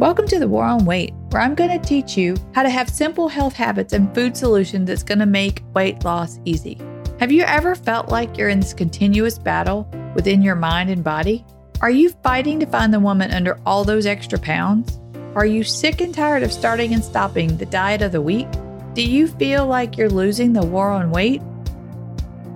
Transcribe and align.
Welcome 0.00 0.26
to 0.28 0.38
the 0.38 0.48
War 0.48 0.64
on 0.64 0.86
Weight, 0.86 1.12
where 1.28 1.42
I'm 1.42 1.54
going 1.54 1.78
to 1.78 1.86
teach 1.86 2.16
you 2.16 2.34
how 2.54 2.62
to 2.62 2.70
have 2.70 2.88
simple 2.88 3.28
health 3.28 3.52
habits 3.52 3.92
and 3.92 4.14
food 4.14 4.34
solutions 4.34 4.86
that's 4.86 5.02
going 5.02 5.18
to 5.18 5.26
make 5.26 5.62
weight 5.74 6.02
loss 6.06 6.40
easy. 6.46 6.80
Have 7.18 7.30
you 7.30 7.42
ever 7.42 7.74
felt 7.74 8.08
like 8.08 8.38
you're 8.38 8.48
in 8.48 8.60
this 8.60 8.72
continuous 8.72 9.38
battle 9.38 9.86
within 10.14 10.40
your 10.40 10.54
mind 10.54 10.88
and 10.88 11.04
body? 11.04 11.44
Are 11.82 11.90
you 11.90 12.08
fighting 12.22 12.58
to 12.60 12.66
find 12.66 12.94
the 12.94 12.98
woman 12.98 13.30
under 13.30 13.60
all 13.66 13.84
those 13.84 14.06
extra 14.06 14.38
pounds? 14.38 14.98
Are 15.34 15.44
you 15.44 15.62
sick 15.62 16.00
and 16.00 16.14
tired 16.14 16.44
of 16.44 16.50
starting 16.50 16.94
and 16.94 17.04
stopping 17.04 17.58
the 17.58 17.66
diet 17.66 18.00
of 18.00 18.12
the 18.12 18.22
week? 18.22 18.48
Do 18.94 19.02
you 19.02 19.28
feel 19.28 19.66
like 19.66 19.98
you're 19.98 20.08
losing 20.08 20.54
the 20.54 20.64
war 20.64 20.88
on 20.88 21.10
weight? 21.10 21.42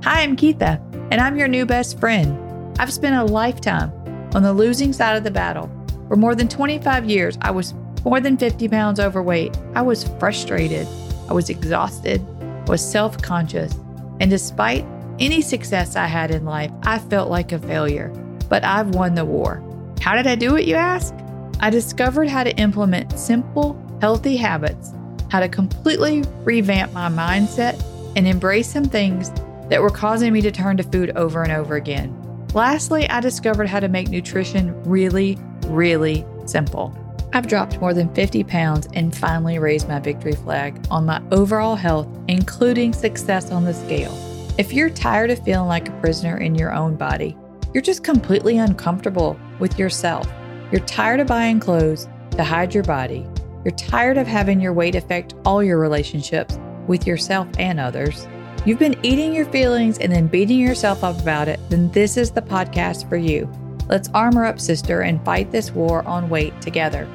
Hi, 0.02 0.22
I'm 0.22 0.34
Keitha, 0.34 0.80
and 1.10 1.20
I'm 1.20 1.36
your 1.36 1.48
new 1.48 1.66
best 1.66 2.00
friend. 2.00 2.78
I've 2.78 2.90
spent 2.90 3.16
a 3.16 3.30
lifetime 3.30 3.92
on 4.34 4.42
the 4.42 4.54
losing 4.54 4.94
side 4.94 5.18
of 5.18 5.24
the 5.24 5.30
battle 5.30 5.70
for 6.08 6.16
more 6.16 6.34
than 6.34 6.48
25 6.48 7.08
years, 7.08 7.38
I 7.40 7.50
was 7.50 7.74
more 8.04 8.20
than 8.20 8.36
50 8.36 8.68
pounds 8.68 9.00
overweight. 9.00 9.56
I 9.74 9.82
was 9.82 10.04
frustrated. 10.18 10.86
I 11.28 11.32
was 11.32 11.48
exhausted. 11.48 12.24
I 12.40 12.70
was 12.70 12.82
self 12.82 13.20
conscious. 13.22 13.74
And 14.20 14.30
despite 14.30 14.84
any 15.18 15.40
success 15.40 15.96
I 15.96 16.06
had 16.06 16.30
in 16.30 16.44
life, 16.44 16.70
I 16.82 16.98
felt 16.98 17.30
like 17.30 17.52
a 17.52 17.58
failure. 17.58 18.08
But 18.48 18.64
I've 18.64 18.94
won 18.94 19.14
the 19.14 19.24
war. 19.24 19.62
How 20.00 20.14
did 20.14 20.26
I 20.26 20.34
do 20.34 20.56
it, 20.56 20.66
you 20.66 20.74
ask? 20.74 21.14
I 21.60 21.70
discovered 21.70 22.28
how 22.28 22.44
to 22.44 22.54
implement 22.56 23.18
simple, 23.18 23.80
healthy 24.00 24.36
habits, 24.36 24.92
how 25.30 25.40
to 25.40 25.48
completely 25.48 26.22
revamp 26.42 26.92
my 26.92 27.08
mindset, 27.08 27.82
and 28.16 28.28
embrace 28.28 28.68
some 28.68 28.84
things 28.84 29.30
that 29.70 29.80
were 29.80 29.90
causing 29.90 30.32
me 30.32 30.42
to 30.42 30.50
turn 30.50 30.76
to 30.76 30.82
food 30.82 31.16
over 31.16 31.42
and 31.42 31.52
over 31.52 31.76
again. 31.76 32.14
Lastly, 32.52 33.08
I 33.08 33.20
discovered 33.20 33.68
how 33.68 33.80
to 33.80 33.88
make 33.88 34.08
nutrition 34.08 34.80
really, 34.84 35.38
really 35.64 36.24
simple. 36.46 36.96
I've 37.32 37.48
dropped 37.48 37.80
more 37.80 37.92
than 37.92 38.14
50 38.14 38.44
pounds 38.44 38.88
and 38.94 39.16
finally 39.16 39.58
raised 39.58 39.88
my 39.88 39.98
victory 39.98 40.34
flag 40.36 40.86
on 40.90 41.06
my 41.06 41.20
overall 41.32 41.74
health, 41.74 42.06
including 42.28 42.92
success 42.92 43.50
on 43.50 43.64
the 43.64 43.74
scale. 43.74 44.16
If 44.56 44.72
you're 44.72 44.90
tired 44.90 45.30
of 45.30 45.44
feeling 45.44 45.66
like 45.66 45.88
a 45.88 46.00
prisoner 46.00 46.36
in 46.36 46.54
your 46.54 46.72
own 46.72 46.94
body, 46.94 47.36
you're 47.72 47.82
just 47.82 48.04
completely 48.04 48.58
uncomfortable 48.58 49.36
with 49.58 49.80
yourself. 49.80 50.28
You're 50.70 50.80
tired 50.82 51.18
of 51.18 51.26
buying 51.26 51.58
clothes 51.58 52.08
to 52.32 52.44
hide 52.44 52.72
your 52.72 52.84
body. 52.84 53.26
You're 53.64 53.74
tired 53.74 54.16
of 54.16 54.28
having 54.28 54.60
your 54.60 54.72
weight 54.72 54.94
affect 54.94 55.34
all 55.44 55.60
your 55.60 55.78
relationships 55.78 56.56
with 56.86 57.04
yourself 57.04 57.48
and 57.58 57.80
others. 57.80 58.28
You've 58.64 58.78
been 58.78 58.96
eating 59.02 59.34
your 59.34 59.46
feelings 59.46 59.98
and 59.98 60.12
then 60.12 60.28
beating 60.28 60.60
yourself 60.60 61.02
up 61.02 61.20
about 61.20 61.48
it, 61.48 61.58
then 61.68 61.90
this 61.90 62.16
is 62.16 62.30
the 62.30 62.42
podcast 62.42 63.08
for 63.08 63.16
you. 63.16 63.50
Let's 63.88 64.08
armor 64.14 64.44
up, 64.44 64.60
sister, 64.60 65.02
and 65.02 65.22
fight 65.24 65.50
this 65.50 65.70
war 65.70 66.06
on 66.06 66.28
weight 66.28 66.58
together. 66.60 67.08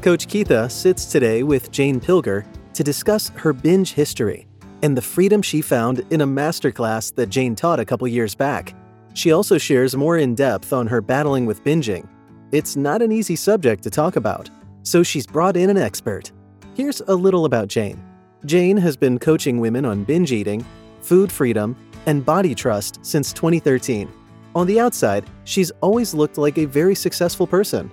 Coach 0.00 0.26
Keitha 0.26 0.70
sits 0.70 1.06
today 1.06 1.42
with 1.42 1.70
Jane 1.70 2.00
Pilger 2.00 2.46
to 2.72 2.84
discuss 2.84 3.30
her 3.30 3.52
binge 3.52 3.92
history 3.92 4.46
and 4.82 4.96
the 4.96 5.02
freedom 5.02 5.42
she 5.42 5.60
found 5.60 6.00
in 6.10 6.20
a 6.20 6.26
masterclass 6.26 7.14
that 7.14 7.28
Jane 7.28 7.56
taught 7.56 7.80
a 7.80 7.84
couple 7.84 8.06
years 8.06 8.34
back. 8.34 8.74
She 9.14 9.32
also 9.32 9.58
shares 9.58 9.96
more 9.96 10.18
in 10.18 10.34
depth 10.34 10.72
on 10.72 10.86
her 10.86 11.00
battling 11.00 11.46
with 11.46 11.64
binging. 11.64 12.06
It's 12.52 12.76
not 12.76 13.02
an 13.02 13.10
easy 13.10 13.36
subject 13.36 13.82
to 13.82 13.90
talk 13.90 14.16
about, 14.16 14.48
so 14.84 15.02
she's 15.02 15.26
brought 15.26 15.56
in 15.56 15.68
an 15.68 15.76
expert. 15.76 16.30
Here's 16.74 17.00
a 17.08 17.14
little 17.14 17.44
about 17.44 17.68
Jane. 17.68 18.02
Jane 18.44 18.76
has 18.76 18.96
been 18.96 19.18
coaching 19.18 19.58
women 19.58 19.84
on 19.84 20.04
binge 20.04 20.30
eating, 20.30 20.64
food 21.00 21.32
freedom, 21.32 21.76
and 22.06 22.24
body 22.24 22.54
trust 22.54 23.04
since 23.04 23.32
2013. 23.32 24.08
On 24.58 24.66
the 24.66 24.80
outside, 24.80 25.24
she's 25.44 25.70
always 25.82 26.14
looked 26.14 26.36
like 26.36 26.58
a 26.58 26.64
very 26.64 26.96
successful 26.96 27.46
person, 27.46 27.88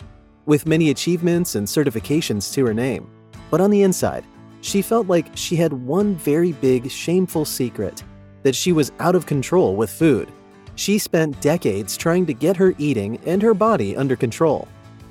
with 0.48 0.66
many 0.66 0.90
achievements 0.90 1.54
and 1.54 1.68
certifications 1.68 2.52
to 2.54 2.66
her 2.66 2.74
name. 2.74 3.08
But 3.52 3.62
on 3.62 3.70
the 3.70 3.84
inside, 3.84 4.26
she 4.62 4.82
felt 4.82 5.06
like 5.06 5.28
she 5.36 5.56
had 5.56 5.72
one 5.72 6.16
very 6.16 6.54
big, 6.54 6.90
shameful 6.90 7.46
secret 7.46 8.04
that 8.42 8.56
she 8.56 8.72
was 8.72 8.92
out 8.98 9.14
of 9.14 9.28
control 9.28 9.76
with 9.76 9.92
food. 9.92 10.32
She 10.74 10.98
spent 10.98 11.40
decades 11.40 11.96
trying 11.96 12.26
to 12.26 12.34
get 12.34 12.58
her 12.58 12.74
eating 12.80 13.20
and 13.28 13.44
her 13.44 13.54
body 13.54 13.96
under 13.96 14.16
control. 14.16 14.68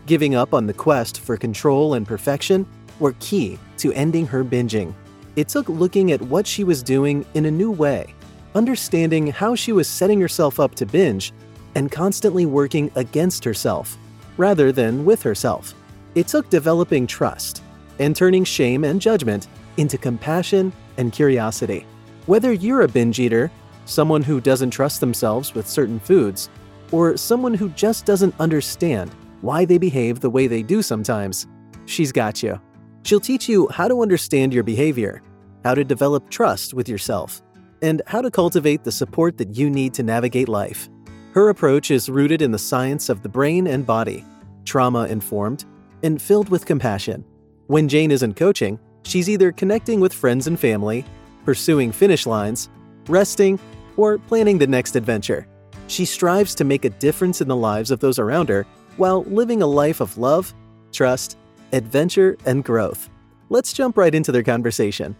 Giving 0.06 0.34
up 0.34 0.54
on 0.54 0.66
the 0.66 0.74
quest 0.74 1.20
for 1.20 1.36
control 1.36 1.94
and 1.94 2.04
perfection 2.04 2.66
were 2.98 3.14
key 3.20 3.60
to 3.76 3.92
ending 3.92 4.26
her 4.26 4.44
binging. 4.44 4.92
It 5.36 5.46
took 5.46 5.68
looking 5.68 6.10
at 6.10 6.20
what 6.20 6.48
she 6.48 6.64
was 6.64 6.82
doing 6.82 7.24
in 7.34 7.46
a 7.46 7.50
new 7.52 7.70
way, 7.70 8.12
understanding 8.56 9.28
how 9.28 9.54
she 9.54 9.70
was 9.70 9.86
setting 9.86 10.20
herself 10.20 10.58
up 10.58 10.74
to 10.74 10.84
binge 10.84 11.32
and 11.74 11.90
constantly 11.90 12.46
working 12.46 12.90
against 12.94 13.44
herself 13.44 13.96
rather 14.36 14.72
than 14.72 15.04
with 15.04 15.22
herself. 15.22 15.74
It 16.14 16.28
took 16.28 16.48
developing 16.50 17.06
trust 17.06 17.62
and 17.98 18.14
turning 18.14 18.44
shame 18.44 18.84
and 18.84 19.00
judgment 19.00 19.48
into 19.76 19.98
compassion 19.98 20.72
and 20.96 21.12
curiosity. 21.12 21.86
Whether 22.26 22.52
you're 22.52 22.82
a 22.82 22.88
binge 22.88 23.20
eater, 23.20 23.50
someone 23.84 24.22
who 24.22 24.40
doesn't 24.40 24.70
trust 24.70 25.00
themselves 25.00 25.54
with 25.54 25.68
certain 25.68 26.00
foods, 26.00 26.48
or 26.90 27.16
someone 27.16 27.54
who 27.54 27.68
just 27.70 28.06
doesn't 28.06 28.34
understand 28.38 29.10
why 29.40 29.64
they 29.64 29.78
behave 29.78 30.20
the 30.20 30.30
way 30.30 30.46
they 30.46 30.62
do 30.62 30.82
sometimes, 30.82 31.46
she's 31.86 32.12
got 32.12 32.42
you. 32.42 32.60
She'll 33.02 33.20
teach 33.20 33.48
you 33.48 33.68
how 33.68 33.88
to 33.88 34.00
understand 34.00 34.54
your 34.54 34.62
behavior, 34.62 35.22
how 35.64 35.74
to 35.74 35.84
develop 35.84 36.30
trust 36.30 36.72
with 36.72 36.88
yourself, 36.88 37.42
and 37.82 38.00
how 38.06 38.22
to 38.22 38.30
cultivate 38.30 38.84
the 38.84 38.92
support 38.92 39.36
that 39.38 39.56
you 39.56 39.68
need 39.68 39.92
to 39.94 40.02
navigate 40.02 40.48
life. 40.48 40.88
Her 41.34 41.48
approach 41.48 41.90
is 41.90 42.08
rooted 42.08 42.42
in 42.42 42.52
the 42.52 42.60
science 42.60 43.08
of 43.08 43.24
the 43.24 43.28
brain 43.28 43.66
and 43.66 43.84
body, 43.84 44.24
trauma 44.64 45.08
informed, 45.08 45.64
and 46.04 46.22
filled 46.22 46.48
with 46.48 46.64
compassion. 46.64 47.24
When 47.66 47.88
Jane 47.88 48.12
isn't 48.12 48.36
coaching, 48.36 48.78
she's 49.02 49.28
either 49.28 49.50
connecting 49.50 49.98
with 49.98 50.14
friends 50.14 50.46
and 50.46 50.58
family, 50.60 51.04
pursuing 51.44 51.90
finish 51.90 52.24
lines, 52.24 52.68
resting, 53.08 53.58
or 53.96 54.18
planning 54.18 54.58
the 54.58 54.68
next 54.68 54.94
adventure. 54.94 55.48
She 55.88 56.04
strives 56.04 56.54
to 56.54 56.62
make 56.62 56.84
a 56.84 56.90
difference 56.90 57.40
in 57.40 57.48
the 57.48 57.56
lives 57.56 57.90
of 57.90 57.98
those 57.98 58.20
around 58.20 58.48
her 58.48 58.64
while 58.96 59.24
living 59.24 59.60
a 59.60 59.66
life 59.66 60.00
of 60.00 60.16
love, 60.16 60.54
trust, 60.92 61.36
adventure, 61.72 62.36
and 62.46 62.62
growth. 62.62 63.10
Let's 63.48 63.72
jump 63.72 63.98
right 63.98 64.14
into 64.14 64.30
their 64.30 64.44
conversation. 64.44 65.16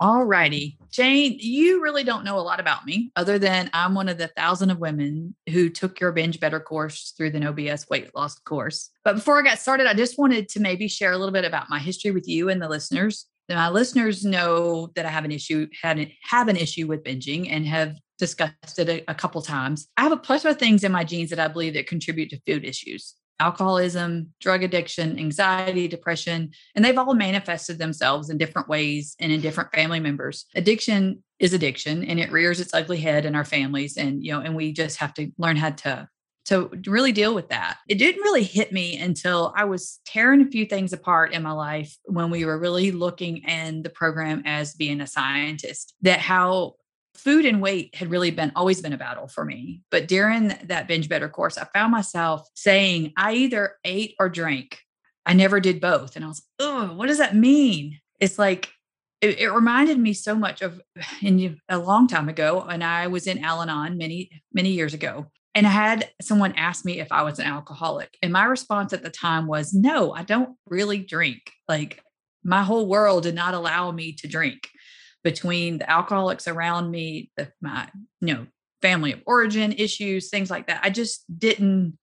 All 0.00 0.24
righty. 0.24 0.79
Jane, 0.90 1.36
you 1.38 1.82
really 1.82 2.02
don't 2.02 2.24
know 2.24 2.38
a 2.38 2.42
lot 2.42 2.58
about 2.58 2.84
me 2.84 3.12
other 3.14 3.38
than 3.38 3.70
I'm 3.72 3.94
one 3.94 4.08
of 4.08 4.18
the 4.18 4.26
thousand 4.26 4.70
of 4.70 4.78
women 4.78 5.36
who 5.48 5.70
took 5.70 6.00
your 6.00 6.12
Binge 6.12 6.40
Better 6.40 6.58
course 6.58 7.14
through 7.16 7.30
the 7.30 7.40
No 7.40 7.52
BS 7.52 7.88
weight 7.88 8.14
loss 8.14 8.38
course. 8.40 8.90
But 9.04 9.14
before 9.14 9.38
I 9.38 9.42
got 9.42 9.58
started, 9.58 9.86
I 9.86 9.94
just 9.94 10.18
wanted 10.18 10.48
to 10.50 10.60
maybe 10.60 10.88
share 10.88 11.12
a 11.12 11.18
little 11.18 11.32
bit 11.32 11.44
about 11.44 11.70
my 11.70 11.78
history 11.78 12.10
with 12.10 12.28
you 12.28 12.48
and 12.48 12.60
the 12.60 12.68
listeners. 12.68 13.26
My 13.48 13.68
listeners 13.68 14.24
know 14.24 14.90
that 14.94 15.06
I 15.06 15.10
have 15.10 15.24
an 15.24 15.32
issue, 15.32 15.68
had 15.80 16.10
have 16.24 16.48
an 16.48 16.56
issue 16.56 16.86
with 16.86 17.04
binging 17.04 17.48
and 17.50 17.66
have 17.66 17.96
discussed 18.18 18.78
it 18.78 18.88
a, 18.88 19.10
a 19.10 19.14
couple 19.14 19.42
times. 19.42 19.88
I 19.96 20.02
have 20.02 20.12
a 20.12 20.16
plethora 20.16 20.52
of 20.52 20.58
things 20.58 20.84
in 20.84 20.92
my 20.92 21.04
genes 21.04 21.30
that 21.30 21.40
I 21.40 21.48
believe 21.48 21.74
that 21.74 21.86
contribute 21.86 22.30
to 22.30 22.40
food 22.46 22.64
issues 22.64 23.14
alcoholism, 23.40 24.32
drug 24.40 24.62
addiction, 24.62 25.18
anxiety, 25.18 25.88
depression, 25.88 26.50
and 26.74 26.84
they've 26.84 26.98
all 26.98 27.14
manifested 27.14 27.78
themselves 27.78 28.30
in 28.30 28.38
different 28.38 28.68
ways 28.68 29.16
and 29.18 29.32
in 29.32 29.40
different 29.40 29.72
family 29.72 29.98
members. 29.98 30.46
Addiction 30.54 31.22
is 31.38 31.52
addiction 31.52 32.04
and 32.04 32.20
it 32.20 32.30
rears 32.30 32.60
its 32.60 32.74
ugly 32.74 32.98
head 32.98 33.24
in 33.24 33.34
our 33.34 33.46
families 33.46 33.96
and 33.96 34.22
you 34.22 34.30
know 34.30 34.40
and 34.40 34.54
we 34.54 34.72
just 34.72 34.98
have 34.98 35.14
to 35.14 35.30
learn 35.38 35.56
how 35.56 35.70
to 35.70 36.06
to 36.50 36.68
really 36.86 37.12
deal 37.12 37.34
with 37.34 37.48
that. 37.50 37.78
It 37.88 37.96
didn't 37.96 38.22
really 38.22 38.42
hit 38.42 38.72
me 38.72 38.98
until 38.98 39.52
I 39.56 39.64
was 39.64 40.00
tearing 40.04 40.40
a 40.40 40.50
few 40.50 40.66
things 40.66 40.92
apart 40.92 41.32
in 41.32 41.44
my 41.44 41.52
life 41.52 41.96
when 42.06 42.28
we 42.28 42.44
were 42.44 42.58
really 42.58 42.90
looking 42.90 43.38
in 43.38 43.82
the 43.82 43.90
program 43.90 44.42
as 44.44 44.74
being 44.74 45.00
a 45.00 45.06
scientist 45.06 45.94
that 46.02 46.18
how 46.18 46.74
food 47.14 47.44
and 47.44 47.60
weight 47.60 47.94
had 47.94 48.10
really 48.10 48.30
been 48.30 48.52
always 48.56 48.80
been 48.80 48.92
a 48.92 48.98
battle 48.98 49.28
for 49.28 49.44
me. 49.44 49.82
But 49.90 50.08
during 50.08 50.48
that 50.64 50.88
binge 50.88 51.08
better 51.08 51.28
course, 51.28 51.58
I 51.58 51.66
found 51.74 51.92
myself 51.92 52.48
saying, 52.54 53.12
I 53.16 53.34
either 53.34 53.76
ate 53.84 54.14
or 54.18 54.28
drank. 54.28 54.80
I 55.26 55.34
never 55.34 55.60
did 55.60 55.80
both. 55.80 56.16
And 56.16 56.24
I 56.24 56.28
was, 56.28 56.42
oh, 56.58 56.94
what 56.94 57.08
does 57.08 57.18
that 57.18 57.36
mean? 57.36 57.98
It's 58.20 58.38
like, 58.38 58.70
it, 59.20 59.38
it 59.38 59.50
reminded 59.50 59.98
me 59.98 60.14
so 60.14 60.34
much 60.34 60.62
of 60.62 60.80
in 61.22 61.58
a 61.68 61.78
long 61.78 62.08
time 62.08 62.28
ago, 62.28 62.66
and 62.68 62.82
I 62.82 63.06
was 63.08 63.26
in 63.26 63.44
Al 63.44 63.62
Anon 63.62 63.96
many, 63.98 64.30
many 64.52 64.70
years 64.70 64.94
ago. 64.94 65.26
And 65.54 65.66
I 65.66 65.70
had 65.70 66.08
someone 66.22 66.54
ask 66.54 66.84
me 66.84 67.00
if 67.00 67.10
I 67.10 67.22
was 67.22 67.40
an 67.40 67.46
alcoholic. 67.46 68.16
And 68.22 68.32
my 68.32 68.44
response 68.44 68.92
at 68.92 69.02
the 69.02 69.10
time 69.10 69.48
was, 69.48 69.74
no, 69.74 70.12
I 70.12 70.22
don't 70.22 70.56
really 70.66 70.98
drink. 70.98 71.50
Like 71.68 72.00
my 72.44 72.62
whole 72.62 72.86
world 72.86 73.24
did 73.24 73.34
not 73.34 73.54
allow 73.54 73.90
me 73.90 74.12
to 74.12 74.28
drink 74.28 74.68
between 75.22 75.78
the 75.78 75.90
alcoholics 75.90 76.48
around 76.48 76.90
me, 76.90 77.30
the, 77.36 77.52
my, 77.60 77.88
you 78.20 78.34
know, 78.34 78.46
family 78.82 79.12
of 79.12 79.20
origin 79.26 79.72
issues, 79.72 80.30
things 80.30 80.50
like 80.50 80.66
that. 80.68 80.80
I 80.82 80.90
just 80.90 81.24
didn't, 81.38 81.98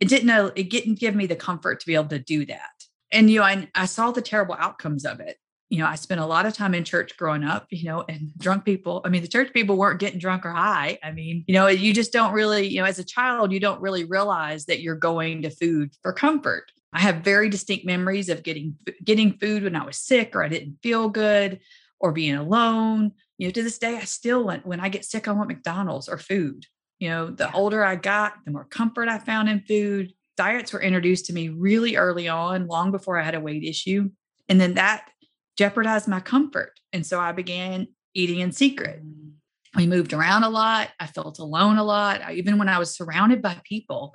it 0.00 0.08
didn't 0.08 0.52
it 0.56 0.70
didn't 0.70 0.98
give 0.98 1.14
me 1.14 1.26
the 1.26 1.36
comfort 1.36 1.80
to 1.80 1.86
be 1.86 1.94
able 1.94 2.08
to 2.08 2.18
do 2.18 2.44
that. 2.46 2.70
And, 3.10 3.30
you 3.30 3.40
know, 3.40 3.46
I, 3.46 3.68
I 3.74 3.86
saw 3.86 4.10
the 4.10 4.20
terrible 4.20 4.56
outcomes 4.58 5.04
of 5.06 5.20
it. 5.20 5.38
you 5.68 5.78
know, 5.78 5.86
I 5.86 5.94
spent 5.94 6.20
a 6.20 6.26
lot 6.26 6.46
of 6.46 6.54
time 6.54 6.74
in 6.74 6.84
church 6.84 7.16
growing 7.16 7.44
up, 7.44 7.66
you 7.70 7.88
know, 7.88 8.04
and 8.08 8.30
drunk 8.38 8.64
people. 8.64 9.00
I 9.04 9.08
mean, 9.08 9.22
the 9.22 9.28
church 9.28 9.52
people 9.52 9.76
weren't 9.76 10.00
getting 10.00 10.18
drunk 10.18 10.44
or 10.44 10.52
high. 10.52 10.98
I 11.02 11.12
mean, 11.12 11.44
you 11.46 11.54
know, 11.54 11.66
you 11.66 11.92
just 11.94 12.12
don't 12.12 12.32
really, 12.32 12.66
you 12.66 12.80
know, 12.80 12.86
as 12.86 12.98
a 12.98 13.04
child, 13.04 13.52
you 13.52 13.60
don't 13.60 13.80
really 13.80 14.04
realize 14.04 14.66
that 14.66 14.80
you're 14.80 14.96
going 14.96 15.42
to 15.42 15.50
food 15.50 15.92
for 16.02 16.12
comfort. 16.12 16.70
I 16.92 17.00
have 17.00 17.16
very 17.16 17.48
distinct 17.48 17.84
memories 17.84 18.28
of 18.28 18.42
getting 18.42 18.76
getting 19.04 19.38
food 19.38 19.64
when 19.64 19.76
I 19.76 19.84
was 19.84 19.98
sick 19.98 20.34
or 20.34 20.42
I 20.42 20.48
didn't 20.48 20.78
feel 20.82 21.08
good 21.08 21.60
or 22.00 22.12
being 22.12 22.34
alone. 22.34 23.12
You 23.38 23.48
know, 23.48 23.52
to 23.52 23.62
this 23.62 23.78
day, 23.78 23.96
I 23.96 24.04
still 24.04 24.44
want 24.44 24.66
when 24.66 24.80
I 24.80 24.88
get 24.88 25.04
sick, 25.04 25.28
I 25.28 25.32
want 25.32 25.48
McDonald's 25.48 26.08
or 26.08 26.18
food. 26.18 26.64
You 26.98 27.10
know, 27.10 27.30
the 27.30 27.52
older 27.52 27.84
I 27.84 27.96
got, 27.96 28.34
the 28.44 28.50
more 28.50 28.64
comfort 28.64 29.08
I 29.08 29.18
found 29.18 29.48
in 29.48 29.60
food. 29.60 30.12
Diets 30.36 30.72
were 30.72 30.82
introduced 30.82 31.26
to 31.26 31.32
me 31.32 31.48
really 31.48 31.96
early 31.96 32.28
on, 32.28 32.66
long 32.66 32.90
before 32.90 33.18
I 33.18 33.22
had 33.22 33.34
a 33.34 33.40
weight 33.40 33.64
issue. 33.64 34.10
And 34.48 34.60
then 34.60 34.74
that 34.74 35.08
jeopardized 35.56 36.08
my 36.08 36.20
comfort. 36.20 36.72
And 36.92 37.04
so 37.04 37.18
I 37.18 37.32
began 37.32 37.88
eating 38.14 38.40
in 38.40 38.52
secret. 38.52 39.02
Mm. 39.04 39.32
We 39.74 39.86
moved 39.86 40.12
around 40.12 40.44
a 40.44 40.48
lot. 40.48 40.88
I 40.98 41.06
felt 41.06 41.38
alone 41.38 41.76
a 41.76 41.84
lot. 41.84 42.22
I, 42.22 42.34
even 42.34 42.58
when 42.58 42.68
I 42.68 42.78
was 42.78 42.96
surrounded 42.96 43.42
by 43.42 43.60
people, 43.64 44.14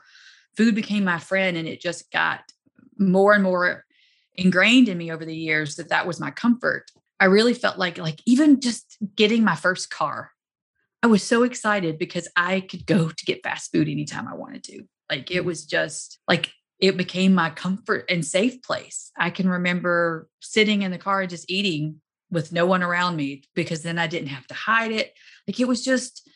food 0.57 0.73
became 0.73 1.03
my 1.03 1.19
friend 1.19 1.55
and 1.55 1.67
it 1.67 1.81
just 1.81 2.11
got 2.11 2.41
more 2.97 3.33
and 3.33 3.43
more 3.43 3.85
ingrained 4.35 4.89
in 4.89 4.97
me 4.97 5.11
over 5.11 5.25
the 5.25 5.35
years 5.35 5.75
that 5.75 5.89
that 5.89 6.07
was 6.07 6.19
my 6.19 6.31
comfort. 6.31 6.89
I 7.21 7.25
really 7.25 7.53
felt 7.53 7.77
like 7.77 7.99
like 7.99 8.19
even 8.25 8.59
just 8.59 8.97
getting 9.15 9.43
my 9.43 9.55
first 9.55 9.91
car. 9.91 10.31
I 11.03 11.07
was 11.07 11.23
so 11.23 11.43
excited 11.43 11.99
because 11.99 12.27
I 12.35 12.61
could 12.61 12.85
go 12.85 13.09
to 13.09 13.25
get 13.25 13.43
fast 13.43 13.71
food 13.71 13.87
anytime 13.87 14.27
I 14.27 14.35
wanted 14.35 14.63
to. 14.65 14.83
Like 15.09 15.29
it 15.29 15.45
was 15.45 15.65
just 15.65 16.19
like 16.27 16.51
it 16.79 16.97
became 16.97 17.35
my 17.35 17.51
comfort 17.51 18.05
and 18.09 18.25
safe 18.25 18.63
place. 18.63 19.11
I 19.15 19.29
can 19.29 19.47
remember 19.47 20.27
sitting 20.39 20.81
in 20.81 20.89
the 20.89 20.97
car 20.97 21.27
just 21.27 21.49
eating 21.49 22.01
with 22.31 22.51
no 22.51 22.65
one 22.65 22.81
around 22.81 23.17
me 23.17 23.43
because 23.53 23.83
then 23.83 23.99
I 23.99 24.07
didn't 24.07 24.29
have 24.29 24.47
to 24.47 24.55
hide 24.55 24.91
it. 24.91 25.13
Like 25.47 25.59
it 25.59 25.67
was 25.67 25.85
just 25.85 26.27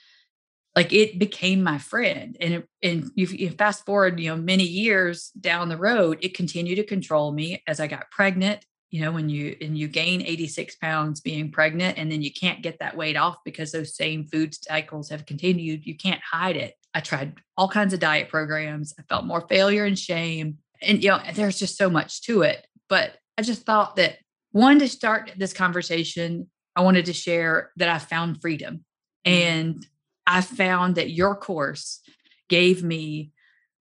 like 0.76 0.94
it 0.94 1.18
became 1.18 1.64
my 1.64 1.80
friend. 1.80 2.38
And 2.40 2.54
it, 2.54 2.70
and 2.84 3.12
you, 3.16 3.26
you 3.28 3.50
fast 3.50 3.86
forward, 3.86 4.20
you 4.20 4.30
know, 4.30 4.36
many 4.36 4.66
years 4.66 5.30
down 5.30 5.70
the 5.70 5.78
road, 5.78 6.20
it 6.22 6.36
continued 6.36 6.76
to 6.76 6.84
control 6.84 7.32
me 7.32 7.64
as 7.66 7.80
I 7.80 7.88
got 7.88 8.12
pregnant. 8.12 8.64
You 8.96 9.02
know, 9.02 9.12
when 9.12 9.28
you 9.28 9.58
and 9.60 9.78
you 9.78 9.90
gain 9.90 10.22
86 10.22 10.78
pounds 10.78 11.20
being 11.20 11.52
pregnant, 11.52 11.98
and 11.98 12.10
then 12.10 12.22
you 12.22 12.32
can't 12.32 12.64
get 12.64 12.80
that 12.80 12.96
weight 12.96 13.18
off 13.18 13.36
because 13.44 13.74
those 13.74 13.94
same 13.94 14.26
food 14.26 14.56
cycles 14.56 15.10
have 15.10 15.26
continued. 15.26 15.86
You 15.86 15.98
can't 15.98 16.22
hide 16.24 16.56
it. 16.56 16.76
I 16.94 17.02
tried 17.02 17.34
all 17.58 17.68
kinds 17.68 17.94
of 17.94 18.00
diet 18.00 18.30
programs. 18.30 18.94
I 18.98 19.04
felt 19.10 19.26
more 19.26 19.46
failure 19.50 19.84
and 19.84 20.00
shame. 20.00 20.60
And, 20.82 21.04
you 21.04 21.10
know, 21.10 21.20
there's 21.34 21.60
just 21.60 21.78
so 21.78 21.90
much 21.90 22.22
to 22.22 22.44
it. 22.44 22.66
But 22.88 23.18
I 23.38 23.42
just 23.42 23.64
thought 23.64 23.98
that 23.98 24.16
one, 24.54 24.80
to 24.80 24.88
start 24.88 25.34
this 25.36 25.52
conversation, 25.52 26.50
I 26.74 26.82
wanted 26.82 27.08
to 27.08 27.14
share 27.14 27.72
that 27.76 27.90
I 27.90 27.98
found 27.98 28.40
freedom. 28.40 28.86
Mm-hmm. 29.28 29.74
And 29.74 29.88
I 30.26 30.40
found 30.40 30.96
that 30.96 31.12
your 31.12 31.36
course 31.36 32.00
gave 32.48 32.82
me 32.82 33.34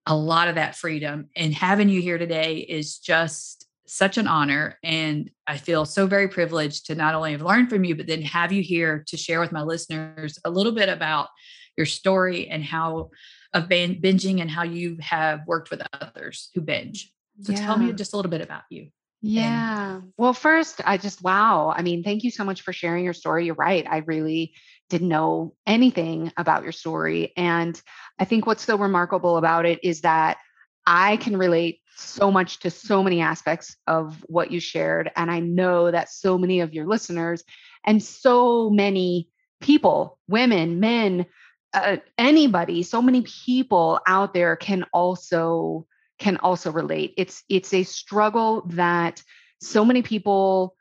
a 0.07 0.17
lot 0.17 0.49
of 0.49 0.57
that 0.57 0.75
freedom. 0.75 1.29
And 1.37 1.55
having 1.55 1.89
you 1.89 2.03
here 2.03 2.19
today 2.19 2.57
is 2.57 2.99
just 2.99 3.64
such 3.87 4.19
an 4.19 4.27
honor. 4.27 4.79
And 4.83 5.31
I 5.47 5.59
feel 5.59 5.85
so 5.85 6.07
very 6.07 6.29
privileged 6.29 6.87
to 6.87 6.95
not 6.95 7.15
only 7.15 7.33
have 7.33 7.43
learned 7.43 7.71
from 7.71 7.85
you, 7.85 7.95
but 7.95 8.07
then 8.07 8.23
have 8.23 8.53
you 8.53 8.63
here 8.63 9.05
to 9.09 9.17
share 9.17 9.41
with 9.41 9.53
my 9.53 9.63
listeners 9.63 10.39
a 10.45 10.51
little 10.51 10.73
bit 10.73 10.89
about 10.89 11.29
your 11.77 11.87
story 11.87 12.49
and 12.49 12.65
how 12.65 13.11
of 13.53 13.69
binging 13.69 14.41
and 14.41 14.51
how 14.51 14.65
you 14.65 14.97
have 15.01 15.41
worked 15.47 15.71
with 15.71 15.83
others 15.93 16.51
who 16.55 16.61
binge. 16.61 17.13
So 17.43 17.53
yeah. 17.53 17.67
tell 17.67 17.79
me 17.79 17.93
just 17.93 18.13
a 18.13 18.17
little 18.17 18.31
bit 18.31 18.41
about 18.41 18.63
you. 18.71 18.89
Yeah. 19.23 19.97
And- 19.97 20.13
well, 20.17 20.35
first, 20.35 20.81
I 20.85 20.99
just, 20.99 21.23
wow. 21.23 21.73
I 21.75 21.83
mean, 21.83 22.03
thank 22.03 22.25
you 22.25 22.31
so 22.31 22.45
much 22.45 22.63
for 22.63 22.73
sharing 22.73 23.05
your 23.05 23.13
story. 23.13 23.47
You're 23.47 23.55
right. 23.55 23.87
I 23.89 23.99
really 23.99 24.55
didn't 24.91 25.09
know 25.09 25.55
anything 25.67 26.33
about 26.37 26.63
your 26.63 26.73
story. 26.73 27.33
And 27.37 27.81
I 28.19 28.25
think 28.25 28.47
what's 28.47 28.65
so 28.65 28.77
remarkable 28.77 29.37
about 29.37 29.67
it 29.67 29.81
is 29.83 30.03
that 30.03 30.39
I 30.87 31.17
can 31.17 31.37
relate 31.37 31.81
so 31.97 32.31
much 32.31 32.61
to 32.61 32.71
so 32.71 33.03
many 33.03 33.21
aspects 33.21 33.77
of 33.87 34.25
what 34.29 34.51
you 34.51 34.61
shared. 34.61 35.11
And 35.17 35.31
I 35.31 35.41
know 35.41 35.91
that 35.91 36.11
so 36.11 36.37
many 36.37 36.61
of 36.61 36.75
your 36.75 36.87
listeners 36.87 37.45
and 37.85 38.03
so 38.03 38.71
many 38.71 39.29
people, 39.61 40.19
women, 40.29 40.81
men, 40.81 41.27
uh, 41.75 41.97
anybody 42.17 42.83
so 42.85 43.03
many 43.03 43.23
people 43.23 44.01
out 44.07 44.33
there 44.33 44.55
can 44.55 44.85
also 44.93 45.85
can 46.21 46.37
also 46.37 46.71
relate 46.71 47.13
it's 47.17 47.43
it's 47.49 47.75
a 47.75 47.83
struggle 47.83 48.63
that 48.69 49.21
so 49.61 49.85
many 49.85 50.01
people 50.01 50.77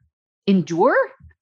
endure 0.46 0.96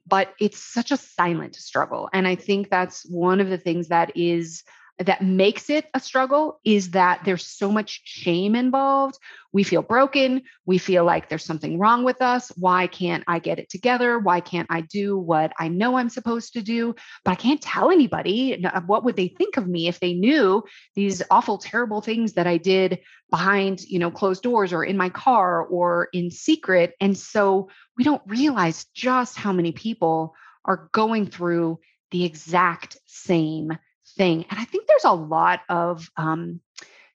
but 0.07 0.33
it's 0.39 0.57
such 0.57 0.91
a 0.91 0.97
silent 0.97 1.53
struggle 1.55 2.09
and 2.13 2.27
i 2.27 2.33
think 2.33 2.69
that's 2.69 3.05
one 3.09 3.41
of 3.41 3.49
the 3.49 3.57
things 3.57 3.89
that 3.89 4.15
is 4.15 4.63
that 4.99 5.23
makes 5.23 5.69
it 5.69 5.85
a 5.93 5.99
struggle 5.99 6.59
is 6.63 6.91
that 6.91 7.21
there's 7.25 7.45
so 7.45 7.71
much 7.71 8.01
shame 8.03 8.55
involved. 8.55 9.17
We 9.51 9.63
feel 9.63 9.81
broken. 9.81 10.43
We 10.65 10.77
feel 10.77 11.03
like 11.03 11.27
there's 11.27 11.43
something 11.43 11.79
wrong 11.79 12.03
with 12.03 12.21
us. 12.21 12.49
Why 12.55 12.87
can't 12.87 13.23
I 13.27 13.39
get 13.39 13.59
it 13.59 13.69
together? 13.69 14.19
Why 14.19 14.39
can't 14.39 14.67
I 14.69 14.81
do 14.81 15.17
what 15.17 15.51
I 15.59 15.67
know 15.67 15.97
I'm 15.97 16.09
supposed 16.09 16.53
to 16.53 16.61
do? 16.61 16.95
But 17.25 17.31
I 17.31 17.35
can't 17.35 17.61
tell 17.61 17.91
anybody. 17.91 18.63
Uh, 18.63 18.81
what 18.81 19.03
would 19.03 19.15
they 19.15 19.27
think 19.27 19.57
of 19.57 19.67
me 19.67 19.87
if 19.87 19.99
they 19.99 20.13
knew 20.13 20.63
these 20.95 21.21
awful, 21.31 21.57
terrible 21.57 22.01
things 22.01 22.33
that 22.33 22.47
I 22.47 22.57
did 22.57 22.99
behind, 23.29 23.81
you 23.81 23.99
know, 23.99 24.11
closed 24.11 24.43
doors 24.43 24.71
or 24.71 24.83
in 24.83 24.97
my 24.97 25.09
car 25.09 25.65
or 25.65 26.09
in 26.13 26.31
secret? 26.31 26.93
And 27.01 27.17
so 27.17 27.69
we 27.97 28.03
don't 28.03 28.21
realize 28.27 28.85
just 28.93 29.37
how 29.37 29.51
many 29.51 29.71
people 29.71 30.35
are 30.63 30.89
going 30.93 31.25
through 31.25 31.79
the 32.11 32.23
exact 32.25 32.97
same 33.05 33.71
thing. 34.11 34.45
And 34.49 34.59
I 34.59 34.65
think 34.65 34.87
there's 34.87 35.05
a 35.05 35.11
lot 35.11 35.61
of, 35.69 36.09
um, 36.17 36.61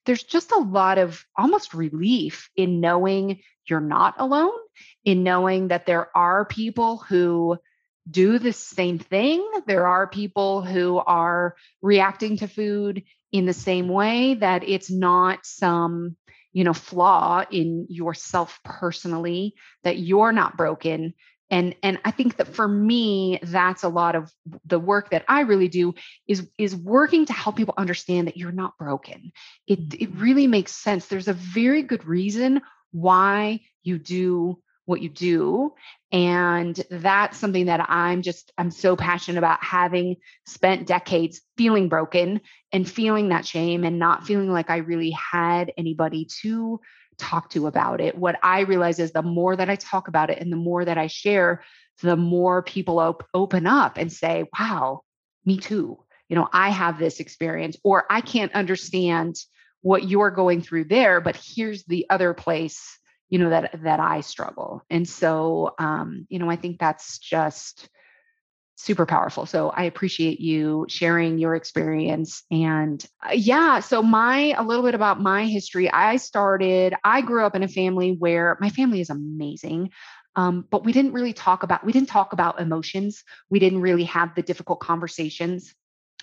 there's 0.05 0.23
just 0.23 0.53
a 0.53 0.59
lot 0.59 0.99
of 0.99 1.25
almost 1.37 1.75
relief 1.75 2.51
in 2.57 2.81
knowing 2.81 3.41
you're 3.69 3.81
not 3.81 4.15
alone, 4.19 4.59
in 5.05 5.25
knowing 5.25 5.69
that 5.69 5.87
there 5.87 6.17
are 6.17 6.45
people 6.45 6.99
who 6.99 7.59
do 8.09 8.39
the 8.39 8.53
same 8.53 8.99
thing. 8.99 9.49
There 9.67 9.87
are 9.87 10.07
people 10.07 10.63
who 10.63 10.99
are 10.99 11.57
reacting 11.83 12.37
to 12.39 12.47
food 12.47 13.03
in 13.33 13.47
the 13.47 13.53
same 13.53 13.89
way, 13.89 14.35
that 14.35 14.69
it's 14.69 14.91
not 14.91 15.45
some 15.45 16.17
you 16.53 16.65
know 16.65 16.73
flaw 16.73 17.45
in 17.51 17.87
yourself 17.91 18.61
personally 18.65 19.55
that 19.85 19.99
you're 19.99 20.33
not 20.33 20.57
broken 20.57 21.13
and 21.51 21.75
and 21.83 21.99
i 22.05 22.11
think 22.11 22.37
that 22.37 22.49
for 22.49 22.67
me 22.67 23.39
that's 23.43 23.83
a 23.83 23.89
lot 23.89 24.15
of 24.15 24.33
the 24.65 24.79
work 24.79 25.11
that 25.11 25.25
i 25.29 25.41
really 25.41 25.69
do 25.69 25.95
is 26.27 26.49
is 26.59 26.75
working 26.75 27.27
to 27.27 27.33
help 27.33 27.57
people 27.57 27.75
understand 27.77 28.27
that 28.27 28.37
you're 28.37 28.53
not 28.53 28.77
broken 28.79 29.33
it 29.67 29.79
it 29.95 30.11
mm-hmm. 30.11 30.21
really 30.21 30.47
makes 30.47 30.73
sense 30.73 31.07
there's 31.07 31.29
a 31.29 31.33
very 31.33 31.83
good 31.83 32.05
reason 32.05 32.61
why 32.93 33.61
you 33.83 33.99
do 33.99 34.59
what 34.87 35.03
you 35.03 35.09
do 35.09 35.73
and 36.13 36.83
that's 36.91 37.39
something 37.39 37.67
that 37.67 37.85
i'm 37.91 38.23
just 38.23 38.53
i'm 38.57 38.71
so 38.71 38.97
passionate 38.97 39.39
about 39.39 39.63
having 39.63 40.17
spent 40.47 40.87
decades 40.87 41.41
feeling 41.57 41.89
broken 41.89 42.41
and 42.73 42.89
feeling 42.89 43.29
that 43.29 43.47
shame 43.47 43.85
and 43.85 43.99
not 43.99 44.25
feeling 44.27 44.51
like 44.51 44.71
i 44.71 44.77
really 44.77 45.11
had 45.11 45.73
anybody 45.77 46.27
to 46.41 46.81
talk 47.19 47.51
to 47.51 47.67
about 47.67 48.01
it. 48.01 48.17
What 48.17 48.39
I 48.43 48.61
realize 48.61 48.99
is 48.99 49.13
the 49.13 49.23
more 49.23 49.57
that 49.57 49.71
I 49.71 49.77
talk 49.77 50.09
about 50.09 50.31
it 50.31 50.39
and 50.39 50.53
the 50.53 50.57
more 50.57 50.85
that 50.85 50.99
I 50.99 51.07
share, 51.07 51.63
the 52.03 52.17
more 52.17 52.63
people 52.63 52.99
op- 52.99 53.27
open 53.33 53.67
up 53.67 53.97
and 53.97 54.13
say, 54.13 54.45
wow, 54.59 55.03
me 55.45 55.59
too. 55.59 55.99
You 56.29 56.37
know, 56.37 56.49
I 56.53 56.71
have 56.71 56.99
this 56.99 57.21
experience, 57.21 57.77
or 57.85 58.05
I 58.11 58.21
can't 58.21 58.53
understand 58.53 59.37
what 59.83 60.09
you're 60.09 60.33
going 60.33 60.61
through 60.61 60.85
there, 60.85 61.21
but 61.21 61.37
here's 61.37 61.85
the 61.85 62.07
other 62.11 62.35
place, 62.35 62.99
you 63.29 63.39
know, 63.39 63.51
that 63.51 63.81
that 63.85 64.01
I 64.01 64.21
struggle. 64.21 64.83
And 64.91 65.09
so 65.09 65.75
um, 65.79 66.27
you 66.29 66.39
know, 66.39 66.51
I 66.51 66.57
think 66.57 66.79
that's 66.79 67.19
just 67.19 67.89
super 68.77 69.07
powerful. 69.07 69.47
So 69.47 69.71
I 69.71 69.85
appreciate 69.85 70.39
you 70.39 70.85
sharing 70.89 71.39
your 71.39 71.57
experience. 71.57 72.43
And 72.51 73.05
uh, 73.27 73.33
yeah, 73.33 73.81
so 73.81 74.03
my, 74.03 74.55
a 74.57 74.63
little 74.63 74.85
bit 74.85 74.95
about 74.95 75.21
my 75.21 75.47
history. 75.47 75.91
I 75.91 76.17
started, 76.17 76.95
I 77.03 77.23
grew 77.23 77.45
up 77.45 77.57
in 77.57 77.63
a 77.63 77.69
family 77.69 78.17
where 78.19 78.59
my 78.61 78.69
family 78.69 79.01
is 79.01 79.11
amazing. 79.11 79.91
Um, 80.37 80.67
but 80.71 80.85
we 80.85 80.93
didn't 80.93 81.15
really 81.15 81.33
talk 81.33 81.63
about, 81.63 81.85
we 81.85 81.93
didn't 81.93 82.11
talk 82.11 82.35
about 82.35 82.61
emotions. 82.61 83.25
We 83.49 83.59
didn't 83.59 83.81
really 83.81 84.05
have 84.05 84.35
the 84.35 84.43
difficult 84.43 84.81
conversations. 84.81 85.75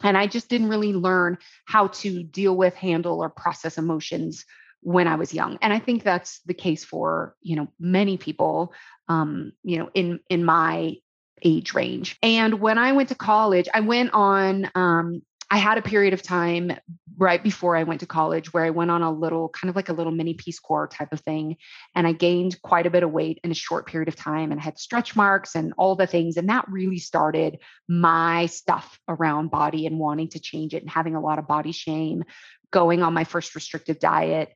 And 0.04 0.16
I 0.16 0.28
just 0.28 0.48
didn't 0.48 0.70
really 0.70 0.94
learn 0.94 1.40
how 1.66 1.88
to 1.88 2.24
deal 2.24 2.56
with, 2.56 2.76
handle, 2.76 3.20
or 3.20 3.30
process 3.30 3.80
emotions 3.80 4.46
when 4.82 5.08
I 5.08 5.16
was 5.16 5.34
young. 5.34 5.58
And 5.62 5.74
I 5.74 5.80
think 5.80 6.04
that's 6.04 6.42
the 6.42 6.54
case 6.54 6.84
for, 6.84 7.36
you 7.42 7.56
know, 7.56 7.68
many 7.80 8.18
people 8.18 8.74
um, 9.08 9.54
you 9.64 9.78
know, 9.78 9.90
in 9.94 10.20
in 10.30 10.46
my 10.46 10.96
age 11.44 11.74
range. 11.74 12.18
And 12.24 12.60
when 12.60 12.78
I 12.78 12.94
went 12.94 13.10
to 13.10 13.16
college, 13.16 13.68
I 13.74 13.82
went 13.82 14.12
on 14.14 14.70
um, 14.76 15.22
I 15.54 15.58
had 15.58 15.78
a 15.78 15.84
period 15.84 16.16
of 16.16 16.24
time 16.24 16.72
right 17.16 17.44
before 17.44 17.76
I 17.76 17.84
went 17.84 18.00
to 18.00 18.08
college 18.08 18.52
where 18.52 18.66
I 18.66 18.72
went 18.72 18.90
on 18.90 19.04
a 19.04 19.12
little 19.12 19.50
kind 19.50 19.70
of 19.70 19.76
like 19.76 19.90
a 19.90 19.94
little 19.94 20.12
mini 20.12 20.34
Peace 20.34 20.58
Corps 20.58 20.88
type 20.88 21.14
of 21.14 21.20
thing. 21.20 21.58
And 21.94 22.08
I 22.08 22.12
gained 22.12 22.60
quite 22.64 22.88
a 22.88 22.90
bit 22.90 23.04
of 23.04 23.12
weight 23.12 23.40
in 23.44 23.52
a 23.52 23.54
short 23.54 23.86
period 23.86 24.08
of 24.08 24.16
time 24.16 24.52
and 24.52 24.60
had 24.60 24.80
stretch 24.80 25.16
marks 25.16 25.54
and 25.54 25.72
all 25.78 25.96
the 25.96 26.08
things. 26.08 26.38
And 26.38 26.50
that 26.50 26.66
really 26.70 26.98
started 26.98 27.60
my 27.88 28.48
stuff 28.48 29.00
around 29.08 29.52
body 29.52 29.86
and 29.86 30.00
wanting 30.00 30.30
to 30.30 30.40
change 30.40 30.74
it 30.74 30.82
and 30.82 30.90
having 30.90 31.16
a 31.16 31.22
lot 31.22 31.38
of 31.38 31.48
body 31.48 31.72
shame, 31.72 32.24
going 32.72 33.04
on 33.04 33.14
my 33.14 33.24
first 33.24 33.54
restrictive 33.54 34.00
diet. 34.00 34.52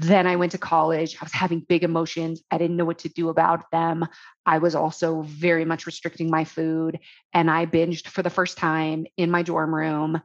Then 0.00 0.26
I 0.26 0.36
went 0.36 0.52
to 0.52 0.58
college. 0.58 1.16
I 1.20 1.24
was 1.24 1.32
having 1.32 1.60
big 1.60 1.84
emotions. 1.84 2.42
I 2.50 2.56
didn't 2.56 2.78
know 2.78 2.86
what 2.86 3.00
to 3.00 3.10
do 3.10 3.28
about 3.28 3.70
them. 3.70 4.06
I 4.46 4.56
was 4.56 4.74
also 4.74 5.20
very 5.22 5.66
much 5.66 5.84
restricting 5.84 6.30
my 6.30 6.44
food. 6.44 6.98
And 7.34 7.50
I 7.50 7.66
binged 7.66 8.06
for 8.06 8.22
the 8.22 8.30
first 8.30 8.56
time 8.56 9.04
in 9.18 9.30
my 9.30 9.42
dorm 9.42 9.74
room, 9.74 10.22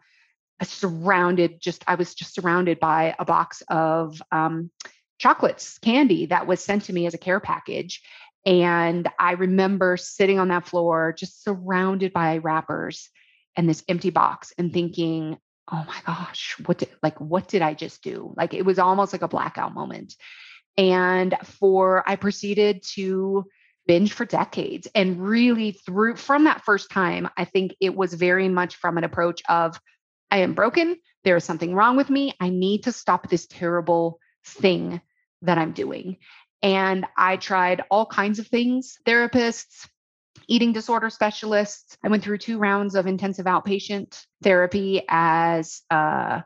surrounded 0.64 1.60
just, 1.60 1.84
I 1.88 1.96
was 1.96 2.16
just 2.16 2.36
surrounded 2.36 2.80
by 2.80 3.16
a 3.20 3.26
box 3.26 3.64
of 3.68 4.22
um, 4.32 4.72
chocolates, 5.18 5.78
candy 5.80 6.28
that 6.28 6.48
was 6.48 6.62
sent 6.62 6.86
to 6.86 6.94
me 6.94 7.06
as 7.06 7.14
a 7.14 7.18
care 7.18 7.42
package. 7.42 8.02
And 8.46 9.10
I 9.20 9.34
remember 9.34 9.98
sitting 9.98 10.40
on 10.40 10.48
that 10.48 10.68
floor, 10.68 11.14
just 11.18 11.44
surrounded 11.44 12.14
by 12.14 12.38
wrappers 12.38 13.10
and 13.58 13.68
this 13.68 13.84
empty 13.90 14.10
box 14.10 14.54
and 14.58 14.72
thinking, 14.72 15.38
oh 15.72 15.84
my 15.88 16.00
gosh, 16.06 16.56
what 16.66 16.80
did 16.80 16.90
like 17.02 17.20
what 17.20 17.48
did 17.48 17.62
I 17.62 17.74
just 17.74 18.04
do? 18.04 18.34
Like 18.38 18.54
it 18.54 18.66
was 18.66 18.80
almost 18.80 19.14
like 19.14 19.22
a 19.22 19.28
blackout 19.28 19.74
moment. 19.74 20.16
And 20.78 21.36
for 21.44 22.04
I 22.08 22.16
proceeded 22.18 22.84
to 22.94 23.46
binge 23.88 24.14
for 24.14 24.26
decades 24.26 24.88
and 24.96 25.22
really 25.22 25.72
through 25.72 26.16
from 26.16 26.46
that 26.46 26.64
first 26.64 26.90
time, 26.90 27.30
I 27.38 27.46
think 27.46 27.76
it 27.80 27.96
was 27.96 28.14
very 28.14 28.50
much 28.50 28.76
from 28.76 28.98
an 28.98 29.04
approach 29.04 29.42
of 29.48 29.80
I 30.32 30.40
am 30.40 30.54
broken, 30.54 30.98
there 31.24 31.36
is 31.36 31.44
something 31.44 31.74
wrong 31.74 31.98
with 31.98 32.10
me, 32.10 32.34
I 32.40 32.50
need 32.50 32.84
to 32.84 32.92
stop 32.92 33.30
this 33.30 33.48
terrible 33.48 34.20
thing 34.44 35.02
that 35.44 35.58
I'm 35.58 35.72
doing. 35.72 36.18
And 36.62 37.06
I 37.18 37.38
tried 37.38 37.84
all 37.92 38.06
kinds 38.06 38.40
of 38.40 38.48
things, 38.48 38.98
therapists, 39.06 39.88
eating 40.48 40.74
disorder 40.74 41.10
specialists. 41.10 41.98
I 42.04 42.10
went 42.10 42.24
through 42.24 42.40
two 42.40 42.58
rounds 42.58 42.96
of 42.96 43.08
intensive 43.08 43.46
outpatient 43.46 44.26
therapy 44.42 45.04
as 45.08 45.82
uh, 45.90 46.42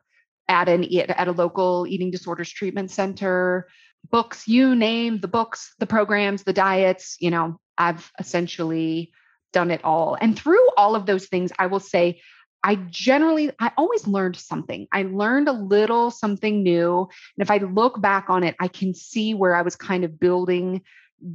at 0.48 0.70
an 0.70 0.84
at 1.10 1.28
a 1.28 1.32
local 1.32 1.86
eating 1.88 2.12
disorders 2.12 2.50
treatment 2.50 2.92
center. 2.92 3.68
Books, 4.10 4.48
you 4.48 4.76
name 4.76 5.20
the 5.20 5.28
books, 5.28 5.74
the 5.80 5.86
programs, 5.86 6.44
the 6.44 6.54
diets. 6.54 7.18
You 7.20 7.32
know, 7.32 7.60
I've 7.78 8.12
essentially 8.20 9.12
done 9.52 9.72
it 9.72 9.84
all. 9.84 10.18
And 10.20 10.38
through 10.38 10.70
all 10.78 10.96
of 10.96 11.06
those 11.06 11.28
things, 11.28 11.52
I 11.58 11.68
will 11.68 11.80
say 11.80 12.22
I 12.64 12.76
generally, 12.76 13.52
I 13.60 13.72
always 13.78 14.06
learned 14.06 14.36
something. 14.36 14.88
I 14.92 15.04
learned 15.04 15.48
a 15.48 15.54
little 15.54 16.12
something 16.12 16.62
new. 16.62 17.02
And 17.02 17.42
if 17.44 17.50
I 17.50 17.58
look 17.58 18.02
back 18.02 18.30
on 18.30 18.44
it, 18.44 18.56
I 18.60 18.68
can 18.68 18.94
see 18.94 19.34
where 19.34 19.56
I 19.56 19.62
was 19.62 19.76
kind 19.76 20.04
of 20.04 20.20
building, 20.20 20.82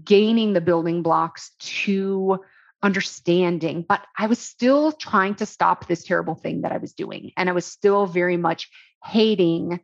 gaining 0.05 0.53
the 0.53 0.61
building 0.61 1.03
blocks 1.03 1.53
to 1.61 2.41
understanding, 2.85 3.85
but 3.89 4.07
I 4.17 4.27
was 4.27 4.39
still 4.39 4.93
trying 4.93 5.37
to 5.37 5.47
stop 5.47 5.89
this 5.89 6.05
terrible 6.05 6.35
thing 6.35 6.61
that 6.61 6.73
I 6.73 6.77
was 6.77 6.93
doing. 6.93 7.33
And 7.37 7.49
I 7.49 7.53
was 7.53 7.65
still 7.65 8.05
very 8.05 8.37
much 8.37 8.69
hating 9.03 9.81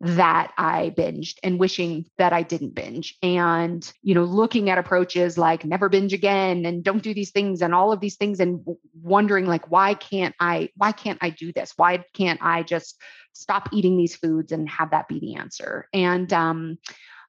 that 0.00 0.52
I 0.58 0.92
binged 0.96 1.36
and 1.44 1.60
wishing 1.60 2.06
that 2.18 2.32
I 2.32 2.42
didn't 2.42 2.74
binge. 2.74 3.16
And, 3.22 3.90
you 4.02 4.14
know, 4.14 4.24
looking 4.24 4.68
at 4.68 4.78
approaches 4.78 5.38
like 5.38 5.64
never 5.64 5.88
binge 5.88 6.12
again 6.12 6.66
and 6.66 6.82
don't 6.82 7.02
do 7.02 7.14
these 7.14 7.30
things 7.30 7.62
and 7.62 7.72
all 7.72 7.92
of 7.92 8.00
these 8.00 8.16
things 8.16 8.40
and 8.40 8.64
wondering 9.00 9.46
like 9.46 9.70
why 9.70 9.94
can't 9.94 10.34
I 10.40 10.70
why 10.74 10.92
can't 10.92 11.18
I 11.20 11.30
do 11.30 11.52
this? 11.52 11.74
Why 11.76 12.02
can't 12.14 12.40
I 12.42 12.62
just 12.62 13.00
stop 13.32 13.68
eating 13.72 13.96
these 13.96 14.16
foods 14.16 14.52
and 14.52 14.68
have 14.70 14.90
that 14.90 15.06
be 15.06 15.20
the 15.20 15.36
answer? 15.36 15.86
And 15.92 16.32
um 16.32 16.78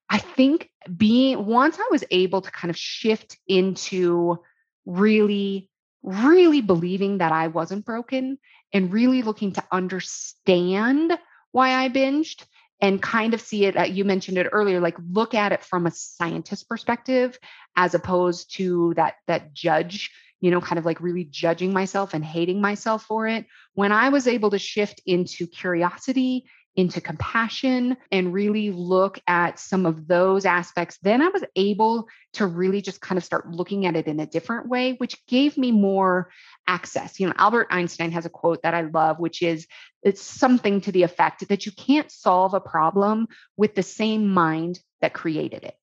I 0.09 0.17
think 0.17 0.69
being 0.97 1.45
once 1.45 1.77
I 1.77 1.87
was 1.91 2.05
able 2.09 2.41
to 2.41 2.51
kind 2.51 2.69
of 2.69 2.77
shift 2.77 3.37
into 3.47 4.39
really, 4.85 5.69
really 6.03 6.61
believing 6.61 7.19
that 7.19 7.31
I 7.31 7.47
wasn't 7.47 7.85
broken 7.85 8.37
and 8.73 8.93
really 8.93 9.21
looking 9.21 9.53
to 9.53 9.63
understand 9.71 11.17
why 11.51 11.83
I 11.83 11.89
binged 11.89 12.45
and 12.79 13.01
kind 13.01 13.33
of 13.33 13.41
see 13.41 13.65
it. 13.65 13.77
Uh, 13.77 13.83
you 13.83 14.05
mentioned 14.05 14.37
it 14.37 14.49
earlier, 14.51 14.79
like 14.79 14.97
look 15.11 15.33
at 15.33 15.51
it 15.51 15.63
from 15.63 15.85
a 15.85 15.91
scientist 15.91 16.67
perspective 16.67 17.37
as 17.75 17.93
opposed 17.93 18.55
to 18.55 18.93
that 18.95 19.15
that 19.27 19.53
judge 19.53 20.09
you 20.41 20.49
know, 20.49 20.59
kind 20.59 20.79
of 20.79 20.85
like 20.85 20.99
really 20.99 21.23
judging 21.23 21.71
myself 21.71 22.13
and 22.13 22.25
hating 22.25 22.59
myself 22.59 23.03
for 23.03 23.27
it. 23.27 23.45
When 23.75 23.91
I 23.91 24.09
was 24.09 24.27
able 24.27 24.49
to 24.49 24.59
shift 24.59 24.99
into 25.05 25.47
curiosity 25.47 26.45
into 26.75 27.01
compassion 27.01 27.97
and 28.11 28.33
really 28.33 28.71
look 28.71 29.19
at 29.27 29.59
some 29.59 29.85
of 29.85 30.07
those 30.07 30.45
aspects, 30.45 30.97
then 31.01 31.21
I 31.21 31.27
was 31.27 31.43
able 31.55 32.07
to 32.33 32.47
really 32.47 32.81
just 32.81 33.01
kind 33.01 33.17
of 33.17 33.25
start 33.25 33.49
looking 33.49 33.85
at 33.85 33.97
it 33.97 34.07
in 34.07 34.19
a 34.19 34.25
different 34.25 34.69
way, 34.69 34.93
which 34.93 35.25
gave 35.27 35.57
me 35.57 35.71
more 35.71 36.29
access. 36.67 37.19
You 37.19 37.27
know, 37.27 37.33
Albert 37.37 37.67
Einstein 37.71 38.11
has 38.11 38.25
a 38.25 38.29
quote 38.29 38.63
that 38.63 38.73
I 38.73 38.81
love, 38.81 39.19
which 39.19 39.41
is 39.41 39.67
it's 40.01 40.21
something 40.21 40.79
to 40.81 40.91
the 40.91 41.03
effect 41.03 41.47
that 41.49 41.65
you 41.65 41.73
can't 41.73 42.09
solve 42.09 42.53
a 42.53 42.61
problem 42.61 43.27
with 43.57 43.75
the 43.75 43.83
same 43.83 44.29
mind 44.29 44.79
that 45.01 45.13
created 45.13 45.63
it. 45.63 45.75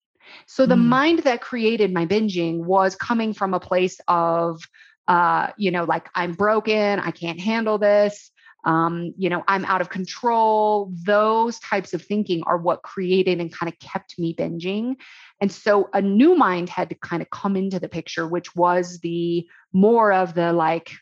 So 0.47 0.67
the 0.67 0.75
mm. 0.75 0.85
mind 0.85 1.19
that 1.21 1.41
created 1.41 1.93
my 1.93 2.07
binging 2.07 2.65
was 2.65 2.97
coming 2.97 3.35
from 3.35 3.53
a 3.53 3.61
place 3.61 4.01
of, 4.09 4.61
uh, 5.07 5.49
you 5.57 5.71
know, 5.71 5.85
like 5.85 6.09
I'm 6.15 6.33
broken, 6.33 6.99
I 6.99 7.11
can't 7.11 7.41
handle 7.41 7.79
this 7.79 8.31
um, 8.65 9.15
you 9.17 9.31
know, 9.31 9.45
I'm 9.47 9.65
out 9.65 9.81
of 9.81 9.89
control. 9.89 10.93
Those 11.05 11.59
types 11.61 11.95
of 11.95 12.03
thinking 12.03 12.43
are 12.45 12.59
what 12.59 12.83
created 12.83 13.41
and 13.41 13.53
kind 13.53 13.73
of 13.73 13.79
kept 13.79 14.19
me 14.19 14.35
binging. 14.35 14.97
And 15.41 15.51
so 15.51 15.89
a 15.93 16.03
new 16.03 16.35
mind 16.37 16.69
had 16.69 16.89
to 16.91 16.97
kind 16.97 17.23
of 17.23 17.31
come 17.31 17.57
into 17.57 17.79
the 17.79 17.89
picture, 17.89 18.27
which 18.27 18.55
was 18.57 18.99
the 19.01 19.49
more 19.73 20.13
of 20.13 20.35
the 20.35 20.53
like, 20.53 20.93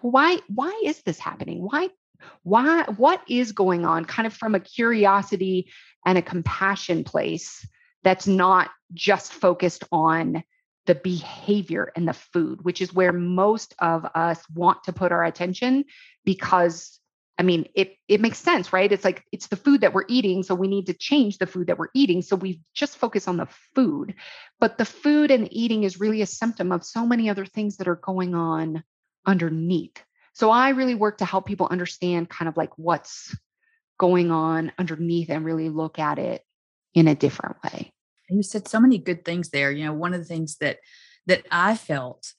why, 0.00 0.38
why 0.48 0.82
is 0.84 1.02
this 1.02 1.18
happening? 1.18 1.62
Why, 1.62 1.88
why, 2.42 2.84
what 2.96 3.22
is 3.28 3.52
going 3.52 3.84
on? 3.84 4.04
Kind 4.04 4.26
of 4.26 4.34
from 4.34 4.54
a 4.54 4.60
curiosity 4.60 5.70
and 6.06 6.18
a 6.18 6.22
compassion 6.22 7.04
place 7.04 7.66
that's 8.02 8.26
not 8.26 8.70
just 8.94 9.32
focused 9.32 9.84
on 9.90 10.42
the 10.90 10.96
behavior 10.96 11.92
and 11.94 12.08
the 12.08 12.12
food, 12.12 12.64
which 12.64 12.82
is 12.82 12.92
where 12.92 13.12
most 13.12 13.74
of 13.78 14.04
us 14.16 14.42
want 14.52 14.82
to 14.82 14.92
put 14.92 15.12
our 15.12 15.24
attention 15.24 15.84
because 16.24 16.98
I 17.38 17.44
mean, 17.44 17.68
it 17.76 17.94
it 18.08 18.20
makes 18.20 18.38
sense, 18.38 18.72
right? 18.72 18.90
It's 18.90 19.04
like 19.04 19.22
it's 19.30 19.46
the 19.46 19.56
food 19.56 19.82
that 19.82 19.94
we're 19.94 20.04
eating, 20.08 20.42
so 20.42 20.56
we 20.56 20.66
need 20.66 20.86
to 20.86 20.92
change 20.92 21.38
the 21.38 21.46
food 21.46 21.68
that 21.68 21.78
we're 21.78 21.94
eating. 21.94 22.22
So 22.22 22.34
we 22.34 22.62
just 22.74 22.98
focus 22.98 23.28
on 23.28 23.36
the 23.36 23.46
food. 23.76 24.16
But 24.58 24.78
the 24.78 24.84
food 24.84 25.30
and 25.30 25.46
the 25.46 25.62
eating 25.62 25.84
is 25.84 26.00
really 26.00 26.22
a 26.22 26.26
symptom 26.26 26.72
of 26.72 26.84
so 26.84 27.06
many 27.06 27.30
other 27.30 27.46
things 27.46 27.76
that 27.76 27.86
are 27.86 27.94
going 27.94 28.34
on 28.34 28.82
underneath. 29.24 30.02
So 30.32 30.50
I 30.50 30.70
really 30.70 30.96
work 30.96 31.18
to 31.18 31.24
help 31.24 31.46
people 31.46 31.68
understand 31.70 32.28
kind 32.28 32.48
of 32.48 32.56
like 32.56 32.76
what's 32.76 33.32
going 33.96 34.32
on 34.32 34.72
underneath 34.76 35.30
and 35.30 35.44
really 35.44 35.68
look 35.68 36.00
at 36.00 36.18
it 36.18 36.42
in 36.94 37.06
a 37.06 37.14
different 37.14 37.58
way. 37.62 37.92
You 38.30 38.42
said 38.42 38.68
so 38.68 38.80
many 38.80 38.98
good 38.98 39.24
things 39.24 39.50
there. 39.50 39.70
You 39.70 39.84
know, 39.84 39.92
one 39.92 40.14
of 40.14 40.20
the 40.20 40.26
things 40.26 40.56
that 40.58 40.78
that 41.26 41.46
I 41.50 41.76
felt, 41.76 42.32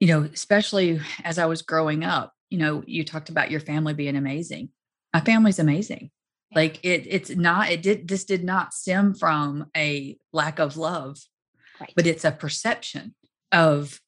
you 0.00 0.08
know, 0.08 0.22
especially 0.22 1.00
as 1.24 1.38
I 1.38 1.46
was 1.46 1.62
growing 1.62 2.04
up, 2.04 2.32
you 2.50 2.58
know, 2.58 2.82
you 2.86 3.04
talked 3.04 3.30
about 3.30 3.50
your 3.50 3.60
family 3.60 3.94
being 3.94 4.16
amazing. 4.16 4.68
My 5.14 5.20
family's 5.20 5.58
amazing. 5.58 6.10
Like 6.54 6.84
it, 6.84 7.06
it's 7.08 7.30
not, 7.30 7.70
it 7.70 7.82
did, 7.82 8.08
this 8.08 8.24
did 8.24 8.44
not 8.44 8.74
stem 8.74 9.14
from 9.14 9.70
a 9.74 10.18
lack 10.32 10.58
of 10.58 10.76
love, 10.76 11.18
right. 11.80 11.92
but 11.96 12.06
it's 12.06 12.26
a 12.26 12.30
perception 12.30 13.14
of 13.52 13.98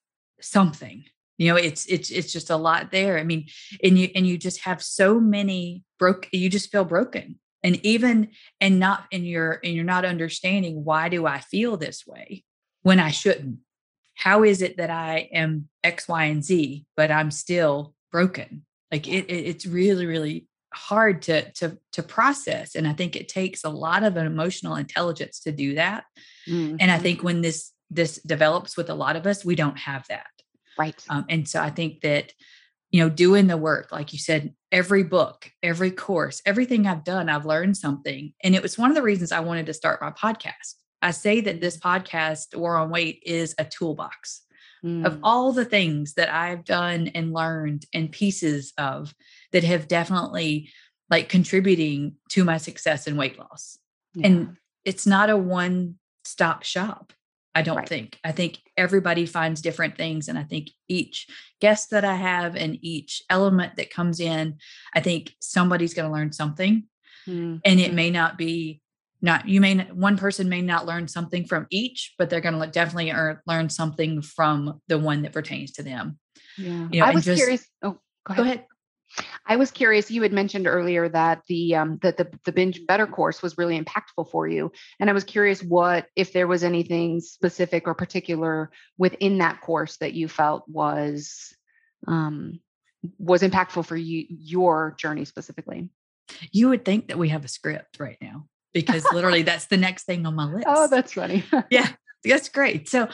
something 0.40 1.04
you 1.38 1.48
know 1.48 1.56
it's 1.56 1.86
it's 1.86 2.10
it's 2.10 2.32
just 2.32 2.50
a 2.50 2.56
lot 2.56 2.90
there 2.90 3.18
i 3.18 3.24
mean 3.24 3.46
and 3.82 3.98
you 3.98 4.08
and 4.14 4.26
you 4.26 4.36
just 4.36 4.60
have 4.60 4.82
so 4.82 5.18
many 5.18 5.82
broke 5.98 6.28
you 6.32 6.48
just 6.48 6.70
feel 6.70 6.84
broken 6.84 7.38
and 7.64 7.84
even 7.84 8.28
and 8.60 8.78
not 8.78 9.06
and 9.10 9.26
you're 9.26 9.58
and 9.64 9.74
you're 9.74 9.84
not 9.84 10.04
understanding 10.04 10.84
why 10.84 11.08
do 11.08 11.26
i 11.26 11.40
feel 11.40 11.76
this 11.76 12.06
way 12.06 12.44
when 12.82 13.00
i 13.00 13.10
shouldn't 13.10 13.56
how 14.14 14.44
is 14.44 14.62
it 14.62 14.76
that 14.76 14.90
i 14.90 15.28
am 15.32 15.68
x 15.82 16.06
y 16.06 16.24
and 16.26 16.44
z 16.44 16.86
but 16.96 17.10
i'm 17.10 17.30
still 17.30 17.94
broken 18.12 18.64
like 18.92 19.08
it, 19.08 19.24
it, 19.28 19.46
it's 19.46 19.66
really 19.66 20.06
really 20.06 20.46
hard 20.72 21.22
to 21.22 21.50
to 21.52 21.78
to 21.92 22.02
process 22.02 22.74
and 22.74 22.86
i 22.86 22.92
think 22.92 23.16
it 23.16 23.28
takes 23.28 23.64
a 23.64 23.68
lot 23.68 24.02
of 24.02 24.16
emotional 24.16 24.76
intelligence 24.76 25.40
to 25.40 25.50
do 25.50 25.74
that 25.74 26.04
mm-hmm. 26.48 26.76
and 26.78 26.90
i 26.90 26.98
think 26.98 27.18
mm-hmm. 27.18 27.26
when 27.26 27.40
this 27.40 27.72
this 27.90 28.20
develops 28.22 28.76
with 28.76 28.90
a 28.90 28.94
lot 28.94 29.16
of 29.16 29.26
us 29.26 29.44
we 29.44 29.54
don't 29.54 29.78
have 29.78 30.04
that 30.08 30.26
right 30.78 31.04
um, 31.08 31.24
and 31.28 31.48
so 31.48 31.60
i 31.60 31.70
think 31.70 32.00
that 32.00 32.32
you 32.94 33.00
know 33.00 33.10
doing 33.10 33.48
the 33.48 33.56
work 33.56 33.90
like 33.90 34.12
you 34.12 34.20
said 34.20 34.54
every 34.70 35.02
book 35.02 35.50
every 35.64 35.90
course 35.90 36.40
everything 36.46 36.86
i've 36.86 37.02
done 37.02 37.28
i've 37.28 37.44
learned 37.44 37.76
something 37.76 38.32
and 38.44 38.54
it 38.54 38.62
was 38.62 38.78
one 38.78 38.88
of 38.88 38.94
the 38.94 39.02
reasons 39.02 39.32
i 39.32 39.40
wanted 39.40 39.66
to 39.66 39.74
start 39.74 40.00
my 40.00 40.12
podcast 40.12 40.74
i 41.02 41.10
say 41.10 41.40
that 41.40 41.60
this 41.60 41.76
podcast 41.76 42.56
war 42.56 42.76
on 42.76 42.90
weight 42.90 43.20
is 43.26 43.52
a 43.58 43.64
toolbox 43.64 44.44
mm. 44.84 45.04
of 45.04 45.18
all 45.24 45.52
the 45.52 45.64
things 45.64 46.14
that 46.14 46.32
I've 46.32 46.64
done 46.64 47.08
and 47.08 47.32
learned 47.32 47.86
and 47.92 48.12
pieces 48.12 48.72
of 48.78 49.14
that 49.52 49.64
have 49.64 49.88
definitely 49.88 50.70
like 51.10 51.28
contributing 51.28 52.16
to 52.30 52.44
my 52.44 52.58
success 52.58 53.06
in 53.06 53.16
weight 53.16 53.38
loss. 53.38 53.78
Yeah. 54.14 54.26
And 54.26 54.56
it's 54.84 55.06
not 55.06 55.30
a 55.30 55.36
one 55.36 55.96
stop 56.24 56.62
shop. 56.62 57.12
I 57.54 57.62
don't 57.62 57.76
right. 57.76 57.88
think. 57.88 58.18
I 58.24 58.32
think 58.32 58.58
everybody 58.76 59.26
finds 59.26 59.60
different 59.60 59.96
things. 59.96 60.28
And 60.28 60.38
I 60.38 60.42
think 60.42 60.70
each 60.88 61.28
guest 61.60 61.90
that 61.90 62.04
I 62.04 62.14
have 62.14 62.56
and 62.56 62.78
each 62.82 63.22
element 63.30 63.76
that 63.76 63.90
comes 63.90 64.20
in, 64.20 64.58
I 64.94 65.00
think 65.00 65.32
somebody's 65.40 65.94
going 65.94 66.08
to 66.08 66.12
learn 66.12 66.32
something. 66.32 66.84
Mm-hmm. 67.28 67.58
And 67.64 67.80
it 67.80 67.94
may 67.94 68.10
not 68.10 68.36
be 68.36 68.80
not 69.24 69.48
you 69.48 69.60
may 69.60 69.74
not, 69.74 69.96
one 69.96 70.16
person 70.16 70.48
may 70.48 70.60
not 70.60 70.86
learn 70.86 71.08
something 71.08 71.46
from 71.46 71.66
each 71.70 72.14
but 72.18 72.28
they're 72.28 72.42
going 72.42 72.60
to 72.60 72.66
definitely 72.66 73.12
learn 73.46 73.70
something 73.70 74.20
from 74.20 74.80
the 74.86 74.98
one 74.98 75.22
that 75.22 75.32
pertains 75.32 75.72
to 75.72 75.82
them 75.82 76.18
yeah 76.58 76.88
you 76.92 77.00
know, 77.00 77.06
i 77.06 77.10
was 77.10 77.24
just, 77.24 77.38
curious 77.38 77.66
oh 77.82 77.98
go 78.26 78.34
ahead. 78.34 78.36
go 78.36 78.42
ahead 78.42 78.64
I 79.46 79.56
was 79.56 79.70
curious. 79.70 80.10
You 80.10 80.22
had 80.22 80.32
mentioned 80.32 80.66
earlier 80.66 81.08
that 81.08 81.42
the 81.48 81.76
um, 81.76 81.98
that 82.02 82.16
the 82.16 82.28
the 82.44 82.52
binge 82.52 82.86
better 82.86 83.06
course 83.06 83.42
was 83.42 83.58
really 83.58 83.80
impactful 83.80 84.30
for 84.30 84.48
you, 84.48 84.72
and 84.98 85.10
I 85.10 85.12
was 85.12 85.24
curious 85.24 85.62
what 85.62 86.06
if 86.16 86.32
there 86.32 86.46
was 86.46 86.64
anything 86.64 87.20
specific 87.20 87.86
or 87.86 87.94
particular 87.94 88.70
within 88.96 89.38
that 89.38 89.60
course 89.60 89.98
that 89.98 90.14
you 90.14 90.28
felt 90.28 90.64
was 90.68 91.54
um, 92.06 92.60
was 93.18 93.42
impactful 93.42 93.84
for 93.86 93.96
you 93.96 94.24
your 94.28 94.94
journey 94.98 95.24
specifically. 95.24 95.90
You 96.50 96.70
would 96.70 96.84
think 96.84 97.08
that 97.08 97.18
we 97.18 97.28
have 97.28 97.44
a 97.44 97.48
script 97.48 98.00
right 98.00 98.16
now 98.20 98.46
because 98.72 99.04
literally 99.12 99.42
that's 99.42 99.66
the 99.66 99.76
next 99.76 100.04
thing 100.04 100.26
on 100.26 100.34
my 100.34 100.44
list. 100.52 100.66
Oh, 100.68 100.88
that's 100.88 101.12
funny. 101.12 101.44
yeah, 101.70 101.88
that's 102.24 102.48
great. 102.48 102.88
So, 102.88 103.08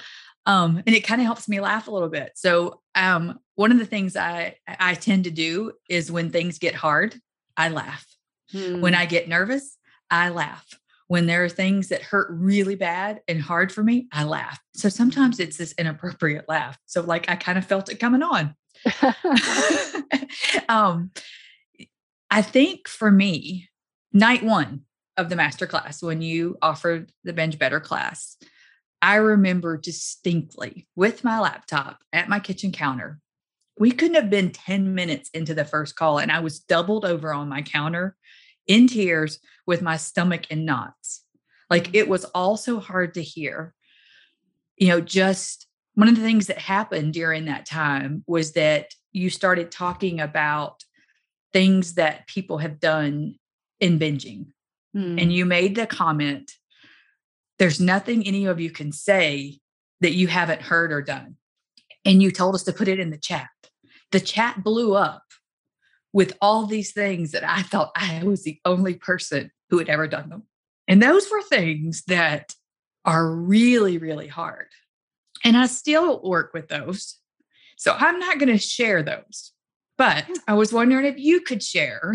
um, 0.47 0.83
and 0.87 0.95
it 0.95 1.07
kind 1.07 1.21
of 1.21 1.27
helps 1.27 1.49
me 1.49 1.61
laugh 1.61 1.89
a 1.89 1.91
little 1.91 2.09
bit. 2.09 2.33
So, 2.35 2.81
um, 2.95 3.39
one 3.55 3.73
of 3.73 3.79
the 3.79 3.87
things 3.87 4.17
I 4.17 4.57
I 4.67 4.95
tend 4.95 5.25
to 5.25 5.31
do 5.31 5.73
is 5.89 6.11
when 6.11 6.31
things 6.31 6.59
get 6.59 6.75
hard, 6.75 7.15
I 7.57 7.69
laugh. 7.69 8.07
Hmm. 8.51 8.81
When 8.81 8.95
I 8.95 9.07
get 9.07 9.29
nervous, 9.29 9.77
I 10.11 10.31
laugh. 10.31 10.67
When 11.09 11.27
there 11.27 11.45
are 11.45 11.49
things 11.49 11.89
that 11.89 12.03
hurt 12.03 12.29
really 12.31 12.77
bad 12.77 13.21
and 13.29 13.41
hard 13.43 13.73
for 13.73 13.83
me, 13.83 14.09
I 14.13 14.25
laugh. 14.25 14.61
So 14.75 14.89
sometimes 14.89 15.41
it's 15.41 15.57
this 15.57 15.75
inappropriate 15.77 16.49
laugh. 16.49 16.79
So 16.87 17.03
like 17.03 17.29
I 17.29 17.37
kind 17.37 17.59
of 17.59 17.67
felt 17.67 17.91
it 17.91 17.97
coming 17.97 18.23
on. 18.23 18.55
um, 20.69 21.11
I 22.31 22.43
think 22.43 22.87
for 22.87 23.11
me, 23.11 23.69
night 24.13 24.45
one, 24.45 24.85
of 25.21 25.29
the 25.29 25.37
master 25.37 25.67
class 25.67 26.03
when 26.03 26.23
you 26.23 26.57
offered 26.63 27.13
the 27.25 27.33
binge 27.33 27.59
better 27.59 27.79
class 27.79 28.37
i 29.03 29.17
remember 29.17 29.77
distinctly 29.77 30.87
with 30.97 31.25
my 31.25 31.39
laptop 31.39 31.99
at 32.13 32.29
my 32.29 32.39
kitchen 32.39 32.73
counter 32.73 33.19
we 33.79 33.91
couldn't 33.91 34.17
have 34.17 34.31
been 34.31 34.51
10 34.51 34.95
minutes 34.95 35.31
into 35.31 35.55
the 35.55 35.65
first 35.65 35.97
call 35.97 36.19
and 36.19 36.31
i 36.31 36.41
was 36.41 36.61
doubled 36.61 37.05
over 37.05 37.33
on 37.33 37.49
my 37.49 37.63
counter 37.63 38.17
in 38.71 38.87
tears 38.87 39.41
with 39.67 39.83
my 39.83 39.97
stomach 39.97 40.51
in 40.51 40.65
knots. 40.65 41.25
Like 41.69 41.95
it 41.95 42.09
was 42.09 42.25
all 42.27 42.57
so 42.57 42.79
hard 42.79 43.15
to 43.15 43.23
hear. 43.23 43.75
You 44.77 44.89
know 44.89 45.01
just 45.01 45.67
one 45.95 46.09
of 46.09 46.17
the 46.17 46.23
things 46.23 46.47
that 46.47 46.59
happened 46.59 47.13
during 47.13 47.47
that 47.47 47.67
time 47.67 48.25
was 48.27 48.53
that 48.53 48.95
you 49.13 49.29
started 49.29 49.71
talking 49.71 50.21
about 50.21 50.85
things 51.53 51.95
that 51.95 52.29
people 52.29 52.59
have 52.59 52.79
done 52.81 53.35
in 53.81 53.99
binging. 53.99 54.47
Mm. 54.97 55.23
and 55.23 55.33
you 55.33 55.45
made 55.45 55.77
the 55.77 55.87
comment, 55.87 56.51
there's 57.61 57.79
nothing 57.79 58.27
any 58.27 58.47
of 58.47 58.59
you 58.59 58.71
can 58.71 58.91
say 58.91 59.61
that 60.01 60.15
you 60.15 60.27
haven't 60.29 60.63
heard 60.63 60.93
or 60.93 61.03
done. 61.03 61.37
And 62.07 62.23
you 62.23 62.31
told 62.31 62.55
us 62.55 62.63
to 62.63 62.73
put 62.73 62.89
it 62.89 62.99
in 62.99 63.11
the 63.11 63.19
chat. 63.19 63.51
The 64.13 64.19
chat 64.19 64.65
blew 64.65 64.95
up 64.95 65.25
with 66.15 66.39
all 66.41 66.65
these 66.65 66.93
things 66.93 67.33
that 67.33 67.45
I 67.45 67.61
thought 67.61 67.93
I 67.95 68.23
was 68.25 68.45
the 68.45 68.59
only 68.65 68.95
person 68.95 69.51
who 69.69 69.77
had 69.77 69.91
ever 69.91 70.09
done 70.09 70.31
them. 70.31 70.45
And 70.89 71.03
those 71.03 71.31
were 71.31 71.43
things 71.43 72.03
that 72.07 72.55
are 73.05 73.31
really, 73.31 73.99
really 73.99 74.27
hard. 74.27 74.69
And 75.45 75.55
I 75.55 75.67
still 75.67 76.23
work 76.23 76.55
with 76.55 76.69
those. 76.69 77.19
So 77.77 77.95
I'm 77.97 78.19
not 78.19 78.39
going 78.39 78.49
to 78.49 78.59
share 78.59 79.03
those. 79.03 79.53
But 79.99 80.25
I 80.49 80.55
was 80.55 80.73
wondering 80.73 81.05
if 81.05 81.19
you 81.19 81.43
could 81.43 81.63
share 81.63 82.15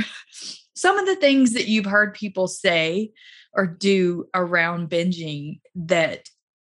some 0.76 0.98
of 0.98 1.06
the 1.06 1.16
things 1.16 1.54
that 1.54 1.68
you've 1.68 1.86
heard 1.86 2.16
people 2.16 2.48
say 2.48 3.12
or 3.56 3.66
do 3.66 4.28
around 4.34 4.90
binging 4.90 5.60
that 5.76 6.30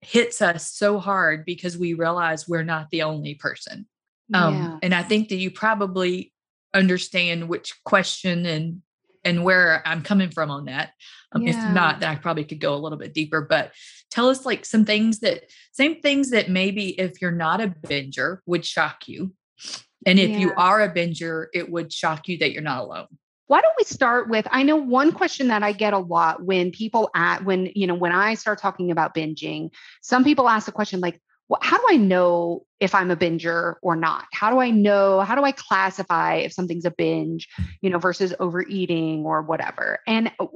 hits 0.02 0.42
us 0.42 0.72
so 0.72 1.00
hard 1.00 1.46
because 1.46 1.78
we 1.78 1.94
realize 1.94 2.48
we're 2.48 2.64
not 2.64 2.90
the 2.92 3.02
only 3.02 3.36
person. 3.36 3.88
Um, 4.34 4.56
yeah. 4.56 4.78
And 4.84 4.94
I 4.94 5.04
think 5.04 5.30
that 5.30 5.36
you 5.36 5.52
probably 5.52 6.34
understand 6.74 7.48
which 7.48 7.74
question 7.84 8.46
and 8.46 8.82
and 9.24 9.44
where 9.44 9.82
I'm 9.88 10.04
coming 10.04 10.30
from 10.30 10.52
on 10.52 10.66
that. 10.66 10.92
Um, 11.32 11.42
yeah. 11.42 11.50
If 11.50 11.74
not, 11.74 12.00
then 12.00 12.10
I 12.12 12.16
probably 12.16 12.44
could 12.44 12.60
go 12.60 12.76
a 12.76 12.78
little 12.78 13.00
bit 13.00 13.14
deeper. 13.14 13.42
But 13.42 13.72
tell 14.12 14.30
us 14.30 14.46
like 14.46 14.66
some 14.66 14.86
things 14.86 15.20
that 15.22 15.46
same 15.72 16.00
things 16.00 16.30
that 16.30 16.50
maybe 16.50 16.90
if 17.00 17.22
you're 17.22 17.32
not 17.32 17.60
a 17.60 17.68
binger 17.68 18.40
would 18.46 18.64
shock 18.64 19.08
you. 19.08 19.34
And 20.06 20.20
if 20.20 20.30
yeah. 20.30 20.38
you 20.38 20.54
are 20.56 20.84
a 20.84 20.94
binger, 20.94 21.48
it 21.54 21.72
would 21.72 21.92
shock 21.92 22.28
you 22.28 22.38
that 22.38 22.52
you're 22.52 22.62
not 22.62 22.84
alone. 22.84 23.08
Why 23.48 23.62
don't 23.62 23.74
we 23.78 23.84
start 23.84 24.30
with 24.30 24.48
I 24.50 24.64
know 24.64 24.76
one 24.76 25.12
question 25.12 25.50
that 25.50 25.64
I 25.64 25.72
get 25.72 25.94
a 25.94 26.00
lot 26.00 26.44
when 26.44 26.72
people 26.72 27.10
at 27.16 27.46
when 27.46 27.72
you 27.76 27.88
know 27.88 27.96
when 27.96 28.12
I 28.12 28.34
start 28.36 28.60
talking 28.60 28.92
about 28.92 29.14
binging, 29.14 29.70
some 30.02 30.24
people 30.24 30.50
ask 30.50 30.66
the 30.66 30.72
question 30.72 31.00
like 31.00 31.20
well, 31.48 31.60
how 31.62 31.78
do 31.78 31.84
I 31.90 31.98
know 31.98 32.66
if 32.80 32.96
I'm 32.96 33.12
a 33.12 33.16
binger 33.16 33.76
or 33.84 33.96
not? 33.96 34.26
How 34.34 34.50
do 34.50 34.60
I 34.60 34.72
know? 34.72 35.22
How 35.22 35.36
do 35.36 35.44
I 35.44 35.52
classify 35.52 36.38
if 36.38 36.54
something's 36.54 36.86
a 36.86 36.92
binge, 36.92 37.48
you 37.82 37.90
know, 37.90 38.00
versus 38.00 38.34
overeating 38.40 39.26
or 39.26 39.44
whatever? 39.44 40.00
And 40.08 40.32
uh, 40.40 40.48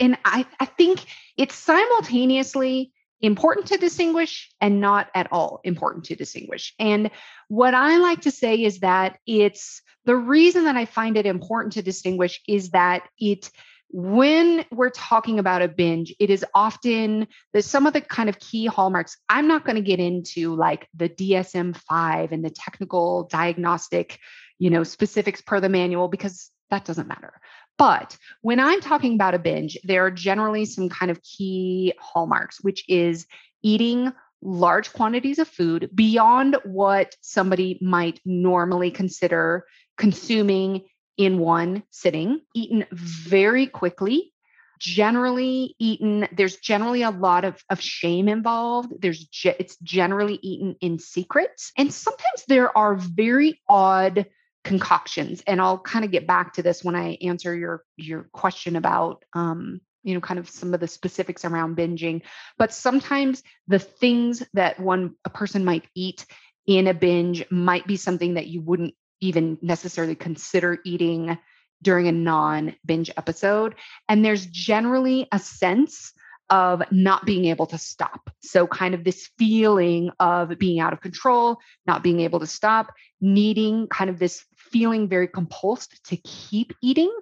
and 0.00 0.18
I, 0.24 0.46
I 0.60 0.66
think 0.66 1.04
it's 1.36 1.54
simultaneously 1.54 2.92
important 3.20 3.66
to 3.68 3.78
distinguish 3.78 4.50
and 4.60 4.80
not 4.80 5.08
at 5.14 5.28
all 5.32 5.60
important 5.64 6.04
to 6.06 6.14
distinguish. 6.14 6.74
And 6.78 7.10
what 7.48 7.74
I 7.74 7.96
like 7.98 8.22
to 8.22 8.30
say 8.30 8.62
is 8.62 8.80
that 8.80 9.18
it's 9.26 9.82
the 10.04 10.16
reason 10.16 10.64
that 10.64 10.76
I 10.76 10.84
find 10.84 11.16
it 11.16 11.26
important 11.26 11.74
to 11.74 11.82
distinguish 11.82 12.40
is 12.46 12.70
that 12.70 13.08
it 13.18 13.50
when 13.90 14.64
we're 14.70 14.90
talking 14.90 15.38
about 15.38 15.62
a 15.62 15.68
binge, 15.68 16.14
it 16.20 16.28
is 16.28 16.44
often 16.54 17.26
the 17.52 17.62
some 17.62 17.86
of 17.86 17.94
the 17.94 18.02
kind 18.02 18.28
of 18.28 18.38
key 18.38 18.66
hallmarks. 18.66 19.16
I'm 19.28 19.48
not 19.48 19.64
going 19.64 19.76
to 19.76 19.82
get 19.82 19.98
into 19.98 20.54
like 20.54 20.88
the 20.94 21.08
DSM 21.08 21.76
5 21.76 22.32
and 22.32 22.44
the 22.44 22.50
technical 22.50 23.24
diagnostic, 23.24 24.18
you 24.58 24.68
know, 24.68 24.84
specifics 24.84 25.40
per 25.40 25.60
the 25.60 25.70
manual 25.70 26.08
because 26.08 26.50
that 26.70 26.84
doesn't 26.84 27.08
matter. 27.08 27.40
But 27.78 28.16
when 28.42 28.60
I'm 28.60 28.80
talking 28.80 29.14
about 29.14 29.34
a 29.34 29.38
binge, 29.38 29.78
there 29.84 30.04
are 30.04 30.10
generally 30.10 30.64
some 30.64 30.88
kind 30.88 31.10
of 31.10 31.22
key 31.22 31.94
hallmarks, 31.98 32.62
which 32.62 32.84
is 32.88 33.26
eating 33.62 34.12
large 34.42 34.92
quantities 34.92 35.38
of 35.38 35.48
food 35.48 35.90
beyond 35.94 36.56
what 36.64 37.16
somebody 37.20 37.78
might 37.80 38.20
normally 38.24 38.90
consider 38.90 39.64
consuming 39.98 40.84
in 41.18 41.38
one 41.38 41.82
sitting, 41.90 42.40
eaten 42.54 42.86
very 42.92 43.66
quickly, 43.66 44.32
generally 44.78 45.74
eaten 45.78 46.28
there's 46.32 46.56
generally 46.56 47.02
a 47.02 47.10
lot 47.10 47.44
of, 47.44 47.62
of 47.68 47.80
shame 47.80 48.28
involved. 48.28 48.92
There's 49.00 49.26
ge- 49.26 49.56
it's 49.58 49.76
generally 49.78 50.38
eaten 50.40 50.76
in 50.80 50.98
secret. 50.98 51.50
And 51.76 51.92
sometimes 51.92 52.44
there 52.46 52.76
are 52.78 52.94
very 52.94 53.60
odd 53.68 54.26
concoctions. 54.64 55.42
And 55.46 55.60
i'll 55.60 55.78
kind 55.78 56.04
of 56.04 56.10
get 56.10 56.26
back 56.26 56.54
to 56.54 56.62
this 56.62 56.84
when 56.84 56.94
i 56.94 57.16
answer 57.22 57.54
your 57.54 57.84
your 57.96 58.28
question 58.32 58.76
about 58.76 59.24
um 59.32 59.80
you 60.02 60.14
know 60.14 60.20
kind 60.20 60.38
of 60.38 60.50
some 60.50 60.74
of 60.74 60.80
the 60.80 60.88
specifics 60.88 61.44
around 61.44 61.76
binging. 61.76 62.22
But 62.58 62.72
sometimes 62.72 63.42
the 63.66 63.78
things 63.78 64.42
that 64.54 64.78
one 64.78 65.14
a 65.24 65.30
person 65.30 65.64
might 65.64 65.86
eat 65.94 66.26
in 66.66 66.86
a 66.86 66.94
binge 66.94 67.50
might 67.50 67.86
be 67.86 67.96
something 67.96 68.34
that 68.34 68.46
you 68.46 68.60
wouldn't 68.60 68.94
even 69.20 69.58
necessarily 69.62 70.14
consider 70.14 70.78
eating 70.84 71.38
during 71.82 72.08
a 72.08 72.12
non 72.12 72.74
binge 72.84 73.10
episode. 73.16 73.74
And 74.08 74.24
there's 74.24 74.46
generally 74.46 75.28
a 75.32 75.38
sense 75.38 76.12
of 76.50 76.82
not 76.90 77.26
being 77.26 77.44
able 77.46 77.66
to 77.66 77.78
stop. 77.78 78.30
So, 78.40 78.66
kind 78.66 78.94
of 78.94 79.04
this 79.04 79.28
feeling 79.38 80.10
of 80.18 80.58
being 80.58 80.80
out 80.80 80.92
of 80.92 81.00
control, 81.00 81.58
not 81.86 82.02
being 82.02 82.20
able 82.20 82.40
to 82.40 82.46
stop, 82.46 82.92
needing 83.20 83.86
kind 83.88 84.10
of 84.10 84.18
this 84.18 84.44
feeling 84.56 85.08
very 85.08 85.28
compulsed 85.28 86.00
to 86.04 86.16
keep 86.16 86.72
eating 86.82 87.12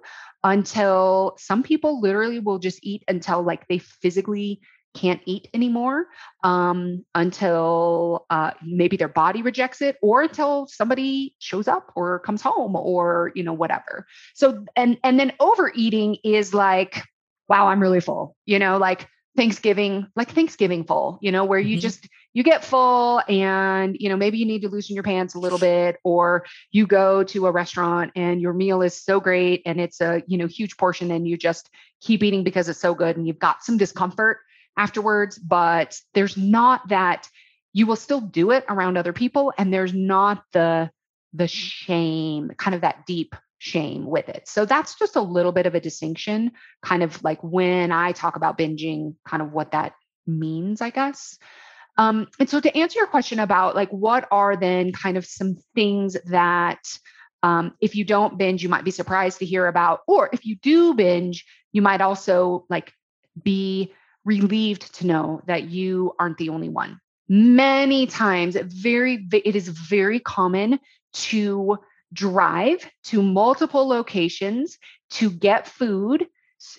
until 0.43 1.35
some 1.37 1.63
people 1.63 1.99
literally 2.01 2.39
will 2.39 2.59
just 2.59 2.79
eat 2.83 3.03
until 3.07 3.41
like 3.41 3.67
they 3.67 3.79
physically 3.79 4.61
can't 4.97 5.21
eat 5.25 5.47
anymore 5.53 6.07
um, 6.43 7.05
until 7.13 8.25
uh, 8.31 8.51
maybe 8.65 8.97
their 8.97 9.07
body 9.07 9.43
rejects 9.43 9.81
it 9.81 9.95
or 10.01 10.23
until 10.23 10.67
somebody 10.67 11.35
shows 11.37 11.67
up 11.67 11.91
or 11.95 12.19
comes 12.19 12.41
home 12.41 12.75
or 12.75 13.31
you 13.35 13.43
know 13.43 13.53
whatever 13.53 14.07
so 14.33 14.65
and 14.75 14.97
and 15.03 15.19
then 15.19 15.31
overeating 15.39 16.17
is 16.23 16.53
like 16.53 17.03
wow 17.47 17.67
i'm 17.67 17.81
really 17.81 18.01
full 18.01 18.35
you 18.45 18.57
know 18.59 18.77
like 18.77 19.07
Thanksgiving, 19.37 20.07
like 20.15 20.31
Thanksgiving 20.31 20.83
full, 20.83 21.19
you 21.21 21.31
know, 21.31 21.45
where 21.45 21.59
you 21.59 21.75
mm-hmm. 21.75 21.81
just 21.81 22.09
you 22.33 22.41
get 22.41 22.65
full 22.65 23.21
and 23.29 23.95
you 23.99 24.09
know 24.09 24.15
maybe 24.17 24.39
you 24.39 24.47
need 24.47 24.63
to 24.63 24.67
loosen 24.67 24.95
your 24.95 25.03
pants 25.03 25.35
a 25.35 25.39
little 25.39 25.59
bit 25.59 25.97
or 26.03 26.43
you 26.71 26.87
go 26.87 27.23
to 27.25 27.45
a 27.45 27.51
restaurant 27.51 28.11
and 28.15 28.41
your 28.41 28.53
meal 28.53 28.81
is 28.81 28.99
so 28.99 29.19
great 29.19 29.61
and 29.67 29.79
it's 29.79 30.01
a, 30.01 30.23
you 30.25 30.39
know, 30.39 30.47
huge 30.47 30.75
portion 30.77 31.11
and 31.11 31.27
you 31.27 31.37
just 31.37 31.69
keep 32.01 32.23
eating 32.23 32.43
because 32.43 32.67
it's 32.67 32.81
so 32.81 32.95
good 32.95 33.15
and 33.15 33.27
you've 33.27 33.37
got 33.37 33.63
some 33.63 33.77
discomfort 33.77 34.39
afterwards, 34.77 35.37
but 35.37 35.99
there's 36.13 36.37
not 36.37 36.87
that 36.89 37.27
you 37.73 37.85
will 37.85 37.95
still 37.95 38.21
do 38.21 38.51
it 38.51 38.65
around 38.69 38.97
other 38.97 39.13
people 39.13 39.53
and 39.57 39.73
there's 39.73 39.93
not 39.93 40.43
the 40.53 40.89
the 41.33 41.47
shame, 41.47 42.51
kind 42.57 42.73
of 42.73 42.81
that 42.81 43.05
deep 43.05 43.35
shame 43.59 44.05
with 44.05 44.29
it. 44.29 44.47
So 44.47 44.65
that's 44.65 44.95
just 44.95 45.15
a 45.15 45.21
little 45.21 45.51
bit 45.51 45.65
of 45.65 45.75
a 45.75 45.79
distinction, 45.79 46.51
kind 46.81 47.03
of 47.03 47.23
like 47.23 47.39
when 47.43 47.91
I 47.91 48.11
talk 48.11 48.35
about 48.35 48.57
binging, 48.57 49.15
kind 49.27 49.41
of 49.41 49.51
what 49.51 49.71
that 49.71 49.93
means, 50.25 50.81
I 50.81 50.89
guess. 50.89 51.37
Um, 51.97 52.27
and 52.39 52.49
so 52.49 52.59
to 52.59 52.77
answer 52.77 52.99
your 52.99 53.07
question 53.07 53.39
about 53.39 53.75
like 53.75 53.89
what 53.89 54.27
are 54.31 54.55
then 54.55 54.93
kind 54.93 55.17
of 55.17 55.25
some 55.25 55.57
things 55.75 56.15
that 56.25 56.79
um, 57.43 57.73
if 57.81 57.95
you 57.95 58.03
don't 58.03 58.37
binge, 58.37 58.63
you 58.63 58.69
might 58.69 58.83
be 58.83 58.91
surprised 58.91 59.39
to 59.39 59.45
hear 59.45 59.67
about, 59.67 60.01
or 60.07 60.29
if 60.31 60.45
you 60.45 60.55
do 60.57 60.93
binge, 60.93 61.45
you 61.71 61.81
might 61.81 62.01
also 62.01 62.65
like 62.69 62.93
be 63.41 63.93
relieved 64.27 64.93
to 64.95 65.07
know 65.07 65.41
that 65.47 65.69
you 65.69 66.13
aren't 66.19 66.37
the 66.37 66.49
only 66.49 66.69
one. 66.69 66.99
Many 67.29 68.05
times, 68.05 68.55
very 68.55 69.27
it 69.31 69.55
is 69.55 69.69
very 69.69 70.19
common 70.19 70.79
to 71.13 71.77
drive 72.13 72.89
to 73.05 73.21
multiple 73.21 73.87
locations 73.87 74.77
to 75.09 75.29
get 75.29 75.67
food 75.67 76.27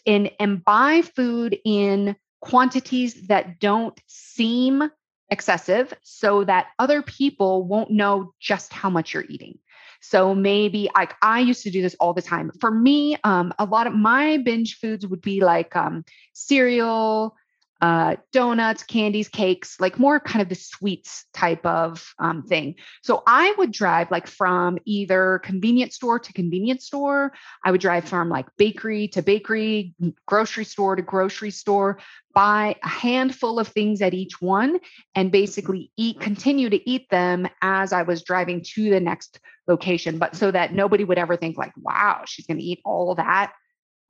and, 0.06 0.30
and 0.38 0.64
buy 0.64 1.02
food 1.02 1.58
in 1.64 2.16
quantities 2.40 3.26
that 3.28 3.58
don't 3.58 3.98
seem 4.06 4.90
excessive 5.30 5.92
so 6.02 6.44
that 6.44 6.68
other 6.78 7.02
people 7.02 7.64
won't 7.64 7.90
know 7.90 8.32
just 8.40 8.72
how 8.72 8.88
much 8.88 9.12
you're 9.12 9.26
eating. 9.28 9.58
So 10.00 10.34
maybe 10.34 10.88
like 10.94 11.14
I 11.22 11.40
used 11.40 11.62
to 11.64 11.70
do 11.70 11.82
this 11.82 11.96
all 12.00 12.14
the 12.14 12.22
time. 12.22 12.50
For 12.60 12.70
me, 12.70 13.16
um, 13.24 13.52
a 13.58 13.64
lot 13.64 13.86
of 13.86 13.94
my 13.94 14.38
binge 14.38 14.78
foods 14.78 15.06
would 15.06 15.20
be 15.20 15.40
like 15.40 15.74
um, 15.76 16.04
cereal, 16.32 17.34
uh, 17.80 18.16
donuts, 18.32 18.82
candies, 18.82 19.28
cakes, 19.28 19.76
like 19.78 19.98
more 19.98 20.18
kind 20.18 20.42
of 20.42 20.48
the 20.48 20.54
sweets 20.54 21.24
type 21.32 21.64
of 21.64 22.12
um, 22.18 22.42
thing. 22.42 22.74
So 23.02 23.22
I 23.26 23.54
would 23.56 23.70
drive 23.70 24.10
like 24.10 24.26
from 24.26 24.78
either 24.84 25.40
convenience 25.44 25.94
store 25.94 26.18
to 26.18 26.32
convenience 26.32 26.86
store. 26.86 27.32
I 27.64 27.70
would 27.70 27.80
drive 27.80 28.08
from 28.08 28.28
like 28.28 28.46
bakery 28.56 29.08
to 29.08 29.22
bakery, 29.22 29.94
grocery 30.26 30.64
store 30.64 30.96
to 30.96 31.02
grocery 31.02 31.52
store, 31.52 32.00
buy 32.34 32.76
a 32.82 32.88
handful 32.88 33.60
of 33.60 33.68
things 33.68 34.02
at 34.02 34.14
each 34.14 34.40
one, 34.40 34.80
and 35.14 35.30
basically 35.30 35.92
eat, 35.96 36.18
continue 36.18 36.68
to 36.70 36.90
eat 36.90 37.08
them 37.10 37.48
as 37.62 37.92
I 37.92 38.02
was 38.02 38.22
driving 38.22 38.62
to 38.74 38.90
the 38.90 39.00
next 39.00 39.38
location. 39.68 40.18
But 40.18 40.34
so 40.34 40.50
that 40.50 40.72
nobody 40.72 41.04
would 41.04 41.18
ever 41.18 41.36
think 41.36 41.56
like, 41.56 41.72
wow, 41.76 42.22
she's 42.26 42.46
going 42.46 42.58
to 42.58 42.64
eat 42.64 42.80
all 42.84 43.14
that 43.14 43.52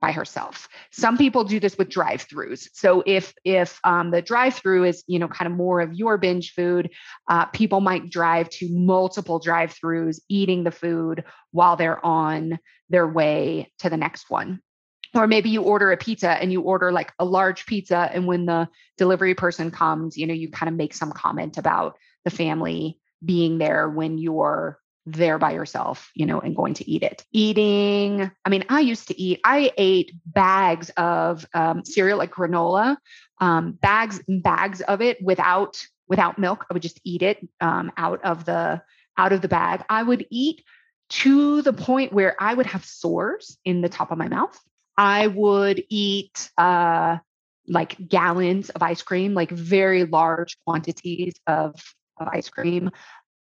by 0.00 0.12
herself. 0.12 0.68
Some 0.92 1.18
people 1.18 1.44
do 1.44 1.58
this 1.58 1.76
with 1.76 1.88
drive-throughs. 1.88 2.68
So 2.72 3.02
if 3.04 3.34
if 3.44 3.80
um, 3.82 4.10
the 4.10 4.22
drive-through 4.22 4.84
is 4.84 5.02
you 5.06 5.18
know 5.18 5.28
kind 5.28 5.50
of 5.50 5.56
more 5.56 5.80
of 5.80 5.92
your 5.94 6.18
binge 6.18 6.52
food, 6.52 6.90
uh, 7.28 7.46
people 7.46 7.80
might 7.80 8.10
drive 8.10 8.48
to 8.50 8.68
multiple 8.70 9.38
drive-throughs, 9.38 10.20
eating 10.28 10.64
the 10.64 10.70
food 10.70 11.24
while 11.50 11.76
they're 11.76 12.04
on 12.04 12.58
their 12.88 13.08
way 13.08 13.72
to 13.78 13.90
the 13.90 13.96
next 13.96 14.30
one. 14.30 14.60
Or 15.14 15.26
maybe 15.26 15.50
you 15.50 15.62
order 15.62 15.90
a 15.90 15.96
pizza 15.96 16.30
and 16.30 16.52
you 16.52 16.60
order 16.60 16.92
like 16.92 17.12
a 17.18 17.24
large 17.24 17.66
pizza, 17.66 18.10
and 18.12 18.26
when 18.26 18.46
the 18.46 18.68
delivery 18.96 19.34
person 19.34 19.70
comes, 19.70 20.16
you 20.16 20.26
know 20.26 20.34
you 20.34 20.50
kind 20.50 20.68
of 20.68 20.76
make 20.76 20.94
some 20.94 21.12
comment 21.12 21.58
about 21.58 21.96
the 22.24 22.30
family 22.30 23.00
being 23.24 23.58
there 23.58 23.88
when 23.88 24.18
you're 24.18 24.78
there 25.12 25.38
by 25.38 25.52
yourself, 25.52 26.10
you 26.14 26.26
know, 26.26 26.40
and 26.40 26.56
going 26.56 26.74
to 26.74 26.90
eat 26.90 27.02
it. 27.02 27.24
Eating, 27.32 28.30
I 28.44 28.48
mean, 28.48 28.64
I 28.68 28.80
used 28.80 29.08
to 29.08 29.20
eat, 29.20 29.40
I 29.44 29.72
ate 29.76 30.12
bags 30.26 30.90
of 30.96 31.46
um, 31.54 31.84
cereal 31.84 32.18
like 32.18 32.32
granola, 32.32 32.96
um, 33.40 33.72
bags 33.72 34.20
bags 34.28 34.80
of 34.80 35.00
it 35.00 35.22
without 35.22 35.84
without 36.08 36.38
milk. 36.38 36.66
I 36.70 36.74
would 36.74 36.82
just 36.82 37.00
eat 37.04 37.22
it 37.22 37.46
um, 37.60 37.92
out 37.96 38.24
of 38.24 38.44
the 38.44 38.82
out 39.16 39.32
of 39.32 39.42
the 39.42 39.48
bag. 39.48 39.84
I 39.88 40.02
would 40.02 40.26
eat 40.30 40.64
to 41.10 41.62
the 41.62 41.72
point 41.72 42.12
where 42.12 42.36
I 42.38 42.54
would 42.54 42.66
have 42.66 42.84
sores 42.84 43.58
in 43.64 43.80
the 43.80 43.88
top 43.88 44.10
of 44.10 44.18
my 44.18 44.28
mouth. 44.28 44.58
I 44.96 45.26
would 45.28 45.82
eat 45.88 46.50
uh, 46.58 47.18
like 47.66 48.08
gallons 48.08 48.70
of 48.70 48.82
ice 48.82 49.02
cream, 49.02 49.34
like 49.34 49.50
very 49.50 50.04
large 50.04 50.58
quantities 50.66 51.34
of, 51.46 51.74
of 52.18 52.28
ice 52.28 52.48
cream 52.48 52.90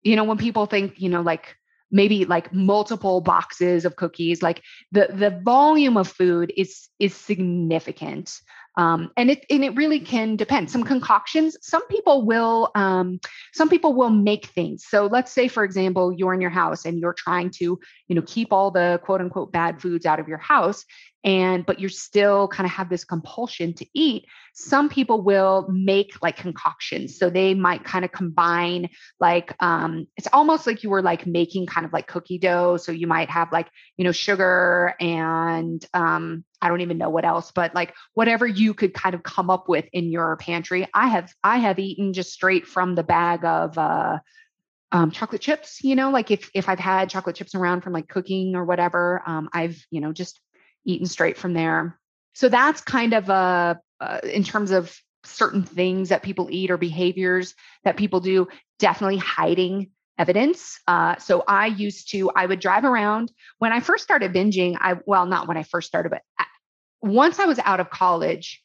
you 0.06 0.16
know 0.16 0.24
when 0.24 0.38
people 0.38 0.66
think 0.66 1.00
you 1.00 1.08
know 1.08 1.20
like 1.20 1.56
maybe 1.90 2.24
like 2.24 2.52
multiple 2.52 3.20
boxes 3.20 3.84
of 3.84 3.96
cookies 3.96 4.42
like 4.42 4.62
the 4.92 5.08
the 5.12 5.30
volume 5.44 5.96
of 5.96 6.08
food 6.08 6.52
is 6.56 6.88
is 6.98 7.14
significant. 7.14 8.32
Um, 8.78 9.10
and 9.16 9.30
it 9.30 9.46
and 9.48 9.64
it 9.64 9.74
really 9.74 10.00
can 10.00 10.36
depend. 10.36 10.70
Some 10.70 10.84
concoctions 10.84 11.56
some 11.62 11.86
people 11.86 12.26
will 12.26 12.70
um, 12.74 13.20
some 13.54 13.70
people 13.70 13.94
will 13.94 14.10
make 14.10 14.46
things. 14.46 14.84
So 14.86 15.06
let's 15.06 15.32
say 15.32 15.48
for 15.48 15.64
example 15.64 16.12
you're 16.12 16.34
in 16.34 16.42
your 16.42 16.50
house 16.50 16.84
and 16.84 16.98
you're 17.00 17.14
trying 17.16 17.50
to 17.58 17.78
you 18.08 18.14
know 18.14 18.22
keep 18.26 18.52
all 18.52 18.70
the 18.70 19.00
quote 19.02 19.22
unquote 19.22 19.50
bad 19.50 19.80
foods 19.80 20.04
out 20.04 20.20
of 20.20 20.28
your 20.28 20.38
house 20.38 20.84
and 21.26 21.66
but 21.66 21.78
you're 21.78 21.90
still 21.90 22.48
kind 22.48 22.66
of 22.66 22.72
have 22.72 22.88
this 22.88 23.04
compulsion 23.04 23.74
to 23.74 23.86
eat 23.92 24.24
some 24.58 24.88
people 24.88 25.20
will 25.20 25.66
make 25.68 26.14
like 26.22 26.38
concoctions. 26.38 27.18
So 27.18 27.28
they 27.28 27.52
might 27.52 27.84
kind 27.84 28.06
of 28.06 28.12
combine 28.12 28.88
like 29.20 29.54
um 29.62 30.06
it's 30.16 30.28
almost 30.32 30.66
like 30.66 30.82
you 30.82 30.88
were 30.88 31.02
like 31.02 31.26
making 31.26 31.66
kind 31.66 31.84
of 31.84 31.92
like 31.92 32.06
cookie 32.06 32.38
dough. 32.38 32.78
So 32.78 32.90
you 32.90 33.06
might 33.06 33.28
have 33.28 33.52
like 33.52 33.68
you 33.98 34.04
know 34.04 34.12
sugar 34.12 34.94
and 34.98 35.84
um 35.92 36.42
I 36.62 36.68
don't 36.68 36.80
even 36.80 36.96
know 36.96 37.10
what 37.10 37.26
else, 37.26 37.52
but 37.54 37.74
like 37.74 37.94
whatever 38.14 38.46
you 38.46 38.72
could 38.72 38.94
kind 38.94 39.14
of 39.14 39.22
come 39.22 39.50
up 39.50 39.68
with 39.68 39.84
in 39.92 40.10
your 40.10 40.38
pantry. 40.38 40.88
I 40.94 41.08
have 41.08 41.30
I 41.44 41.58
have 41.58 41.78
eaten 41.78 42.14
just 42.14 42.32
straight 42.32 42.66
from 42.66 42.94
the 42.94 43.04
bag 43.04 43.44
of 43.44 43.76
uh 43.76 44.18
um, 44.92 45.10
chocolate 45.10 45.42
chips, 45.42 45.82
you 45.82 45.96
know, 45.96 46.10
like 46.10 46.30
if 46.30 46.48
if 46.54 46.68
I've 46.68 46.78
had 46.78 47.10
chocolate 47.10 47.36
chips 47.36 47.54
around 47.56 47.82
from 47.82 47.92
like 47.92 48.08
cooking 48.08 48.54
or 48.54 48.64
whatever, 48.64 49.20
um, 49.26 49.50
I've 49.52 49.84
you 49.90 50.00
know 50.00 50.12
just 50.12 50.40
eaten 50.86 51.06
straight 51.06 51.36
from 51.36 51.52
there. 51.52 51.98
So 52.34 52.48
that's 52.48 52.80
kind 52.80 53.12
of 53.12 53.28
a, 53.28 53.80
uh, 54.00 54.18
in 54.24 54.44
terms 54.44 54.70
of 54.70 54.96
certain 55.24 55.62
things 55.62 56.08
that 56.10 56.22
people 56.22 56.48
eat 56.50 56.70
or 56.70 56.76
behaviors 56.78 57.54
that 57.84 57.96
people 57.96 58.20
do, 58.20 58.48
definitely 58.78 59.18
hiding 59.18 59.90
evidence. 60.18 60.78
Uh, 60.86 61.16
so 61.16 61.44
I 61.46 61.66
used 61.66 62.10
to, 62.12 62.30
I 62.34 62.46
would 62.46 62.60
drive 62.60 62.84
around 62.84 63.32
when 63.58 63.72
I 63.72 63.80
first 63.80 64.04
started 64.04 64.32
binging. 64.32 64.76
I, 64.80 64.96
well, 65.04 65.26
not 65.26 65.48
when 65.48 65.56
I 65.56 65.62
first 65.62 65.88
started, 65.88 66.10
but 66.10 66.22
once 67.02 67.38
I 67.38 67.46
was 67.46 67.58
out 67.58 67.80
of 67.80 67.90
college, 67.90 68.62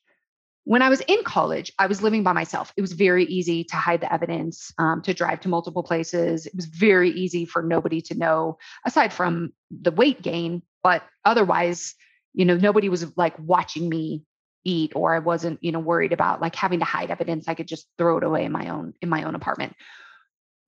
when 0.64 0.82
I 0.82 0.90
was 0.90 1.02
in 1.02 1.24
college, 1.24 1.72
I 1.80 1.88
was 1.88 2.04
living 2.04 2.24
by 2.24 2.34
myself. 2.34 2.72
It 2.78 2.82
was 2.82 2.94
very 2.94 3.26
easy 3.26 3.64
to 3.66 3.76
hide 3.76 4.02
the 4.02 4.14
evidence, 4.14 4.72
um, 4.78 5.02
to 5.02 5.14
drive 5.14 5.42
to 5.42 5.50
multiple 5.50 5.84
places. 5.84 6.46
It 6.46 6.56
was 6.56 6.66
very 6.66 7.10
easy 7.10 7.46
for 7.46 7.64
nobody 7.64 8.02
to 8.02 8.16
know, 8.16 8.58
aside 8.86 9.12
from 9.12 9.54
the 9.72 9.92
weight 9.92 10.22
gain. 10.22 10.62
But 10.84 11.04
otherwise, 11.26 11.96
you 12.34 12.46
know 12.46 12.56
nobody 12.56 12.90
was 12.90 13.06
like 13.18 13.38
watching 13.40 13.90
me 13.90 14.24
eat 14.64 14.94
or 14.96 15.14
i 15.14 15.20
wasn't 15.20 15.60
you 15.64 15.72
know 15.72 15.80
worried 15.80 16.14
about 16.14 16.42
like 16.42 16.56
having 16.56 16.80
to 16.80 16.86
hide 16.86 17.12
evidence. 17.12 17.48
I 17.48 17.56
could 17.56 17.68
just 17.68 17.88
throw 17.98 18.18
it 18.18 18.24
away 18.24 18.46
in 18.46 18.52
my 18.52 18.70
own 18.70 18.94
in 19.02 19.10
my 19.10 19.24
own 19.24 19.36
apartment. 19.36 19.76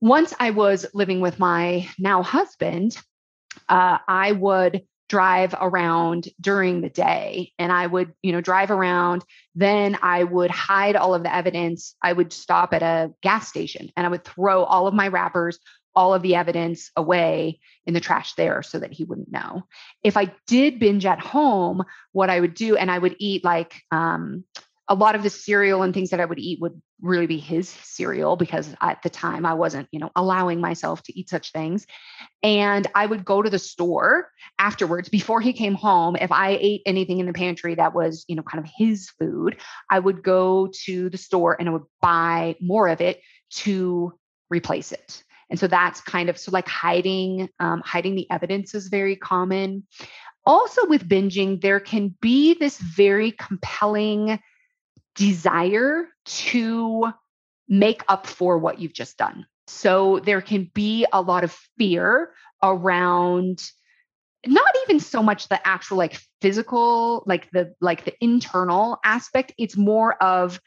Once 0.01 0.33
i 0.39 0.51
was 0.51 0.85
living 0.93 1.21
with 1.21 1.39
my 1.39 1.87
now 1.97 2.23
husband 2.23 2.97
uh, 3.69 3.97
i 4.07 4.31
would 4.31 4.83
drive 5.09 5.53
around 5.59 6.27
during 6.41 6.81
the 6.81 6.89
day 6.89 7.51
and 7.59 7.71
i 7.71 7.85
would 7.85 8.13
you 8.23 8.31
know 8.31 8.41
drive 8.41 8.71
around. 8.71 9.23
Then 9.55 9.97
i 10.01 10.23
would 10.23 10.49
hide 10.49 10.95
all 10.95 11.13
of 11.13 11.23
the 11.23 11.33
evidence. 11.33 11.95
I 12.01 12.13
would 12.13 12.33
stop 12.33 12.73
at 12.73 12.81
a 12.81 13.11
gas 13.21 13.47
station 13.47 13.91
and 13.95 14.05
i 14.05 14.09
would 14.09 14.23
throw 14.23 14.63
all 14.63 14.87
of 14.87 14.93
my 14.93 15.07
wrappers 15.09 15.59
all 15.95 16.13
of 16.13 16.21
the 16.21 16.35
evidence 16.35 16.91
away 16.95 17.59
in 17.85 17.93
the 17.93 17.99
trash 17.99 18.33
there 18.33 18.63
so 18.63 18.79
that 18.79 18.91
he 18.91 19.03
wouldn't 19.03 19.31
know. 19.31 19.63
If 20.03 20.17
I 20.17 20.33
did 20.47 20.79
binge 20.79 21.05
at 21.05 21.19
home, 21.19 21.83
what 22.11 22.29
I 22.29 22.39
would 22.39 22.53
do, 22.53 22.75
and 22.75 22.89
I 22.89 22.97
would 22.97 23.15
eat 23.19 23.43
like 23.43 23.81
um, 23.91 24.43
a 24.89 24.95
lot 24.95 25.15
of 25.15 25.23
the 25.23 25.29
cereal 25.29 25.81
and 25.81 25.93
things 25.93 26.09
that 26.09 26.19
I 26.19 26.25
would 26.25 26.39
eat 26.39 26.59
would 26.61 26.81
really 27.01 27.27
be 27.27 27.37
his 27.37 27.69
cereal 27.69 28.35
because 28.35 28.73
at 28.81 29.01
the 29.01 29.09
time 29.09 29.45
I 29.45 29.53
wasn't, 29.53 29.87
you 29.91 29.99
know, 29.99 30.11
allowing 30.15 30.61
myself 30.61 31.03
to 31.03 31.17
eat 31.17 31.29
such 31.29 31.51
things. 31.51 31.85
And 32.41 32.87
I 32.93 33.05
would 33.05 33.23
go 33.23 33.41
to 33.41 33.49
the 33.49 33.59
store 33.59 34.29
afterwards 34.59 35.09
before 35.09 35.41
he 35.41 35.53
came 35.53 35.75
home. 35.75 36.15
If 36.19 36.31
I 36.31 36.57
ate 36.59 36.81
anything 36.85 37.19
in 37.19 37.25
the 37.25 37.33
pantry 37.33 37.75
that 37.75 37.93
was, 37.93 38.25
you 38.27 38.35
know, 38.35 38.43
kind 38.43 38.63
of 38.63 38.69
his 38.75 39.09
food, 39.19 39.57
I 39.89 39.99
would 39.99 40.23
go 40.23 40.69
to 40.85 41.09
the 41.09 41.17
store 41.17 41.55
and 41.59 41.69
I 41.69 41.73
would 41.73 41.85
buy 42.01 42.55
more 42.59 42.87
of 42.87 43.01
it 43.01 43.21
to 43.55 44.13
replace 44.49 44.91
it. 44.91 45.23
And 45.53 45.59
so 45.59 45.67
that's 45.67 46.01
kind 46.01 46.31
of 46.31 46.39
so 46.39 46.49
like 46.49 46.67
hiding, 46.67 47.47
um, 47.59 47.83
hiding 47.85 48.15
the 48.15 48.25
evidence 48.31 48.73
is 48.73 48.87
very 48.87 49.15
common. 49.15 49.85
Also 50.47 50.87
with 50.87 51.07
binging, 51.07 51.61
there 51.61 51.79
can 51.79 52.15
be 52.21 52.55
this 52.55 52.79
very 52.79 53.33
compelling 53.33 54.39
desire 55.13 56.07
to 56.25 57.13
make 57.69 58.01
up 58.07 58.25
for 58.25 58.57
what 58.57 58.79
you've 58.79 58.95
just 58.95 59.15
done. 59.19 59.45
So 59.67 60.21
there 60.21 60.41
can 60.41 60.71
be 60.73 61.05
a 61.13 61.21
lot 61.21 61.43
of 61.43 61.51
fear 61.77 62.33
around 62.63 63.63
not 64.47 64.73
even 64.85 64.99
so 64.99 65.21
much 65.21 65.49
the 65.49 65.67
actual 65.67 65.97
like 65.97 66.19
physical 66.41 67.23
like 67.27 67.51
the 67.51 67.75
like 67.79 68.05
the 68.05 68.15
internal 68.21 68.97
aspect 69.05 69.53
it's 69.57 69.77
more 69.77 70.21
of 70.21 70.59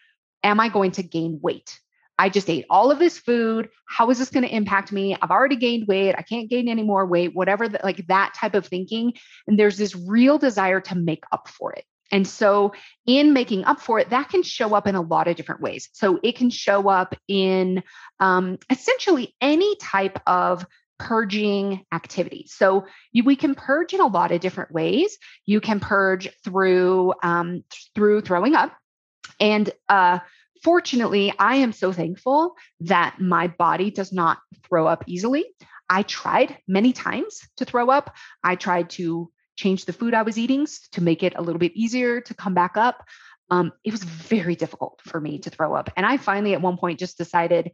am 0.43 0.61
i 0.61 0.71
going 0.71 0.93
to 0.93 1.03
gain 1.03 1.39
weight 1.43 1.79
i 2.19 2.29
just 2.29 2.51
ate 2.51 2.67
all 2.71 2.91
of 2.91 2.99
this 2.99 3.19
food 3.19 3.69
how 3.87 4.11
is 4.11 4.19
this 4.19 4.31
going 4.31 4.45
to 4.45 4.55
impact 4.55 4.93
me 4.93 5.17
i've 5.21 5.31
already 5.31 5.57
gained 5.57 5.87
weight 5.87 6.15
i 6.17 6.23
can't 6.23 6.51
gain 6.51 6.69
any 6.69 6.83
more 6.83 7.07
weight 7.07 7.35
whatever 7.35 7.69
the, 7.69 7.81
like 7.83 8.07
that 8.09 8.35
type 8.35 8.55
of 8.55 8.67
thinking 8.67 9.13
and 9.47 9.59
there's 9.59 9.79
this 9.79 9.95
real 9.95 10.39
desire 10.39 10.81
to 10.81 10.95
make 10.95 11.25
up 11.33 11.49
for 11.49 11.73
it 11.73 11.85
and 12.13 12.27
so, 12.27 12.73
in 13.07 13.33
making 13.33 13.65
up 13.65 13.81
for 13.81 13.99
it, 13.99 14.11
that 14.11 14.29
can 14.29 14.43
show 14.43 14.75
up 14.75 14.87
in 14.87 14.95
a 14.95 15.01
lot 15.01 15.29
of 15.29 15.37
different 15.37 15.61
ways. 15.61 15.89
So, 15.93 16.21
it 16.23 16.37
can 16.37 16.51
show 16.51 16.89
up 16.89 17.15
in 17.27 17.83
um, 18.21 18.59
essentially 18.71 19.35
any 19.41 19.77
type 19.77 20.21
of 20.27 20.65
purging 20.99 21.85
activity. 21.93 22.47
So, 22.49 22.87
you, 23.13 23.25
we 23.25 23.35
can 23.35 23.55
purge 23.55 23.93
in 23.93 24.01
a 24.01 24.07
lot 24.07 24.31
of 24.31 24.41
different 24.41 24.71
ways. 24.71 25.19
You 25.47 25.61
can 25.61 25.81
purge 25.81 26.29
through 26.45 27.15
um, 27.23 27.65
through 27.95 28.21
throwing 28.21 28.55
up, 28.55 28.73
and 29.41 29.69
uh, 29.89 30.21
fortunately, 30.67 31.33
I 31.39 31.57
am 31.57 31.71
so 31.71 31.93
thankful 31.93 32.57
that 32.81 33.21
my 33.21 33.47
body 33.47 33.93
does 33.93 34.13
not 34.13 34.39
throw 34.65 34.89
up 34.89 35.05
easily. 35.07 35.45
I 35.89 36.03
tried 36.03 36.59
many 36.67 36.93
times 36.93 37.41
to 37.59 37.65
throw 37.65 37.89
up. 37.89 38.13
I 38.43 38.57
tried 38.57 38.91
to 38.99 39.31
change 39.55 39.85
the 39.85 39.93
food 39.93 40.13
I 40.13 40.23
was 40.23 40.37
eating 40.37 40.67
to 40.91 41.01
make 41.01 41.23
it 41.23 41.35
a 41.37 41.41
little 41.41 41.61
bit 41.61 41.77
easier 41.77 42.21
to 42.21 42.35
come 42.35 42.53
back 42.53 42.77
up. 42.77 43.05
Um, 43.49 43.73
it 43.85 43.93
was 43.93 44.03
very 44.03 44.57
difficult 44.57 45.01
for 45.05 45.21
me 45.21 45.39
to 45.39 45.51
throw 45.51 45.73
up. 45.73 45.89
And 45.97 46.05
I 46.05 46.17
finally, 46.17 46.53
at 46.53 46.61
one 46.61 46.79
point, 46.79 46.99
just 46.99 47.17
decided 47.17 47.71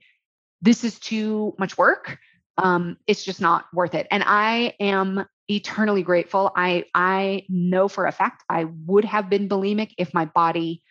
this 0.61 0.85
is 0.85 0.99
too 0.99 1.55
much 1.59 1.79
work. 1.79 2.19
Um, 2.59 2.99
it's 3.07 3.25
just 3.25 3.41
not 3.41 3.65
worth 3.73 3.95
it. 3.95 4.07
And 4.11 4.23
I 4.27 4.75
am 4.79 5.25
eternally 5.49 6.03
grateful. 6.03 6.53
I 6.55 6.85
I 6.95 7.47
know 7.49 7.89
for 7.89 8.05
a 8.05 8.13
fact 8.13 8.45
I 8.51 8.65
would 8.85 9.07
have 9.07 9.31
been 9.31 9.49
bulimic 9.49 9.95
if 9.97 10.13
my 10.13 10.27
body 10.27 10.83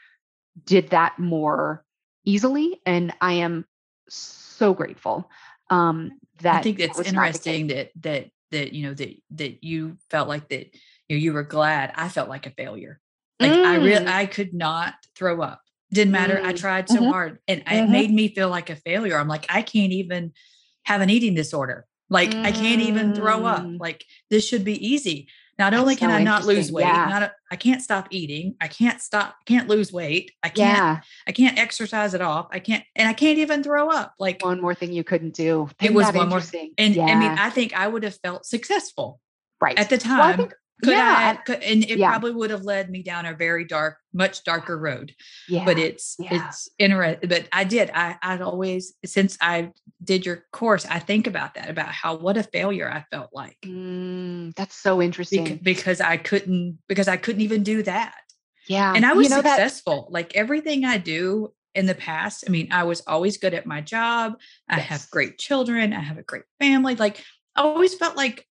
did 0.66 0.90
that 0.90 1.20
more 1.20 1.86
easily. 2.26 2.82
And 2.86 3.14
I 3.22 3.34
am 3.34 3.66
so 4.10 4.74
grateful. 4.74 5.30
Um, 5.70 6.20
that 6.42 6.60
I 6.60 6.62
think 6.62 6.80
it's 6.80 7.00
interesting 7.00 7.68
that 7.68 7.92
that 8.02 8.32
that 8.52 8.74
you 8.74 8.88
know 8.88 8.94
that 8.94 9.16
that 9.32 9.64
you 9.64 9.98
felt 10.10 10.28
like 10.28 10.50
that 10.50 10.74
you 11.08 11.18
know 11.18 11.22
you 11.22 11.34
were 11.34 11.44
glad 11.44 11.92
i 11.96 12.08
felt 12.08 12.30
like 12.30 12.46
a 12.46 12.52
failure 12.52 13.00
like 13.40 13.52
mm. 13.52 13.66
i 13.66 13.76
really 13.76 14.08
i 14.08 14.26
could 14.26 14.54
not 14.54 14.94
throw 15.16 15.42
up 15.42 15.62
didn't 15.92 16.12
matter 16.12 16.36
mm. 16.36 16.46
i 16.46 16.54
tried 16.54 16.88
so 16.88 16.96
mm-hmm. 16.96 17.10
hard 17.10 17.40
and 17.48 17.66
mm-hmm. 17.66 17.76
it 17.76 17.90
made 17.90 18.12
me 18.12 18.28
feel 18.28 18.50
like 18.50 18.70
a 18.70 18.76
failure 18.76 19.18
i'm 19.18 19.28
like 19.28 19.46
i 19.50 19.62
can't 19.62 19.92
even 19.92 20.32
have 20.84 21.02
an 21.02 21.10
eating 21.10 21.34
disorder 21.34 21.86
like 22.10 22.32
mm. 22.32 22.46
i 22.46 22.52
can't 22.52 22.82
even 22.82 23.16
throw 23.16 23.46
up 23.46 23.64
mm. 23.64 23.80
like 23.80 24.06
this 24.30 24.48
should 24.48 24.64
be 24.64 24.86
easy 24.86 25.28
not 25.62 25.76
only 25.76 25.95
can 25.95 26.10
so 26.10 26.15
I 26.15 26.24
not 26.24 26.43
lose 26.43 26.71
weight, 26.71 26.88
yeah. 26.88 27.06
not 27.08 27.21
a, 27.21 27.32
I 27.52 27.56
can't 27.56 27.84
stop 27.84 28.08
eating. 28.10 28.56
I 28.60 28.67
can't 28.67 29.00
stop, 29.00 29.36
can't 29.45 29.67
lose 29.67 29.93
weight. 29.93 30.32
I 30.41 30.50
can't, 30.50 30.76
yeah. 30.76 31.02
I 31.28 31.32
can't 31.32 31.60
exercise 31.60 32.15
it 32.15 32.21
off. 32.21 32.47
I 32.50 32.58
can't, 32.58 32.84
and 32.95 33.08
I 33.08 33.13
can't 33.13 33.38
even 33.38 33.62
throw 33.62 33.91
up. 33.91 34.15
Like 34.17 34.43
one 34.43 34.60
more 34.60 34.74
thing 34.74 34.91
you 34.91 35.04
couldn't 35.04 35.36
do. 35.36 35.69
It 35.80 35.93
was 35.93 36.12
one 36.13 36.30
more 36.30 36.41
thing. 36.41 36.71
And 36.80 36.95
yeah. 36.95 37.06
I 37.06 37.15
mean, 37.15 37.30
I 37.30 37.52
think 37.52 37.78
I 37.78 37.88
would 37.88 38.02
have 38.02 38.17
felt 38.24 38.43
successful. 38.43 39.19
Right. 39.62 39.78
At 39.78 39.91
the 39.91 40.00
time. 40.00 40.17
Well, 40.17 40.38
think, 40.38 40.54
could 40.82 40.94
yeah. 40.94 41.36
I, 41.38 41.41
could, 41.41 41.62
and 41.63 41.84
it 41.84 41.98
yeah. 41.98 42.10
probably 42.10 42.32
would 42.32 42.50
have 42.50 42.63
led 42.63 42.89
me 42.89 43.04
down 43.04 43.26
a 43.26 43.34
very 43.34 43.65
dark, 43.65 43.98
much 44.13 44.44
darker 44.44 44.78
road. 44.78 45.13
Yeah. 45.48 45.65
But 45.65 45.78
it's, 45.78 46.15
yeah. 46.20 46.48
it's 46.48 46.70
interesting. 46.78 47.30
But 47.30 47.48
I 47.54 47.63
did, 47.63 47.91
I, 47.94 48.17
I'd 48.22 48.41
always, 48.41 48.94
since 49.06 49.38
I 49.39 49.72
did 50.04 50.26
your 50.26 50.46
course, 50.52 50.86
I 50.86 51.00
think 51.00 51.28
about 51.28 51.54
that, 51.56 51.70
about 51.70 51.89
how, 51.89 52.15
what 52.15 52.38
a 52.38 52.44
failure 52.44 52.91
I 52.91 53.06
felt 53.12 53.30
like. 53.32 53.58
Mm, 53.65 54.56
that's 54.56 54.76
so 54.76 55.02
interesting. 55.02 55.44
Because, 55.44 55.60
because 55.60 56.02
I 56.02 56.17
couldn't, 56.17 56.80
because 56.88 57.08
I 57.08 57.17
couldn't 57.17 57.41
even 57.41 57.63
do 57.63 57.84
that. 57.84 58.15
Yeah. 58.67 58.94
And 58.96 59.06
I 59.06 59.13
was 59.13 59.30
you 59.30 59.36
know 59.36 59.41
successful. 59.41 60.08
That- 60.08 60.13
like 60.13 60.36
everything 60.36 60.86
I 60.86 60.98
do 60.98 61.54
in 61.74 61.86
the 61.86 61.96
past, 61.96 62.44
I 62.48 62.52
mean, 62.52 62.67
I 62.72 62.84
was 62.84 63.02
always 63.08 63.38
good 63.38 63.54
at 63.54 63.65
my 63.65 63.82
job. 63.82 64.34
I 64.70 64.78
yes. 64.78 64.88
have 64.88 65.10
great 65.10 65.38
children. 65.38 65.94
I 65.94 66.02
have 66.02 66.17
a 66.17 66.24
great 66.24 66.44
family. 66.60 66.96
Like 66.96 67.24
I 67.56 67.62
always 67.62 67.96
felt 67.96 68.15
like 68.15 68.46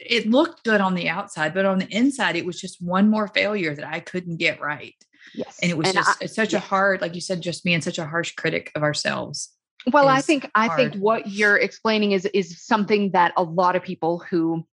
it 0.00 0.28
looked 0.28 0.64
good 0.64 0.80
on 0.80 0.94
the 0.94 1.08
outside, 1.08 1.54
but 1.54 1.66
on 1.66 1.78
the 1.78 1.88
inside, 1.88 2.36
it 2.36 2.46
was 2.46 2.60
just 2.60 2.82
one 2.82 3.10
more 3.10 3.28
failure 3.28 3.74
that 3.74 3.86
I 3.86 4.00
couldn't 4.00 4.38
get 4.38 4.60
right. 4.60 4.94
Yes. 5.34 5.58
And 5.62 5.70
it 5.70 5.76
was 5.76 5.88
and 5.88 5.96
just 5.96 6.22
I, 6.22 6.26
such 6.26 6.52
yeah. 6.52 6.58
a 6.58 6.62
hard, 6.62 7.00
like 7.00 7.14
you 7.14 7.20
said, 7.20 7.40
just 7.40 7.64
being 7.64 7.80
such 7.80 7.98
a 7.98 8.06
harsh 8.06 8.34
critic 8.34 8.72
of 8.74 8.82
ourselves. 8.82 9.50
Well, 9.92 10.08
I 10.08 10.20
think 10.20 10.50
hard. 10.54 10.70
I 10.70 10.76
think 10.76 10.94
what 10.96 11.28
you're 11.28 11.56
explaining 11.56 12.12
is 12.12 12.26
is 12.26 12.62
something 12.62 13.12
that 13.12 13.32
a 13.36 13.42
lot 13.42 13.76
of 13.76 13.82
people 13.82 14.22
who 14.30 14.66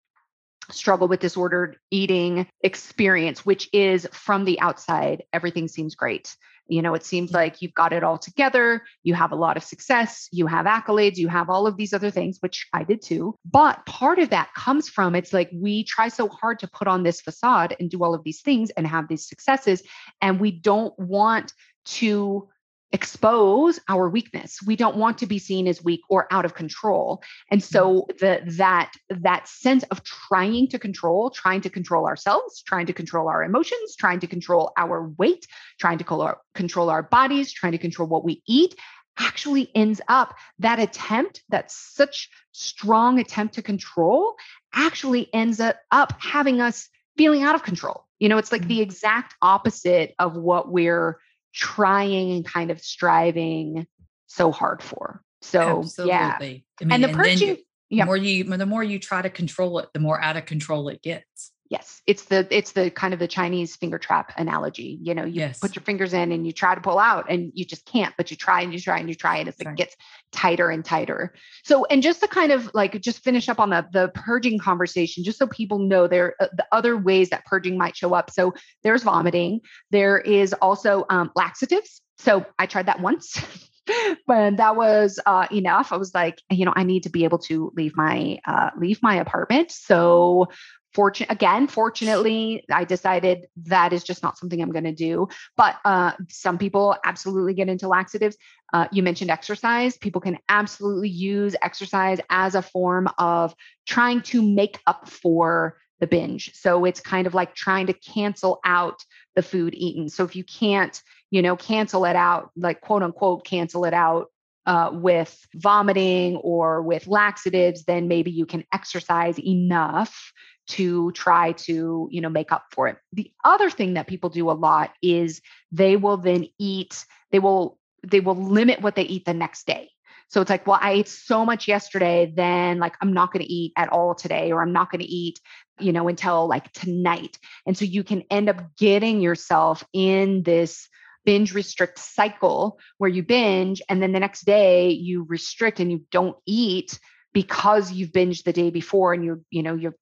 struggle 0.71 1.09
with 1.09 1.21
disordered 1.21 1.77
eating 1.91 2.47
experience, 2.63 3.45
which 3.45 3.69
is 3.73 4.09
from 4.13 4.45
the 4.45 4.61
outside, 4.61 5.23
everything 5.33 5.69
seems 5.69 5.95
great. 5.95 6.35
You 6.67 6.83
know, 6.83 6.95
it 6.95 7.05
seems 7.05 7.33
like 7.33 7.61
you've 7.61 7.75
got 7.75 7.93
it 7.93 8.03
all 8.03 8.19
together. 8.19 8.83
You 9.03 9.15
have 9.15 9.33
a 9.33 9.37
lot 9.37 9.57
of 9.57 9.65
success. 9.65 10.29
You 10.33 10.47
have 10.47 10.67
accolades. 10.67 11.17
You 11.17 11.29
have 11.29 11.51
all 11.51 11.67
of 11.67 11.77
these 11.77 11.93
other 11.93 12.11
things, 12.11 12.39
which 12.41 12.67
I 12.73 12.85
did 12.85 13.03
too. 13.03 13.39
But 13.45 13.85
part 13.87 14.19
of 14.19 14.31
that 14.31 14.55
comes 14.55 14.89
from 14.89 15.15
it's 15.15 15.33
like 15.33 15.51
we 15.53 15.85
try 15.85 16.09
so 16.09 16.29
hard 16.29 16.59
to 16.61 16.69
put 16.69 16.89
on 16.89 17.03
this 17.03 17.21
facade 17.21 17.77
and 17.79 17.91
do 17.91 18.03
all 18.03 18.15
of 18.15 18.25
these 18.25 18.41
things 18.41 18.71
and 18.71 18.87
have 18.87 19.09
these 19.09 19.29
successes. 19.29 19.83
And 20.21 20.41
we 20.41 20.51
don't 20.51 20.99
want 20.99 21.53
to 21.85 22.49
expose 22.93 23.81
our 23.89 24.09
weakness 24.09 24.59
we 24.65 24.77
don't 24.77 24.97
want 24.97 25.19
to 25.19 25.27
be 25.27 25.39
seen 25.39 25.67
as 25.67 25.83
weak 25.83 26.01
or 26.09 26.29
out 26.31 26.45
of 26.45 26.55
control 26.55 27.23
and 27.51 27.63
so 27.63 28.03
mm-hmm. 28.03 28.17
the 28.19 28.53
that 28.53 28.93
that 29.09 29.49
sense 29.49 29.83
of 29.85 30.05
trying 30.05 30.69
to 30.69 30.79
control 30.79 31.29
trying 31.31 31.61
to 31.61 31.69
control 31.69 32.07
ourselves 32.07 32.63
trying 32.63 32.87
to 32.87 32.93
control 32.93 33.29
our 33.29 33.43
emotions 33.43 33.97
trying 33.97 34.21
to 34.21 34.29
control 34.29 34.73
our 34.77 35.09
weight 35.19 35.45
trying 35.81 35.99
to 35.99 36.05
control 36.05 36.23
our, 36.23 36.39
control 36.55 36.89
our 36.89 37.03
bodies 37.03 37.53
trying 37.53 37.73
to 37.73 37.79
control 37.79 38.07
what 38.07 38.25
we 38.25 38.41
eat 38.47 38.77
actually 39.19 39.71
ends 39.75 40.01
up 40.09 40.37
that 40.59 40.79
attempt 40.79 41.43
that 41.49 41.71
such 41.71 42.29
strong 42.53 43.19
attempt 43.19 43.55
to 43.55 43.63
control 43.63 44.35
actually 44.73 45.33
ends 45.33 45.61
up, 45.61 46.13
having 46.19 46.61
us 46.61 46.89
feeling 47.17 47.43
out 47.43 47.55
of 47.55 47.63
control 47.63 48.07
you 48.19 48.29
know 48.29 48.39
it's 48.39 48.53
like 48.53 48.67
the 48.67 48.75
mm-hmm. 48.75 48.83
exact 48.83 49.35
opposite 49.43 50.15
of 50.19 50.37
what 50.37 50.71
we're 50.71 51.19
trying 51.55 52.33
and 52.33 52.45
kind 52.45 52.71
of 52.71 52.81
striving 52.81 53.87
so 54.27 54.51
hard 54.53 54.83
for. 54.83 55.23
So 55.41 55.81
Absolutely. 55.81 56.13
yeah, 56.13 56.37
I 56.39 56.85
mean, 56.85 56.93
and 56.93 57.05
the 57.05 57.09
and 57.09 57.59
yeah. 57.91 58.05
more 58.05 58.17
you 58.17 58.45
the 58.45 58.67
more 58.67 58.83
you 58.83 58.99
try 58.99 59.23
to 59.23 59.31
control 59.31 59.79
it, 59.79 59.89
the 59.93 60.01
more 60.01 60.21
out 60.21 60.37
of 60.37 60.47
control 60.47 60.89
it 60.89 61.03
gets. 61.03 61.53
Yes, 61.71 62.03
it's 62.07 62.25
the 62.25 62.47
it's 62.51 62.73
the 62.73 62.91
kind 62.91 63.15
of 63.15 63.21
the 63.21 63.29
Chinese 63.29 63.77
finger 63.77 63.99
trap 63.99 64.33
analogy. 64.37 64.99
You 65.03 65.15
know, 65.15 65.25
you 65.25 65.41
yes. 65.41 65.61
put 65.61 65.75
your 65.75 65.83
fingers 65.83 66.13
in 66.13 66.33
and 66.33 66.47
you 66.47 66.53
try 66.53 66.75
to 66.75 66.81
pull 66.81 66.99
out, 66.99 67.27
and 67.31 67.53
you 67.55 67.65
just 67.65 67.85
can't. 67.87 68.15
But 68.17 68.31
you 68.31 68.37
try 68.37 68.61
and 68.63 68.73
you 68.73 68.81
try 68.81 68.99
and 68.99 69.09
you 69.09 69.15
try, 69.15 69.39
and 69.39 69.49
it 69.49 69.77
gets 69.77 69.97
tighter 70.35 70.69
and 70.69 70.85
tighter. 70.85 71.33
So, 71.65 71.87
and 71.87 72.03
just 72.03 72.21
to 72.21 72.29
kind 72.29 72.53
of 72.53 72.71
like 72.75 73.01
just 73.01 73.23
finish 73.25 73.49
up 73.49 73.59
on 73.61 73.71
the 73.71 73.87
the 73.93 74.11
purging 74.15 74.59
conversation, 74.59 75.25
just 75.25 75.39
so 75.39 75.47
people 75.47 75.79
know 75.79 76.07
there 76.07 76.35
uh, 76.41 76.49
the 76.57 76.67
other 76.73 76.97
ways 76.97 77.31
that 77.31 77.45
purging 77.47 77.79
might 77.79 77.97
show 77.97 78.13
up. 78.15 78.31
So 78.31 78.53
there's 78.83 79.03
vomiting. 79.03 79.61
There 79.91 80.19
is 80.19 80.53
also 80.55 81.07
um, 81.09 81.31
laxatives. 81.35 82.03
So 82.19 82.45
I 82.59 82.67
tried 82.67 82.87
that 82.87 83.01
once. 83.01 83.41
but 84.27 84.57
that 84.57 84.77
was 84.77 85.21
uh, 85.27 85.47
enough. 85.53 85.93
I 85.93 85.97
was 85.97 86.15
like, 86.15 86.41
you 86.51 86.65
know, 86.65 86.73
I 86.75 86.85
need 86.85 87.05
to 87.05 87.11
be 87.11 87.25
able 87.25 87.39
to 87.41 87.73
leave 87.77 87.97
my 87.97 88.39
uh, 88.47 88.71
leave 88.79 89.03
my 89.03 89.17
apartment. 89.17 89.71
So 89.71 90.49
fortune 90.95 91.27
again 91.29 91.67
fortunately 91.67 92.65
i 92.71 92.85
decided 92.85 93.47
that 93.57 93.93
is 93.93 94.05
just 94.05 94.23
not 94.23 94.39
something 94.39 94.63
i'm 94.63 94.71
going 94.71 94.85
to 94.85 94.93
do. 94.93 95.29
But 95.57 95.77
uh, 95.85 96.13
some 96.29 96.59
people 96.59 96.97
absolutely 97.05 97.55
get 97.55 97.69
into 97.69 97.89
laxatives. 97.89 98.37
Uh, 98.73 98.89
you 98.93 99.03
mentioned 99.03 99.31
exercise. 99.31 99.97
People 99.97 100.21
can 100.21 100.39
absolutely 100.49 101.09
use 101.09 101.55
exercise 101.63 102.19
as 102.31 102.55
a 102.55 102.63
form 102.63 103.09
of 103.19 103.55
trying 103.87 104.23
to 104.23 104.43
make 104.43 104.81
up 104.87 105.09
for 105.09 105.79
the 106.01 106.07
binge. 106.07 106.53
So 106.55 106.85
it's 106.85 107.01
kind 107.01 107.27
of 107.27 107.35
like 107.35 107.55
trying 107.55 107.87
to 107.87 107.93
cancel 107.93 108.61
out 108.65 109.05
the 109.37 109.43
food 109.43 109.75
eaten. 109.75 110.09
So 110.09 110.25
if 110.25 110.35
you 110.37 110.45
can't 110.45 111.01
you 111.31 111.43
know 111.43 111.57
cancel 111.57 112.05
it 112.05 112.15
out 112.15 112.51
like 112.55 112.81
quote 112.81 113.03
unquote 113.03 113.45
cancel 113.45 113.85
it 113.85 113.95
out 113.95 114.31
uh, 114.67 114.91
with 114.93 115.47
vomiting 115.55 116.37
or 116.37 116.83
with 116.83 117.07
laxatives, 117.07 117.85
then 117.85 118.09
maybe 118.09 118.31
you 118.31 118.47
can 118.47 118.65
exercise 118.73 119.39
enough 119.39 120.33
to 120.67 121.13
try 121.13 121.53
to 121.53 122.09
you 122.11 122.21
know 122.21 122.31
make 122.31 122.51
up 122.51 122.65
for 122.71 122.89
it. 122.89 122.97
The 123.13 123.31
other 123.45 123.69
thing 123.69 123.95
that 123.95 124.07
people 124.07 124.31
do 124.31 124.51
a 124.51 124.53
lot 124.53 124.93
is 125.03 125.43
they 125.71 125.97
will 125.97 126.17
then 126.17 126.47
eat 126.59 127.05
they 127.33 127.39
will 127.39 127.79
they 128.03 128.21
will 128.21 128.37
limit 128.37 128.81
what 128.81 128.95
they 128.95 129.03
eat 129.03 129.25
the 129.25 129.35
next 129.35 129.67
day. 129.67 129.91
So 130.29 130.41
it's 130.41 130.51
like 130.51 130.67
well 130.67 130.79
i 130.81 130.93
ate 130.93 131.09
so 131.09 131.45
much 131.45 131.69
yesterday 131.69 132.33
then 132.35 132.79
like 132.79 132.97
i'm 133.03 133.13
not 133.13 133.31
going 133.31 133.45
to 133.45 133.53
eat 133.53 133.73
at 133.77 133.91
all 133.91 134.15
today 134.15 134.51
or 134.51 134.63
i'm 134.63 134.73
not 134.73 134.91
going 134.91 135.03
to 135.03 135.07
eat 135.07 135.39
you 135.81 135.93
know 135.93 136.09
until 136.09 136.47
like 136.47 136.73
tonight. 136.73 137.39
And 137.67 137.77
so 137.77 137.85
you 137.85 138.05
can 138.05 138.23
end 138.31 138.49
up 138.49 138.77
getting 138.77 139.21
yourself 139.21 139.85
in 139.93 140.43
this 140.43 140.89
binge 141.25 141.55
restrict 141.55 141.99
cycle 141.99 142.79
where 142.99 143.11
you 143.11 143.23
binge 143.23 143.81
and 143.89 144.03
then 144.03 144.13
the 144.13 144.21
next 144.21 144.45
day 144.45 144.91
you 144.91 145.25
restrict 145.25 145.81
and 145.81 145.91
you 145.91 146.03
don't 146.11 146.37
eat 146.47 146.99
because 147.33 147.93
you've 147.93 148.13
binged 148.13 148.45
the 148.45 148.53
day 148.53 148.71
before 148.71 149.13
and 149.13 149.25
you 149.25 149.45
you 149.51 149.63
know 149.63 149.75
you 149.75 149.95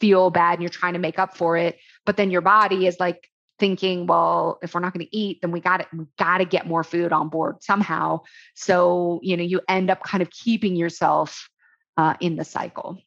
feel 0.00 0.30
bad 0.30 0.54
and 0.54 0.62
you're 0.62 0.70
trying 0.70 0.92
to 0.92 0.98
make 0.98 1.18
up 1.18 1.36
for 1.36 1.56
it. 1.56 1.78
But 2.04 2.16
then 2.16 2.30
your 2.30 2.40
body 2.40 2.86
is 2.86 2.98
like 3.00 3.28
thinking 3.58 4.06
well 4.06 4.58
if 4.62 4.74
we're 4.74 4.80
not 4.80 4.92
going 4.92 5.06
to 5.06 5.16
eat 5.16 5.38
then 5.40 5.52
we 5.52 5.60
got 5.60 5.76
to 5.78 5.86
we 5.96 6.04
got 6.18 6.38
to 6.38 6.44
get 6.44 6.66
more 6.66 6.84
food 6.84 7.12
on 7.12 7.28
board 7.28 7.62
somehow. 7.62 8.20
So 8.54 9.20
you 9.22 9.36
know 9.36 9.42
you 9.42 9.60
end 9.68 9.90
up 9.90 10.02
kind 10.02 10.22
of 10.22 10.30
keeping 10.30 10.76
yourself 10.76 11.48
uh, 11.96 12.14
in 12.20 12.36
the 12.36 12.44
cycle. 12.44 12.98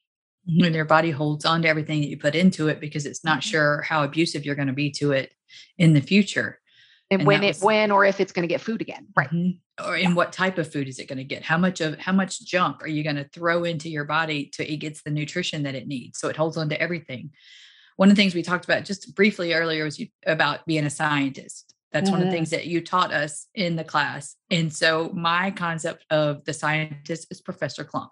When 0.46 0.74
your 0.74 0.86
body 0.86 1.12
holds 1.12 1.44
on 1.44 1.64
to 1.64 1.68
everything 1.68 2.00
that 2.00 2.08
you 2.08 2.18
put 2.18 2.34
into 2.34 2.70
it 2.70 2.80
because 2.80 3.06
it's 3.06 3.24
not 3.24 3.40
mm-hmm. 3.40 3.50
sure 3.50 3.82
how 3.82 4.04
abusive 4.04 4.46
you're 4.46 4.56
going 4.56 4.70
to 4.70 4.74
be 4.74 4.90
to 4.92 5.12
it 5.12 5.34
in 5.78 5.94
the 5.94 6.02
future 6.02 6.60
and, 7.10 7.22
and 7.22 7.28
when 7.28 7.44
it 7.44 7.58
when 7.60 7.92
or 7.92 8.06
if 8.06 8.20
it's 8.20 8.32
going 8.32 8.48
to 8.48 8.54
get 8.54 8.62
food 8.62 8.82
again 8.82 9.08
right 9.16 9.30
mm-hmm. 9.30 9.88
or 9.88 9.96
in 9.96 10.16
what 10.16 10.32
type 10.32 10.58
of 10.58 10.72
food 10.72 10.88
is 10.88 11.00
it 11.00 11.08
going 11.08 11.18
to 11.18 11.24
get 11.24 11.44
how 11.44 11.58
much 11.58 11.82
of 11.82 11.98
how 12.00 12.12
much 12.12 12.44
junk 12.46 12.84
are 12.84 12.88
you 12.88 13.04
going 13.04 13.16
to 13.16 13.28
throw 13.30 13.64
into 13.64 13.90
your 13.90 14.06
body 14.06 14.46
to 14.54 14.72
it 14.72 14.78
gets 14.78 15.02
the 15.04 15.10
nutrition 15.10 15.64
that 15.64 15.76
it 15.76 15.88
needs 15.88 16.20
so 16.20 16.28
it 16.28 16.36
holds 16.36 16.58
on 16.58 16.70
to 16.70 16.82
everything 16.82 17.32
one 17.96 18.10
of 18.10 18.16
the 18.16 18.22
things 18.22 18.36
we 18.36 18.44
talked 18.44 18.66
about 18.66 18.86
just 18.86 19.16
briefly 19.16 19.54
earlier 19.54 19.84
was 19.84 20.00
you, 20.00 20.08
about 20.26 20.66
being 20.66 20.86
a 20.86 20.90
scientist 20.90 21.74
that's 21.92 22.06
mm-hmm. 22.06 22.12
one 22.12 22.22
of 22.22 22.26
the 22.26 22.30
mm-hmm. 22.30 22.38
things 22.38 22.50
that 22.52 22.68
you 22.68 22.82
taught 22.82 23.14
us 23.14 23.48
in 23.56 23.76
the 23.76 23.84
class 23.84 24.36
and 24.52 24.74
so 24.74 25.10
my 25.14 25.52
concept 25.52 26.06
of 26.10 26.44
the 26.46 26.54
scientist 26.54 27.28
is 27.32 27.42
professor 27.42 27.84
klump 27.84 28.10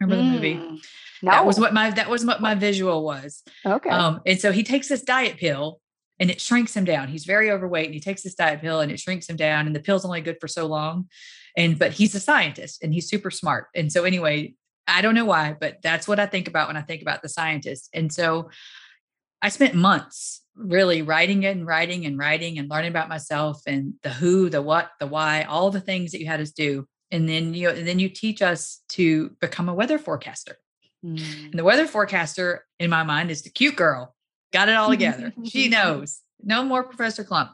remember 0.00 0.22
mm. 0.22 0.26
the 0.26 0.34
movie 0.34 0.54
mm. 0.54 0.78
no. 1.22 1.30
that 1.30 1.44
was 1.44 1.58
what 1.58 1.74
my 1.74 1.90
that 1.90 2.08
was 2.08 2.24
what 2.24 2.40
my 2.40 2.54
visual 2.54 3.04
was 3.04 3.42
okay 3.66 3.90
um 3.90 4.20
and 4.24 4.40
so 4.40 4.52
he 4.52 4.62
takes 4.62 4.88
this 4.88 5.02
diet 5.02 5.36
pill 5.36 5.80
and 6.20 6.30
it 6.30 6.40
shrinks 6.40 6.76
him 6.76 6.84
down. 6.84 7.08
He's 7.08 7.24
very 7.24 7.50
overweight 7.50 7.86
and 7.86 7.94
he 7.94 8.00
takes 8.00 8.22
this 8.22 8.34
diet 8.34 8.60
pill 8.60 8.80
and 8.80 8.92
it 8.92 9.00
shrinks 9.00 9.28
him 9.28 9.36
down. 9.36 9.66
And 9.66 9.74
the 9.74 9.80
pill's 9.80 10.04
only 10.04 10.20
good 10.20 10.36
for 10.38 10.48
so 10.48 10.66
long. 10.66 11.08
And 11.56 11.78
but 11.78 11.92
he's 11.92 12.14
a 12.14 12.20
scientist 12.20 12.84
and 12.84 12.92
he's 12.92 13.08
super 13.08 13.30
smart. 13.30 13.68
And 13.74 13.90
so 13.90 14.04
anyway, 14.04 14.54
I 14.86 15.00
don't 15.00 15.14
know 15.14 15.24
why, 15.24 15.56
but 15.58 15.78
that's 15.82 16.06
what 16.06 16.20
I 16.20 16.26
think 16.26 16.46
about 16.46 16.68
when 16.68 16.76
I 16.76 16.82
think 16.82 17.00
about 17.00 17.22
the 17.22 17.28
scientist. 17.28 17.88
And 17.94 18.12
so 18.12 18.50
I 19.40 19.48
spent 19.48 19.74
months 19.74 20.42
really 20.54 21.00
writing 21.00 21.46
and 21.46 21.66
writing 21.66 22.04
and 22.04 22.18
writing 22.18 22.58
and 22.58 22.68
learning 22.68 22.90
about 22.90 23.08
myself 23.08 23.62
and 23.66 23.94
the 24.02 24.10
who, 24.10 24.50
the 24.50 24.60
what, 24.60 24.90
the 25.00 25.06
why, 25.06 25.44
all 25.44 25.70
the 25.70 25.80
things 25.80 26.12
that 26.12 26.20
you 26.20 26.26
had 26.26 26.40
us 26.40 26.50
do. 26.50 26.86
And 27.10 27.28
then 27.28 27.54
you 27.54 27.70
and 27.70 27.88
then 27.88 27.98
you 27.98 28.08
teach 28.08 28.42
us 28.42 28.82
to 28.90 29.30
become 29.40 29.68
a 29.68 29.74
weather 29.74 29.98
forecaster. 29.98 30.58
Mm. 31.04 31.46
And 31.46 31.58
the 31.58 31.64
weather 31.64 31.86
forecaster 31.86 32.66
in 32.78 32.90
my 32.90 33.02
mind 33.02 33.30
is 33.30 33.42
the 33.42 33.50
cute 33.50 33.74
girl 33.74 34.14
got 34.52 34.68
it 34.68 34.76
all 34.76 34.90
together. 34.90 35.32
she 35.44 35.68
knows. 35.68 36.20
No 36.42 36.64
more 36.64 36.84
Professor 36.84 37.24
Klump. 37.24 37.50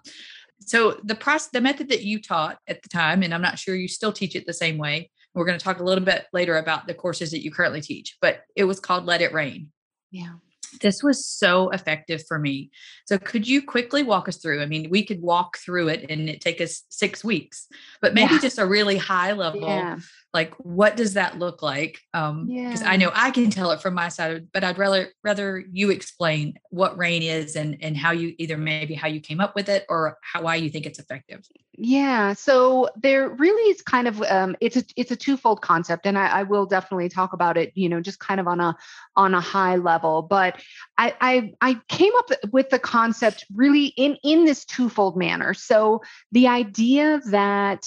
So 0.61 0.99
the 1.05 1.15
process, 1.15 1.51
the 1.51 1.61
method 1.61 1.91
that 1.91 2.03
you 2.03 2.21
taught 2.21 2.59
at 2.67 2.83
the 2.83 2.89
time, 2.89 3.23
and 3.23 3.35
I'm 3.35 3.43
not 3.43 3.59
sure 3.59 3.75
you 3.75 3.89
still 3.89 4.13
teach 4.13 4.35
it 4.35 4.47
the 4.47 4.53
same 4.53 4.79
way. 4.79 5.11
We're 5.35 5.45
going 5.45 5.59
to 5.59 5.65
talk 5.65 5.81
a 5.81 5.85
little 5.85 6.05
bit 6.05 6.27
later 6.33 6.57
about 6.57 6.87
the 6.87 6.95
courses 6.95 7.31
that 7.33 7.43
you 7.43 7.51
currently 7.51 7.83
teach, 7.83 8.17
but 8.23 8.41
it 8.55 8.65
was 8.65 8.81
called 8.81 9.05
Let 9.05 9.21
It 9.21 9.33
Rain. 9.33 9.71
Yeah 10.11 10.35
this 10.81 11.03
was 11.03 11.25
so 11.25 11.71
effective 11.71 12.25
for 12.27 12.39
me. 12.39 12.71
So 13.07 13.19
could 13.19 13.47
you 13.47 13.63
quickly 13.63 14.03
walk 14.03 14.29
us 14.29 14.37
through? 14.37 14.63
I 14.63 14.67
mean, 14.67 14.91
we 14.91 15.05
could 15.05 15.23
walk 15.23 15.59
through 15.59 15.89
it 15.89 16.07
and 16.11 16.29
it 16.29 16.41
take 16.41 16.61
us 16.61 16.83
six 16.89 17.25
weeks, 17.25 17.67
but 18.01 18.15
maybe 18.15 18.35
yeah. 18.35 18.41
just 18.41 18.59
a 18.59 18.67
really 18.67 18.97
high 18.97 19.33
level, 19.33 19.63
yeah. 19.63 19.99
Like 20.35 20.53
what 20.59 20.97
does 20.97 21.15
that 21.15 21.39
look 21.39 21.63
like? 21.63 21.99
Um, 22.13 22.47
because 22.47 22.83
yeah. 22.83 22.91
I 22.91 22.97
know 22.97 23.11
I 23.15 23.31
can 23.31 23.51
tell 23.51 23.71
it 23.71 23.81
from 23.81 23.95
my 23.95 24.09
side, 24.09 24.49
but 24.53 24.65
I'd 24.65 24.79
rather 24.79 25.09
rather 25.25 25.65
you 25.73 25.91
explain 25.91 26.59
what 26.71 26.97
rain 26.99 27.23
is 27.23 27.57
and 27.57 27.77
and 27.81 27.97
how 27.97 28.11
you 28.11 28.35
either 28.39 28.59
maybe 28.59 28.95
how 28.95 29.09
you 29.09 29.21
came 29.21 29.41
up 29.41 29.55
with 29.55 29.69
it 29.69 29.87
or 29.89 30.19
how 30.21 30.43
why 30.43 30.57
you 30.57 30.69
think 30.69 30.87
it's 30.87 30.99
effective. 30.99 31.47
Yeah. 31.79 32.33
So 32.33 32.89
there 32.97 33.29
really 33.29 33.71
is 33.71 33.83
kind 33.83 34.09
of 34.09 34.23
um, 34.23 34.57
it's 34.61 34.77
a 34.77 34.85
it's 34.97 35.11
a 35.11 35.17
twofold 35.17 35.61
concept, 35.61 36.07
and 36.07 36.19
I, 36.19 36.27
I, 36.27 36.43
will 36.43 36.65
definitely 36.65 37.11
talk 37.11 37.33
about 37.33 37.59
it. 37.59 37.73
You 37.75 37.89
know, 37.89 38.01
just 38.01 38.19
kind 38.19 38.41
of 38.41 38.49
on 38.49 38.61
a 38.61 38.77
on 39.15 39.35
a 39.35 39.41
high 39.41 39.77
level. 39.77 40.23
But 40.23 40.61
I 40.97 41.15
I, 41.21 41.53
I 41.61 41.81
came 41.89 42.13
up 42.19 42.31
with 42.51 42.71
the 42.71 42.79
concept 42.79 43.45
really 43.55 43.87
in 43.97 44.17
in 44.23 44.47
this 44.47 44.65
twofold 44.65 45.17
manner. 45.17 45.53
So 45.53 46.03
the 46.33 46.49
idea 46.49 47.21
that 47.31 47.87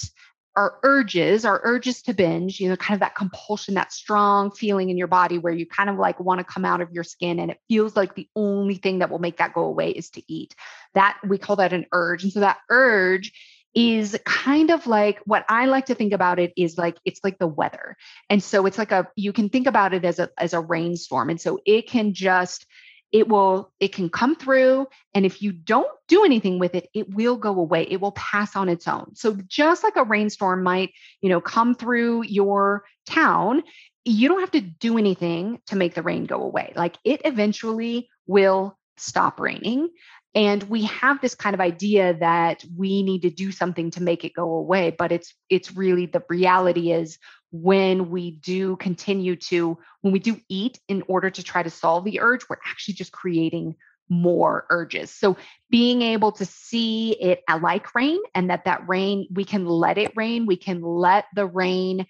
our 0.56 0.78
urges, 0.82 1.44
our 1.44 1.60
urges 1.64 2.02
to 2.02 2.14
binge, 2.14 2.60
you 2.60 2.68
know, 2.68 2.76
kind 2.76 2.94
of 2.94 3.00
that 3.00 3.14
compulsion, 3.14 3.74
that 3.74 3.92
strong 3.92 4.50
feeling 4.50 4.90
in 4.90 4.98
your 4.98 5.06
body 5.06 5.38
where 5.38 5.52
you 5.52 5.66
kind 5.66 5.88
of 5.88 5.96
like 5.96 6.18
want 6.18 6.38
to 6.38 6.44
come 6.44 6.64
out 6.64 6.80
of 6.80 6.92
your 6.92 7.04
skin 7.04 7.38
and 7.38 7.50
it 7.50 7.60
feels 7.68 7.94
like 7.94 8.14
the 8.14 8.28
only 8.34 8.74
thing 8.74 8.98
that 8.98 9.10
will 9.10 9.18
make 9.18 9.38
that 9.38 9.54
go 9.54 9.64
away 9.64 9.90
is 9.90 10.10
to 10.10 10.22
eat. 10.32 10.54
That 10.94 11.18
we 11.26 11.38
call 11.38 11.56
that 11.56 11.72
an 11.72 11.86
urge. 11.92 12.24
And 12.24 12.32
so 12.32 12.40
that 12.40 12.58
urge 12.68 13.32
is 13.74 14.18
kind 14.24 14.70
of 14.70 14.86
like 14.88 15.20
what 15.24 15.44
I 15.48 15.66
like 15.66 15.86
to 15.86 15.94
think 15.94 16.12
about 16.12 16.40
it 16.40 16.52
is 16.56 16.76
like 16.76 16.98
it's 17.04 17.20
like 17.22 17.38
the 17.38 17.46
weather. 17.46 17.96
And 18.28 18.42
so 18.42 18.66
it's 18.66 18.78
like 18.78 18.90
a 18.90 19.06
you 19.14 19.32
can 19.32 19.48
think 19.48 19.68
about 19.68 19.94
it 19.94 20.04
as 20.04 20.18
a 20.18 20.30
as 20.36 20.52
a 20.52 20.60
rainstorm. 20.60 21.30
And 21.30 21.40
so 21.40 21.60
it 21.64 21.88
can 21.88 22.12
just 22.12 22.66
it 23.12 23.28
will 23.28 23.72
it 23.80 23.92
can 23.92 24.08
come 24.08 24.36
through 24.36 24.86
and 25.14 25.26
if 25.26 25.42
you 25.42 25.52
don't 25.52 25.90
do 26.08 26.24
anything 26.24 26.58
with 26.58 26.74
it 26.74 26.88
it 26.94 27.12
will 27.12 27.36
go 27.36 27.58
away. 27.58 27.86
It 27.88 28.00
will 28.00 28.12
pass 28.12 28.56
on 28.56 28.68
its 28.68 28.86
own. 28.88 29.14
So 29.14 29.36
just 29.46 29.82
like 29.82 29.96
a 29.96 30.04
rainstorm 30.04 30.62
might 30.62 30.92
you 31.20 31.28
know 31.28 31.40
come 31.40 31.74
through 31.74 32.24
your 32.24 32.84
town 33.06 33.62
you 34.06 34.28
don't 34.28 34.40
have 34.40 34.50
to 34.52 34.62
do 34.62 34.96
anything 34.96 35.60
to 35.66 35.76
make 35.76 35.94
the 35.94 36.02
rain 36.02 36.24
go 36.24 36.42
away. 36.42 36.72
Like 36.74 36.96
it 37.04 37.20
eventually 37.24 38.08
will 38.26 38.78
stop 38.96 39.40
raining 39.40 39.90
and 40.34 40.62
we 40.64 40.84
have 40.84 41.20
this 41.20 41.34
kind 41.34 41.54
of 41.54 41.60
idea 41.60 42.14
that 42.14 42.64
we 42.76 43.02
need 43.02 43.22
to 43.22 43.30
do 43.30 43.50
something 43.50 43.90
to 43.90 44.02
make 44.02 44.24
it 44.24 44.34
go 44.34 44.54
away 44.54 44.90
but 44.90 45.10
it's 45.10 45.34
it's 45.48 45.74
really 45.74 46.06
the 46.06 46.22
reality 46.28 46.92
is 46.92 47.18
when 47.52 48.10
we 48.10 48.30
do 48.30 48.76
continue 48.76 49.36
to 49.36 49.76
when 50.02 50.12
we 50.12 50.18
do 50.18 50.40
eat 50.48 50.78
in 50.88 51.02
order 51.08 51.30
to 51.30 51.42
try 51.42 51.62
to 51.62 51.70
solve 51.70 52.04
the 52.04 52.20
urge 52.20 52.48
we're 52.48 52.56
actually 52.66 52.94
just 52.94 53.12
creating 53.12 53.74
more 54.12 54.66
urges. 54.70 55.12
So 55.12 55.36
being 55.70 56.02
able 56.02 56.32
to 56.32 56.44
see 56.44 57.12
it 57.12 57.42
like 57.60 57.94
rain 57.94 58.18
and 58.34 58.50
that 58.50 58.64
that 58.64 58.88
rain 58.88 59.28
we 59.32 59.44
can 59.44 59.66
let 59.66 59.98
it 59.98 60.12
rain 60.16 60.46
we 60.46 60.56
can 60.56 60.82
let 60.82 61.26
the 61.34 61.46
rain 61.46 62.06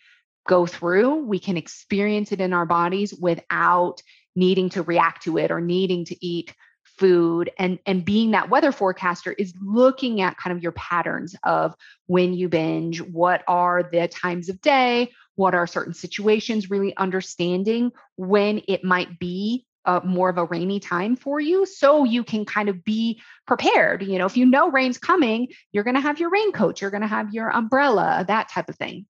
go 0.48 0.66
through 0.66 1.26
we 1.26 1.38
can 1.38 1.58
experience 1.58 2.32
it 2.32 2.40
in 2.40 2.54
our 2.54 2.64
bodies 2.64 3.12
without 3.14 4.02
needing 4.34 4.70
to 4.70 4.82
react 4.82 5.24
to 5.24 5.36
it 5.36 5.50
or 5.50 5.60
needing 5.60 6.04
to 6.06 6.26
eat 6.26 6.54
food. 7.00 7.50
And 7.58 7.78
and 7.86 8.04
being 8.04 8.32
that 8.32 8.50
weather 8.50 8.72
forecaster 8.72 9.32
is 9.32 9.54
looking 9.60 10.20
at 10.20 10.36
kind 10.36 10.54
of 10.54 10.62
your 10.62 10.72
patterns 10.72 11.34
of 11.42 11.74
when 12.06 12.34
you 12.34 12.48
binge 12.48 13.00
what 13.00 13.42
are 13.48 13.82
the 13.82 14.06
times 14.06 14.48
of 14.50 14.60
day 14.60 15.10
what 15.40 15.54
are 15.54 15.66
certain 15.66 15.94
situations 15.94 16.68
really 16.68 16.94
understanding 16.98 17.90
when 18.16 18.60
it 18.68 18.84
might 18.84 19.18
be 19.18 19.64
uh, 19.86 20.00
more 20.04 20.28
of 20.28 20.36
a 20.36 20.44
rainy 20.44 20.78
time 20.78 21.16
for 21.16 21.40
you 21.40 21.64
so 21.64 22.04
you 22.04 22.22
can 22.22 22.44
kind 22.44 22.68
of 22.68 22.84
be 22.84 23.20
prepared 23.46 24.02
you 24.02 24.18
know 24.18 24.26
if 24.26 24.36
you 24.36 24.44
know 24.44 24.70
rain's 24.70 24.98
coming 24.98 25.48
you're 25.72 25.84
going 25.84 25.96
to 25.96 26.00
have 26.02 26.20
your 26.20 26.28
raincoat 26.28 26.80
you're 26.80 26.90
going 26.90 27.00
to 27.00 27.06
have 27.06 27.32
your 27.32 27.48
umbrella 27.48 28.24
that 28.28 28.48
type 28.48 28.68
of 28.68 28.76
thing. 28.76 29.06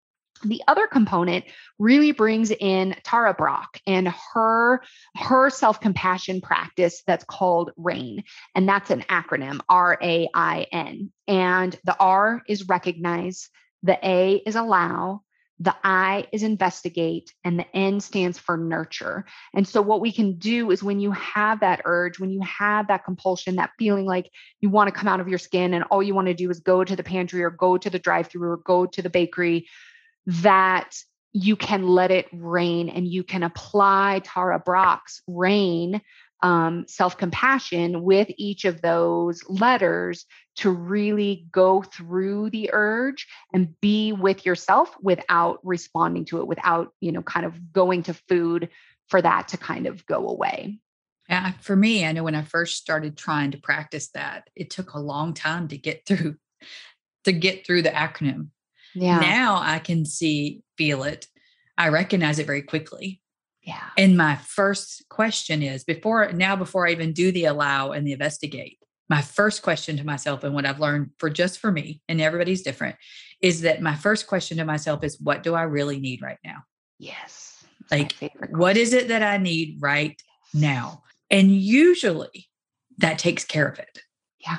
The 0.44 0.62
other 0.68 0.86
component 0.86 1.46
really 1.80 2.12
brings 2.12 2.52
in 2.52 2.94
Tara 3.02 3.34
Brach 3.34 3.82
and 3.88 4.06
her 4.32 4.82
her 5.16 5.50
self-compassion 5.50 6.42
practice 6.42 7.02
that's 7.06 7.24
called 7.24 7.72
RAIN 7.76 8.22
and 8.54 8.68
that's 8.68 8.90
an 8.90 9.02
acronym 9.08 9.60
R 9.68 9.98
A 10.00 10.28
I 10.32 10.66
N 10.70 11.10
and 11.26 11.76
the 11.84 11.96
R 11.98 12.42
is 12.46 12.68
recognize 12.68 13.48
the 13.82 13.98
A 14.06 14.34
is 14.46 14.54
allow 14.54 15.22
the 15.60 15.74
I 15.82 16.26
is 16.32 16.42
investigate 16.42 17.34
and 17.42 17.58
the 17.58 17.76
N 17.76 18.00
stands 18.00 18.38
for 18.38 18.56
nurture. 18.56 19.24
And 19.54 19.66
so, 19.66 19.82
what 19.82 20.00
we 20.00 20.12
can 20.12 20.38
do 20.38 20.70
is 20.70 20.82
when 20.82 21.00
you 21.00 21.10
have 21.12 21.60
that 21.60 21.82
urge, 21.84 22.20
when 22.20 22.30
you 22.30 22.40
have 22.42 22.88
that 22.88 23.04
compulsion, 23.04 23.56
that 23.56 23.72
feeling 23.78 24.06
like 24.06 24.30
you 24.60 24.70
want 24.70 24.88
to 24.88 24.98
come 24.98 25.08
out 25.08 25.20
of 25.20 25.28
your 25.28 25.38
skin 25.38 25.74
and 25.74 25.84
all 25.84 26.02
you 26.02 26.14
want 26.14 26.28
to 26.28 26.34
do 26.34 26.50
is 26.50 26.60
go 26.60 26.84
to 26.84 26.94
the 26.94 27.02
pantry 27.02 27.42
or 27.42 27.50
go 27.50 27.76
to 27.76 27.90
the 27.90 27.98
drive 27.98 28.28
through 28.28 28.48
or 28.48 28.56
go 28.58 28.86
to 28.86 29.02
the 29.02 29.10
bakery 29.10 29.68
that 30.26 30.94
you 31.32 31.56
can 31.56 31.86
let 31.86 32.10
it 32.10 32.26
rain 32.32 32.88
and 32.88 33.06
you 33.06 33.22
can 33.22 33.42
apply 33.42 34.20
Tara 34.24 34.60
Brach's 34.60 35.22
rain 35.26 36.00
um, 36.42 36.84
self 36.88 37.16
compassion 37.16 38.02
with 38.02 38.28
each 38.36 38.64
of 38.64 38.80
those 38.82 39.42
letters 39.48 40.24
to 40.56 40.70
really 40.70 41.46
go 41.52 41.82
through 41.82 42.50
the 42.50 42.70
urge 42.72 43.26
and 43.52 43.78
be 43.80 44.12
with 44.12 44.44
yourself 44.44 44.94
without 45.02 45.58
responding 45.62 46.24
to 46.26 46.38
it, 46.38 46.46
without, 46.46 46.92
you 47.00 47.12
know, 47.12 47.22
kind 47.22 47.46
of 47.46 47.72
going 47.72 48.02
to 48.04 48.14
food 48.14 48.68
for 49.08 49.22
that 49.22 49.48
to 49.48 49.56
kind 49.56 49.86
of 49.86 50.04
go 50.06 50.28
away. 50.28 50.78
Yeah, 51.28 51.52
for 51.60 51.76
me, 51.76 52.06
I 52.06 52.12
know 52.12 52.24
when 52.24 52.34
I 52.34 52.42
first 52.42 52.76
started 52.76 53.16
trying 53.16 53.50
to 53.50 53.58
practice 53.58 54.08
that, 54.14 54.48
it 54.56 54.70
took 54.70 54.94
a 54.94 55.00
long 55.00 55.34
time 55.34 55.68
to 55.68 55.78
get 55.78 56.06
through 56.06 56.36
to 57.24 57.32
get 57.32 57.66
through 57.66 57.82
the 57.82 57.90
acronym 57.90 58.48
yeah. 58.94 59.20
Now 59.20 59.60
I 59.62 59.78
can 59.78 60.04
see, 60.04 60.62
feel 60.76 61.04
it. 61.04 61.26
I 61.76 61.88
recognize 61.88 62.38
it 62.38 62.46
very 62.46 62.62
quickly. 62.62 63.20
Yeah. 63.68 63.90
And 63.98 64.16
my 64.16 64.36
first 64.36 65.06
question 65.10 65.62
is 65.62 65.84
before 65.84 66.32
now, 66.32 66.56
before 66.56 66.88
I 66.88 66.92
even 66.92 67.12
do 67.12 67.30
the 67.30 67.44
allow 67.44 67.92
and 67.92 68.06
the 68.06 68.12
investigate, 68.12 68.78
my 69.10 69.20
first 69.20 69.60
question 69.60 69.98
to 69.98 70.06
myself 70.06 70.42
and 70.42 70.54
what 70.54 70.64
I've 70.64 70.80
learned 70.80 71.10
for 71.18 71.28
just 71.28 71.58
for 71.58 71.70
me 71.70 72.00
and 72.08 72.18
everybody's 72.18 72.62
different 72.62 72.96
is 73.42 73.60
that 73.60 73.82
my 73.82 73.94
first 73.94 74.26
question 74.26 74.56
to 74.56 74.64
myself 74.64 75.04
is 75.04 75.20
what 75.20 75.42
do 75.42 75.54
I 75.54 75.64
really 75.64 76.00
need 76.00 76.22
right 76.22 76.38
now? 76.42 76.62
Yes. 76.98 77.62
Like 77.90 78.14
what 78.48 78.78
is 78.78 78.94
it 78.94 79.08
that 79.08 79.22
I 79.22 79.36
need 79.36 79.76
right 79.82 80.18
now? 80.54 81.02
And 81.30 81.54
usually 81.54 82.48
that 82.96 83.18
takes 83.18 83.44
care 83.44 83.68
of 83.68 83.78
it. 83.78 83.98
Yeah. 84.40 84.58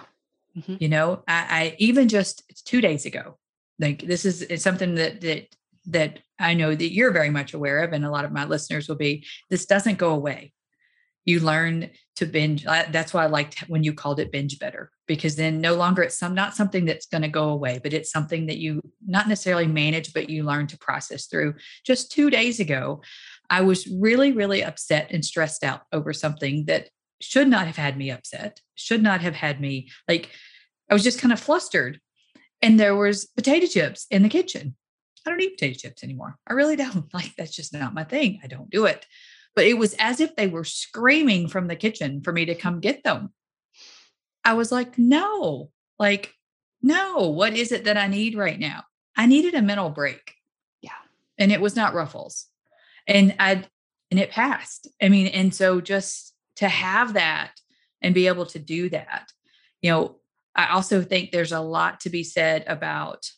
Mm-hmm. 0.55 0.75
You 0.81 0.89
know, 0.89 1.23
I, 1.27 1.47
I 1.49 1.75
even 1.79 2.09
just 2.09 2.43
two 2.63 2.79
days 2.79 3.07
ago, 3.07 3.39
like 3.79 4.03
this 4.03 4.23
is 4.23 4.43
it's 4.43 4.63
something 4.63 4.93
that 4.95 5.21
that 5.21 5.47
that 5.89 6.19
I 6.39 6.53
know 6.53 6.73
that 6.73 6.93
you're 6.93 7.11
very 7.11 7.29
much 7.29 7.53
aware 7.53 7.79
of, 7.83 7.93
and 7.93 8.05
a 8.05 8.11
lot 8.11 8.25
of 8.25 8.31
my 8.31 8.45
listeners 8.45 8.87
will 8.87 8.95
be. 8.95 9.25
This 9.49 9.65
doesn't 9.65 9.97
go 9.97 10.11
away. 10.11 10.53
You 11.25 11.41
learn 11.41 11.89
to 12.15 12.25
binge. 12.25 12.63
That's 12.63 13.13
why 13.13 13.23
I 13.23 13.27
liked 13.27 13.59
when 13.67 13.83
you 13.83 13.93
called 13.93 14.19
it 14.19 14.31
binge 14.31 14.57
better, 14.57 14.89
because 15.07 15.35
then 15.35 15.61
no 15.61 15.75
longer 15.75 16.01
it's 16.01 16.17
some 16.17 16.33
not 16.33 16.55
something 16.55 16.85
that's 16.85 17.05
going 17.05 17.21
to 17.21 17.27
go 17.27 17.49
away, 17.49 17.79
but 17.83 17.93
it's 17.93 18.11
something 18.11 18.47
that 18.47 18.57
you 18.57 18.81
not 19.05 19.27
necessarily 19.27 19.67
manage, 19.67 20.13
but 20.13 20.29
you 20.29 20.43
learn 20.43 20.67
to 20.67 20.77
process 20.77 21.27
through. 21.27 21.55
Just 21.85 22.11
two 22.11 22.29
days 22.29 22.59
ago, 22.59 23.01
I 23.49 23.61
was 23.61 23.87
really, 23.87 24.31
really 24.31 24.63
upset 24.63 25.11
and 25.11 25.23
stressed 25.23 25.63
out 25.63 25.81
over 25.91 26.13
something 26.13 26.65
that 26.65 26.89
should 27.21 27.47
not 27.47 27.67
have 27.67 27.75
had 27.75 27.97
me 27.97 28.11
upset, 28.11 28.61
should 28.75 29.03
not 29.03 29.21
have 29.21 29.35
had 29.35 29.59
me 29.59 29.89
like 30.07 30.29
I 30.89 30.93
was 30.93 31.03
just 31.03 31.19
kind 31.19 31.33
of 31.33 31.39
flustered. 31.39 31.99
And 32.61 32.79
there 32.79 32.95
was 32.95 33.25
potato 33.25 33.67
chips 33.67 34.07
in 34.11 34.23
the 34.23 34.29
kitchen. 34.29 34.75
I 35.25 35.29
don't 35.29 35.41
eat 35.41 35.57
potato 35.57 35.77
chips 35.77 36.03
anymore. 36.03 36.37
I 36.47 36.53
really 36.53 36.75
don't. 36.77 37.13
Like 37.13 37.35
that's 37.37 37.55
just 37.55 37.73
not 37.73 37.93
my 37.93 38.03
thing. 38.03 38.39
I 38.43 38.47
don't 38.47 38.69
do 38.69 38.85
it. 38.85 39.05
But 39.55 39.65
it 39.65 39.77
was 39.77 39.95
as 39.99 40.19
if 40.19 40.35
they 40.35 40.47
were 40.47 40.63
screaming 40.63 41.47
from 41.47 41.67
the 41.67 41.75
kitchen 41.75 42.21
for 42.21 42.31
me 42.31 42.45
to 42.45 42.55
come 42.55 42.79
get 42.79 43.03
them. 43.03 43.33
I 44.45 44.53
was 44.53 44.71
like, 44.71 44.97
no, 44.97 45.69
like, 45.97 46.33
no, 46.81 47.29
what 47.29 47.53
is 47.53 47.71
it 47.71 47.83
that 47.85 47.97
I 47.97 48.07
need 48.07 48.35
right 48.35 48.59
now? 48.59 48.83
I 49.17 49.25
needed 49.25 49.53
a 49.53 49.61
mental 49.61 49.89
break. 49.89 50.33
Yeah. 50.81 50.91
And 51.37 51.51
it 51.51 51.59
was 51.59 51.75
not 51.75 51.93
ruffles. 51.93 52.45
And 53.05 53.35
I, 53.39 53.63
and 54.11 54.19
it 54.19 54.31
passed. 54.31 54.87
I 55.01 55.09
mean, 55.09 55.27
and 55.27 55.53
so 55.53 55.81
just 55.81 56.33
to 56.57 56.69
have 56.69 57.13
that 57.13 57.51
and 58.01 58.15
be 58.15 58.27
able 58.27 58.45
to 58.47 58.59
do 58.59 58.89
that, 58.89 59.29
you 59.81 59.91
know, 59.91 60.19
I 60.55 60.67
also 60.67 61.01
think 61.01 61.31
there's 61.31 61.51
a 61.51 61.59
lot 61.59 62.01
to 62.01 62.09
be 62.09 62.23
said 62.23 62.63
about 62.67 63.29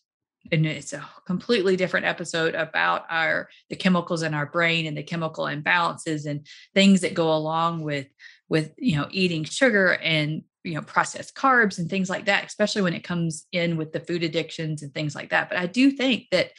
and 0.51 0.65
it's 0.65 0.93
a 0.93 1.07
completely 1.25 1.75
different 1.75 2.05
episode 2.05 2.55
about 2.55 3.05
our 3.09 3.49
the 3.69 3.75
chemicals 3.75 4.23
in 4.23 4.33
our 4.33 4.45
brain 4.45 4.85
and 4.85 4.97
the 4.97 5.03
chemical 5.03 5.45
imbalances 5.45 6.25
and 6.25 6.47
things 6.73 7.01
that 7.01 7.13
go 7.13 7.33
along 7.33 7.81
with 7.81 8.07
with 8.49 8.71
you 8.77 8.95
know 8.95 9.07
eating 9.11 9.43
sugar 9.43 9.93
and 9.95 10.43
you 10.63 10.73
know 10.73 10.81
processed 10.81 11.35
carbs 11.35 11.77
and 11.77 11.89
things 11.89 12.09
like 12.09 12.25
that 12.25 12.45
especially 12.45 12.81
when 12.81 12.93
it 12.93 13.03
comes 13.03 13.45
in 13.51 13.77
with 13.77 13.91
the 13.91 13.99
food 13.99 14.23
addictions 14.23 14.81
and 14.81 14.93
things 14.93 15.15
like 15.15 15.29
that. 15.29 15.49
But 15.49 15.57
i 15.57 15.65
do 15.65 15.91
think 15.91 16.27
that 16.31 16.51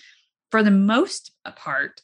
for 0.50 0.62
the 0.62 0.70
most 0.70 1.32
part 1.56 2.00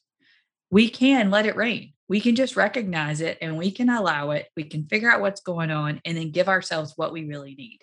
we 0.71 0.89
can 0.89 1.31
let 1.31 1.47
it 1.47 1.57
rain. 1.57 1.95
We 2.09 2.21
can 2.21 2.35
just 2.35 2.57
recognize 2.57 3.21
it 3.21 3.39
and 3.41 3.57
we 3.57 3.71
can 3.71 3.89
allow 3.89 4.31
it. 4.31 4.49
We 4.57 4.65
can 4.65 4.87
figure 4.87 5.11
out 5.11 5.21
what's 5.21 5.41
going 5.41 5.71
on 5.71 6.01
and 6.05 6.17
then 6.17 6.31
give 6.31 6.49
ourselves 6.49 6.95
what 6.97 7.13
we 7.13 7.27
really 7.27 7.55
need. 7.55 7.81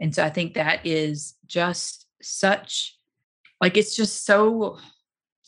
And 0.00 0.14
so 0.14 0.24
I 0.24 0.30
think 0.30 0.54
that 0.54 0.86
is 0.86 1.34
just 1.46 2.06
such 2.22 2.96
like 3.62 3.76
it's 3.76 3.94
just 3.94 4.26
so 4.26 4.78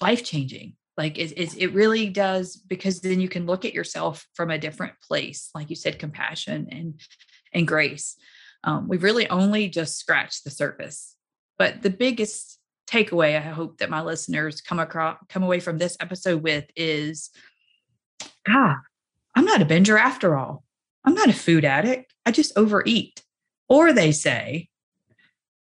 life 0.01 0.25
changing. 0.25 0.77
Like 0.97 1.19
it, 1.19 1.33
it, 1.33 1.59
it 1.59 1.75
really 1.75 2.09
does 2.09 2.57
because 2.57 3.01
then 3.01 3.21
you 3.21 3.29
can 3.29 3.45
look 3.45 3.65
at 3.65 3.75
yourself 3.75 4.25
from 4.35 4.53
a 4.53 4.59
different 4.59 4.95
place, 5.03 5.51
like 5.55 5.69
you 5.69 5.77
said, 5.77 5.99
compassion 5.99 6.69
and 6.71 7.01
and 7.53 7.67
grace. 7.67 8.17
Um, 8.62 8.89
we've 8.89 9.03
really 9.03 9.29
only 9.29 9.69
just 9.69 9.99
scratched 9.99 10.45
the 10.45 10.51
surface. 10.51 11.17
But 11.59 11.83
the 11.83 11.91
biggest 11.91 12.59
takeaway 12.87 13.37
I 13.37 13.41
hope 13.41 13.79
that 13.79 13.91
my 13.91 14.03
listeners 14.03 14.61
come 14.61 14.79
across 14.79 15.19
come 15.29 15.43
away 15.43 15.59
from 15.59 15.79
this 15.79 15.97
episode 15.99 16.43
with 16.43 16.65
is 16.77 17.31
God, 18.47 18.77
I'm 19.35 19.45
not 19.45 19.62
a 19.62 19.67
binger 19.67 19.99
after 19.99 20.37
all. 20.37 20.62
I'm 21.05 21.15
not 21.15 21.29
a 21.29 21.35
food 21.35 21.65
addict. 21.65 22.15
I 22.25 22.31
just 22.31 22.57
overeat. 22.57 23.23
Or 23.69 23.93
they 23.93 24.12
say, 24.12 24.69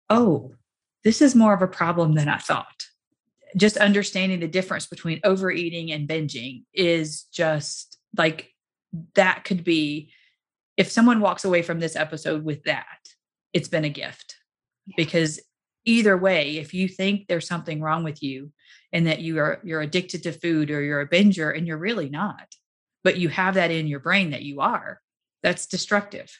oh, 0.09 0.53
this 1.07 1.21
is 1.21 1.35
more 1.35 1.53
of 1.53 1.61
a 1.61 1.67
problem 1.67 2.15
than 2.15 2.27
I 2.27 2.37
thought. 2.37 2.83
Just 3.55 3.77
understanding 3.77 4.41
the 4.41 4.47
difference 4.49 4.87
between 4.87 5.21
overeating 5.23 5.89
and 5.93 6.05
binging 6.05 6.63
is 6.73 7.23
just 7.31 7.97
like 8.17 8.51
that 9.15 9.45
could 9.45 9.63
be 9.63 10.11
if 10.75 10.91
someone 10.91 11.21
walks 11.21 11.45
away 11.45 11.61
from 11.61 11.79
this 11.79 11.95
episode 11.95 12.43
with 12.43 12.61
that, 12.63 12.99
it's 13.53 13.69
been 13.69 13.85
a 13.85 13.89
gift. 13.89 14.35
Yeah. 14.85 14.95
Because 14.97 15.39
either 15.85 16.17
way, 16.17 16.57
if 16.57 16.73
you 16.73 16.89
think 16.89 17.27
there's 17.27 17.47
something 17.47 17.79
wrong 17.79 18.03
with 18.03 18.21
you 18.21 18.51
and 18.91 19.07
that 19.07 19.21
you 19.21 19.39
are 19.39 19.61
you're 19.63 19.79
addicted 19.79 20.23
to 20.23 20.33
food 20.33 20.69
or 20.69 20.81
you're 20.81 20.99
a 20.99 21.07
binger 21.07 21.57
and 21.57 21.65
you're 21.65 21.77
really 21.77 22.09
not, 22.09 22.53
but 23.05 23.15
you 23.15 23.29
have 23.29 23.53
that 23.53 23.71
in 23.71 23.87
your 23.87 24.01
brain 24.01 24.31
that 24.31 24.43
you 24.43 24.59
are, 24.59 24.99
that's 25.41 25.67
destructive. 25.67 26.37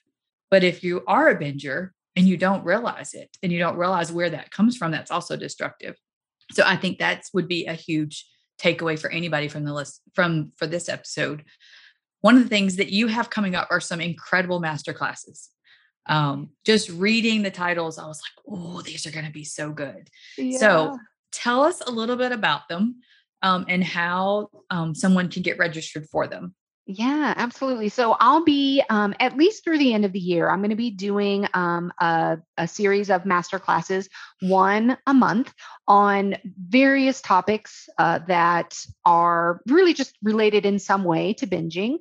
But 0.51 0.65
if 0.65 0.84
you 0.84 1.05
are 1.07 1.30
a 1.30 1.39
binger 1.39 1.91
and 2.18 2.28
you 2.28 2.36
don't 2.36 2.65
realize 2.65 3.13
it 3.13 3.38
and 3.43 3.51
you 3.51 3.59
don't 3.59 3.78
realize 3.78 4.11
where 4.11 4.32
that 4.32 4.49
comes 4.49 4.76
from, 4.76 4.91
that's 4.91 5.11
also 5.11 5.38
destructive. 5.38 5.95
So 6.51 6.63
I 6.65 6.76
think 6.76 6.97
that 6.97 7.24
would 7.34 7.47
be 7.47 7.68
a 7.68 7.74
huge 7.74 8.26
takeaway 8.59 8.97
for 8.97 9.11
anybody 9.11 9.47
from 9.47 9.63
the 9.63 9.74
list 9.74 10.01
from 10.15 10.51
for 10.57 10.65
this 10.65 10.89
episode. 10.89 11.45
One 12.22 12.36
of 12.36 12.43
the 12.43 12.49
things 12.49 12.78
that 12.78 12.89
you 12.89 13.07
have 13.07 13.30
coming 13.30 13.53
up 13.53 13.68
are 13.70 13.80
some 13.80 14.01
incredible 14.01 14.59
master 14.59 14.93
classes. 14.93 15.49
Um, 16.07 16.49
just 16.65 16.89
reading 16.89 17.43
the 17.43 17.51
titles, 17.51 17.99
I 17.99 18.07
was 18.07 18.20
like, 18.20 18.57
oh, 18.57 18.82
these 18.82 19.05
are 19.05 19.11
going 19.11 19.26
to 19.26 19.32
be 19.32 19.43
so 19.43 19.72
good. 19.72 20.09
Yeah. 20.38 20.57
So 20.57 20.97
tell 21.32 21.63
us 21.63 21.82
a 21.86 21.91
little 21.91 22.15
bit 22.15 22.32
about 22.32 22.68
them 22.68 23.01
um, 23.43 23.65
and 23.70 23.84
how 23.84 24.49
um, 24.72 24.95
someone 24.95 25.30
can 25.30 25.43
get 25.43 25.59
registered 25.59 26.07
for 26.09 26.26
them. 26.26 26.55
Yeah, 26.90 27.34
absolutely. 27.36 27.90
So 27.90 28.16
I'll 28.18 28.46
be 28.46 28.82
um, 28.90 29.14
at 29.20 29.36
least 29.36 29.66
through 29.66 29.78
the 29.78 29.94
end 29.94 30.06
of 30.06 30.14
the 30.14 30.20
year. 30.20 30.50
I'm 30.50 30.60
going 30.60 30.70
to 30.70 30.78
be 30.78 30.90
doing 30.90 31.46
um, 31.54 31.92
a, 32.00 32.38
a, 32.58 32.66
series 32.66 33.10
of 33.10 33.26
master 33.26 33.60
classes, 33.60 34.08
one 34.40 34.98
a 35.06 35.14
month, 35.14 35.54
on 35.86 36.38
various 36.46 37.22
topics 37.22 37.90
uh, 37.98 38.20
that 38.30 38.78
are 39.04 39.60
really 39.68 39.94
just 39.94 40.18
related 40.24 40.66
in 40.66 40.80
some 40.80 41.04
way 41.04 41.34
to 41.34 41.46
binging. 41.46 41.98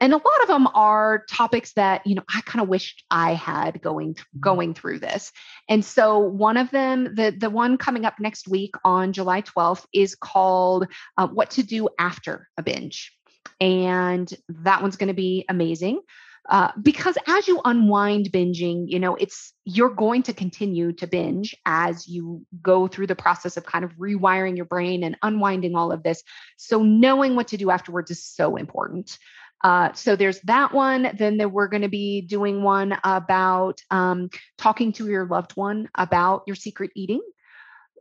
And 0.00 0.12
a 0.12 0.16
lot 0.16 0.42
of 0.42 0.48
them 0.48 0.68
are 0.68 1.24
topics 1.28 1.72
that 1.72 2.06
you 2.06 2.14
know 2.14 2.24
I 2.32 2.42
kind 2.42 2.62
of 2.62 2.68
wished 2.68 3.02
I 3.10 3.34
had 3.34 3.82
going 3.82 4.14
mm-hmm. 4.14 4.40
going 4.40 4.74
through 4.74 5.00
this. 5.00 5.32
And 5.68 5.84
so 5.84 6.18
one 6.18 6.58
of 6.58 6.70
them, 6.70 7.16
the 7.16 7.34
the 7.36 7.50
one 7.50 7.76
coming 7.76 8.04
up 8.04 8.20
next 8.20 8.46
week 8.46 8.74
on 8.84 9.12
July 9.12 9.42
12th, 9.42 9.84
is 9.92 10.14
called 10.14 10.86
uh, 11.18 11.26
"What 11.26 11.50
to 11.52 11.64
Do 11.64 11.88
After 11.98 12.48
a 12.56 12.62
Binge." 12.62 13.12
And 13.60 14.32
that 14.48 14.82
one's 14.82 14.96
going 14.96 15.08
to 15.08 15.14
be 15.14 15.44
amazing. 15.48 16.00
Uh, 16.48 16.72
because 16.82 17.16
as 17.28 17.46
you 17.46 17.60
unwind 17.64 18.26
binging, 18.32 18.84
you 18.88 18.98
know, 18.98 19.14
it's 19.14 19.52
you're 19.64 19.88
going 19.88 20.24
to 20.24 20.32
continue 20.32 20.92
to 20.92 21.06
binge 21.06 21.54
as 21.64 22.08
you 22.08 22.44
go 22.60 22.88
through 22.88 23.06
the 23.06 23.14
process 23.14 23.56
of 23.56 23.64
kind 23.64 23.84
of 23.84 23.92
rewiring 23.92 24.56
your 24.56 24.64
brain 24.64 25.04
and 25.04 25.16
unwinding 25.22 25.76
all 25.76 25.92
of 25.92 26.02
this. 26.02 26.22
So 26.56 26.82
knowing 26.82 27.36
what 27.36 27.48
to 27.48 27.56
do 27.56 27.70
afterwards 27.70 28.10
is 28.10 28.24
so 28.24 28.56
important. 28.56 29.16
Uh, 29.62 29.92
so 29.92 30.16
there's 30.16 30.40
that 30.40 30.74
one. 30.74 31.12
Then 31.16 31.36
there, 31.36 31.48
we're 31.48 31.68
going 31.68 31.82
to 31.82 31.88
be 31.88 32.22
doing 32.22 32.64
one 32.64 32.98
about 33.04 33.80
um, 33.90 34.28
talking 34.58 34.92
to 34.94 35.06
your 35.08 35.26
loved 35.26 35.52
one 35.52 35.88
about 35.94 36.42
your 36.48 36.56
secret 36.56 36.90
eating. 36.96 37.22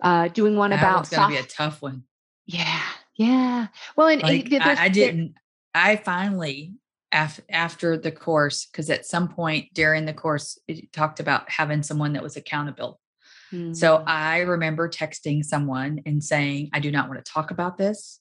Uh, 0.02 0.30
doing 0.30 0.56
one 0.56 0.72
that 0.72 0.80
about. 0.80 1.02
It's 1.02 1.12
going 1.12 1.30
to 1.30 1.36
be 1.36 1.40
a 1.40 1.48
tough 1.48 1.80
one. 1.80 2.06
Yeah, 2.48 2.82
yeah. 3.16 3.68
Well, 3.96 4.08
and 4.08 4.22
like, 4.22 4.52
I, 4.54 4.86
I, 4.86 4.90
didn't. 4.90 5.36
I 5.74 5.96
finally, 5.98 6.74
af- 7.12 7.42
after 7.50 7.98
the 7.98 8.12
course, 8.12 8.66
because 8.66 8.90
at 8.90 9.06
some 9.06 9.28
point 9.28 9.74
during 9.74 10.06
the 10.06 10.14
course, 10.14 10.58
it 10.68 10.92
talked 10.94 11.20
about 11.20 11.50
having 11.50 11.84
someone 11.84 12.14
that 12.14 12.24
was 12.24 12.38
accountable. 12.38 13.00
Mm-hmm. 13.52 13.74
So 13.74 13.98
hmm. 13.98 14.04
I 14.08 14.40
remember 14.40 14.90
texting 14.90 15.44
someone 15.44 16.02
and 16.06 16.24
saying, 16.24 16.70
I 16.74 16.80
do 16.80 16.92
not 16.92 17.10
want 17.10 17.24
to 17.24 17.32
talk 17.32 17.52
about 17.52 17.78
this. 17.78 18.20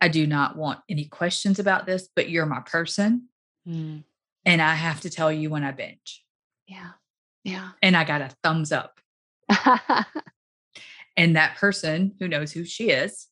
I 0.00 0.08
do 0.08 0.26
not 0.26 0.56
want 0.56 0.80
any 0.88 1.04
questions 1.04 1.60
about 1.60 1.86
this, 1.86 2.08
but 2.14 2.28
you're 2.28 2.46
my 2.46 2.60
person. 2.60 3.28
Mm. 3.68 4.02
And 4.44 4.60
I 4.60 4.74
have 4.74 5.00
to 5.02 5.10
tell 5.10 5.30
you 5.30 5.48
when 5.48 5.62
I 5.62 5.70
binge. 5.70 6.24
Yeah. 6.66 6.90
Yeah. 7.44 7.70
And 7.82 7.96
I 7.96 8.02
got 8.02 8.20
a 8.20 8.30
thumbs 8.42 8.72
up. 8.72 8.98
and 11.16 11.36
that 11.36 11.56
person 11.56 12.16
who 12.18 12.26
knows 12.26 12.50
who 12.50 12.64
she 12.64 12.90
is, 12.90 13.28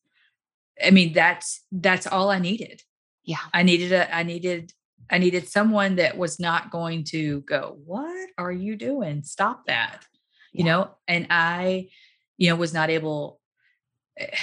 I 0.83 0.91
mean, 0.91 1.13
that's 1.13 1.63
that's 1.71 2.07
all 2.07 2.29
I 2.29 2.39
needed 2.39 2.81
yeah 3.23 3.37
i 3.53 3.63
needed 3.63 3.91
a 3.91 4.13
i 4.15 4.23
needed 4.23 4.71
i 5.09 5.17
needed 5.17 5.47
someone 5.47 5.95
that 5.95 6.17
was 6.17 6.39
not 6.39 6.71
going 6.71 7.03
to 7.03 7.41
go 7.41 7.77
what 7.85 8.29
are 8.37 8.51
you 8.51 8.75
doing 8.75 9.23
stop 9.23 9.65
that 9.67 10.05
you 10.51 10.65
yeah. 10.65 10.71
know 10.71 10.91
and 11.07 11.27
i 11.29 11.87
you 12.37 12.49
know 12.49 12.55
was 12.55 12.73
not 12.73 12.89
able 12.89 13.39
eh, 14.17 14.35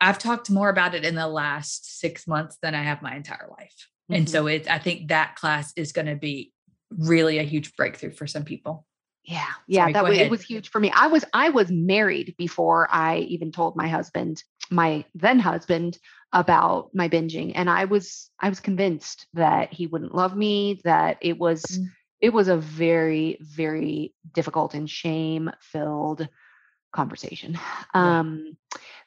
i've 0.00 0.18
talked 0.18 0.50
more 0.50 0.68
about 0.68 0.94
it 0.94 1.04
in 1.04 1.14
the 1.14 1.28
last 1.28 2.00
six 2.00 2.26
months 2.26 2.58
than 2.62 2.74
i 2.74 2.82
have 2.82 3.02
my 3.02 3.14
entire 3.14 3.48
life 3.50 3.88
mm-hmm. 4.10 4.14
and 4.14 4.30
so 4.30 4.46
it 4.46 4.68
i 4.70 4.78
think 4.78 5.08
that 5.08 5.36
class 5.36 5.72
is 5.76 5.92
going 5.92 6.06
to 6.06 6.16
be 6.16 6.52
really 6.90 7.38
a 7.38 7.42
huge 7.42 7.74
breakthrough 7.76 8.12
for 8.12 8.26
some 8.26 8.44
people. 8.44 8.86
Yeah. 9.24 9.46
Yeah. 9.66 9.84
Sorry, 9.84 9.92
that 9.94 10.04
was, 10.04 10.12
ahead. 10.12 10.26
it 10.26 10.30
was 10.30 10.42
huge 10.42 10.68
for 10.68 10.80
me. 10.80 10.92
I 10.94 11.06
was, 11.06 11.24
I 11.32 11.48
was 11.48 11.70
married 11.70 12.34
before 12.36 12.88
I 12.90 13.18
even 13.20 13.52
told 13.52 13.74
my 13.74 13.88
husband, 13.88 14.42
my 14.70 15.04
then 15.14 15.38
husband, 15.38 15.98
about 16.32 16.90
my 16.92 17.08
binging. 17.08 17.52
And 17.54 17.70
I 17.70 17.84
was, 17.84 18.30
I 18.40 18.48
was 18.48 18.58
convinced 18.58 19.26
that 19.34 19.72
he 19.72 19.86
wouldn't 19.86 20.14
love 20.14 20.36
me, 20.36 20.80
that 20.84 21.18
it 21.20 21.38
was, 21.38 21.62
Mm. 21.62 21.90
it 22.20 22.32
was 22.32 22.48
a 22.48 22.56
very, 22.56 23.38
very 23.40 24.14
difficult 24.32 24.74
and 24.74 24.90
shame 24.90 25.50
filled 25.60 26.28
conversation. 26.92 27.58
Yeah. 27.94 28.20
Um, 28.20 28.56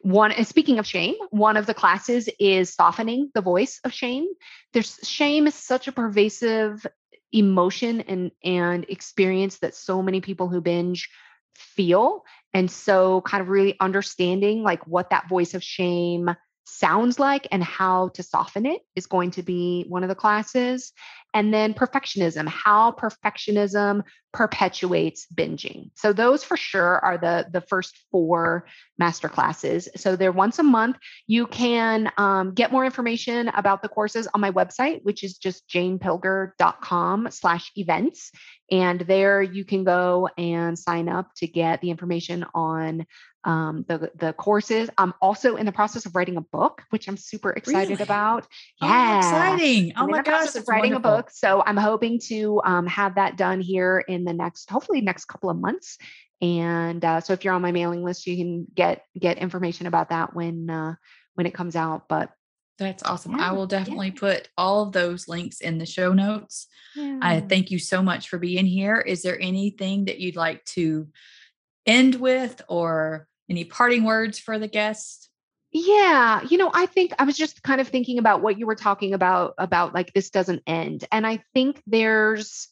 one, 0.02 0.32
speaking 0.46 0.80
of 0.80 0.88
shame, 0.88 1.16
one 1.32 1.58
of 1.58 1.66
the 1.66 1.74
classes 1.74 2.30
is 2.40 2.74
softening 2.74 3.32
the 3.34 3.42
voice 3.42 3.80
of 3.84 3.92
shame. 3.92 4.28
There's 4.74 5.00
shame 5.04 5.48
is 5.48 5.56
such 5.56 5.88
a 5.88 5.92
pervasive 5.92 6.86
emotion 7.34 8.02
and 8.02 8.32
and 8.42 8.86
experience 8.88 9.60
that 9.60 9.76
so 9.76 10.02
many 10.02 10.22
people 10.22 10.48
who 10.48 10.62
binge 10.62 11.10
feel 11.56 12.24
and 12.54 12.70
so 12.70 13.22
kind 13.22 13.42
of 13.42 13.50
really 13.50 13.76
understanding 13.80 14.64
like 14.64 14.86
what 14.88 15.10
that 15.10 15.30
voice 15.30 15.54
of 15.54 15.64
shame 15.64 16.30
sounds 16.68 17.18
like 17.18 17.48
and 17.52 17.64
how 17.64 18.10
to 18.10 18.22
soften 18.22 18.66
it 18.66 18.82
is 18.96 19.08
going 19.08 19.32
to 19.32 19.42
be 19.42 19.86
one 19.88 20.04
of 20.04 20.10
the 20.10 20.16
classes. 20.16 20.92
And 21.34 21.54
then 21.54 21.74
perfectionism 21.74 22.48
how 22.48 22.92
perfectionism 22.92 24.04
perpetuates 24.34 25.28
binging. 25.34 25.92
So 25.96 26.14
those 26.14 26.44
for 26.44 26.58
sure 26.58 27.00
are 27.04 27.18
the 27.18 27.48
the 27.52 27.62
first 27.62 27.98
four 28.12 28.66
master 28.98 29.30
classes. 29.30 29.88
So 29.96 30.16
they're 30.16 30.32
once 30.32 30.60
a 30.60 30.64
month. 30.64 30.98
You 31.26 31.48
can 31.48 32.12
um, 32.18 32.54
get 32.54 32.72
more 32.72 32.86
information 32.86 33.48
about 33.50 33.82
the 33.82 33.90
courses 33.90 34.28
on 34.34 34.42
my 34.42 34.52
website 34.52 35.04
which 35.04 35.24
is 35.24 35.38
just 35.38 35.68
janepilger.com 35.70 37.30
slash 37.32 37.72
events. 37.76 38.32
And 38.70 39.00
there 39.02 39.42
you 39.42 39.64
can 39.64 39.84
go 39.86 40.30
and 40.38 40.78
sign 40.78 41.08
up 41.08 41.32
to 41.38 41.48
get 41.48 41.82
the 41.82 41.92
information 41.92 42.46
on 42.54 43.06
um, 43.48 43.84
the, 43.88 44.12
the 44.16 44.34
courses 44.34 44.90
i'm 45.00 45.14
also 45.22 45.56
in 45.56 45.66
the 45.66 45.72
process 45.72 46.06
of 46.06 46.16
writing 46.16 46.38
a 46.38 46.42
book 46.42 46.84
which 46.92 47.08
i'm 47.08 47.18
super 47.18 47.52
excited 47.52 47.90
Really? 48.00 48.04
about 48.04 48.46
Oh, 48.82 48.88
yeah 48.88 49.18
exciting. 49.18 49.94
Oh 49.98 50.04
I'm 50.04 50.12
my 50.12 50.22
gosh. 50.22 50.56
writing 50.68 50.94
wonderful. 50.94 51.14
a 51.14 51.18
book. 51.18 51.32
So 51.32 51.64
I'm 51.66 51.78
hoping 51.78 52.20
to 52.28 52.62
um, 52.64 52.86
have 52.88 53.16
that 53.16 53.38
done 53.38 53.60
here 53.62 54.04
in 54.08 54.24
the 54.24 54.34
next, 54.34 54.70
hopefully 54.70 55.02
next 55.02 55.26
couple 55.26 55.50
of 55.50 55.58
months. 55.58 55.98
And 56.42 57.04
uh, 57.04 57.22
so 57.22 57.34
if 57.34 57.44
you're 57.44 57.54
on 57.56 57.62
my 57.64 57.72
mailing 57.72 58.04
list, 58.04 58.28
you 58.28 58.38
can 58.38 58.68
get 58.76 59.04
get 59.20 59.38
information 59.40 59.88
about 59.88 60.10
that 60.10 60.36
when 60.36 60.70
uh, 60.70 60.94
when 61.34 61.48
it 61.48 61.54
comes 61.56 61.76
out. 61.76 62.08
But 62.08 62.32
That's 62.78 63.02
awesome. 63.04 63.36
I 63.40 63.54
will 63.54 63.66
definitely 63.68 64.12
put 64.12 64.50
all 64.58 64.84
of 64.84 64.92
those 64.92 65.28
links 65.28 65.62
in 65.62 65.80
the 65.80 65.86
show 65.88 66.14
notes. 66.14 66.68
I 66.98 67.40
thank 67.42 67.72
you 67.72 67.80
so 67.80 68.02
much 68.04 68.30
for 68.30 68.38
being 68.38 68.66
here. 68.68 69.00
Is 69.00 69.22
there 69.24 69.40
anything 69.42 70.06
that 70.06 70.20
you'd 70.20 70.36
like 70.36 70.64
to 70.66 71.08
end 71.86 72.16
with 72.16 72.62
or 72.68 73.28
any 73.50 73.64
parting 73.64 74.04
words 74.04 74.40
for 74.40 74.60
the 74.60 74.68
guests? 74.68 75.30
Yeah, 75.72 76.42
you 76.50 76.58
know, 76.58 76.72
I 76.74 76.86
think 76.86 77.14
I 77.20 77.26
was 77.26 77.38
just 77.38 77.62
kind 77.62 77.82
of 77.82 77.88
thinking 77.88 78.20
about 78.20 78.42
what 78.42 78.58
you 78.58 78.66
were 78.66 78.76
talking 78.76 79.14
about 79.14 79.54
about 79.58 79.94
like 79.94 80.14
this 80.14 80.30
doesn't 80.30 80.64
end. 80.66 81.06
And 81.12 81.28
I 81.28 81.44
think 81.54 81.82
there's 81.86 82.70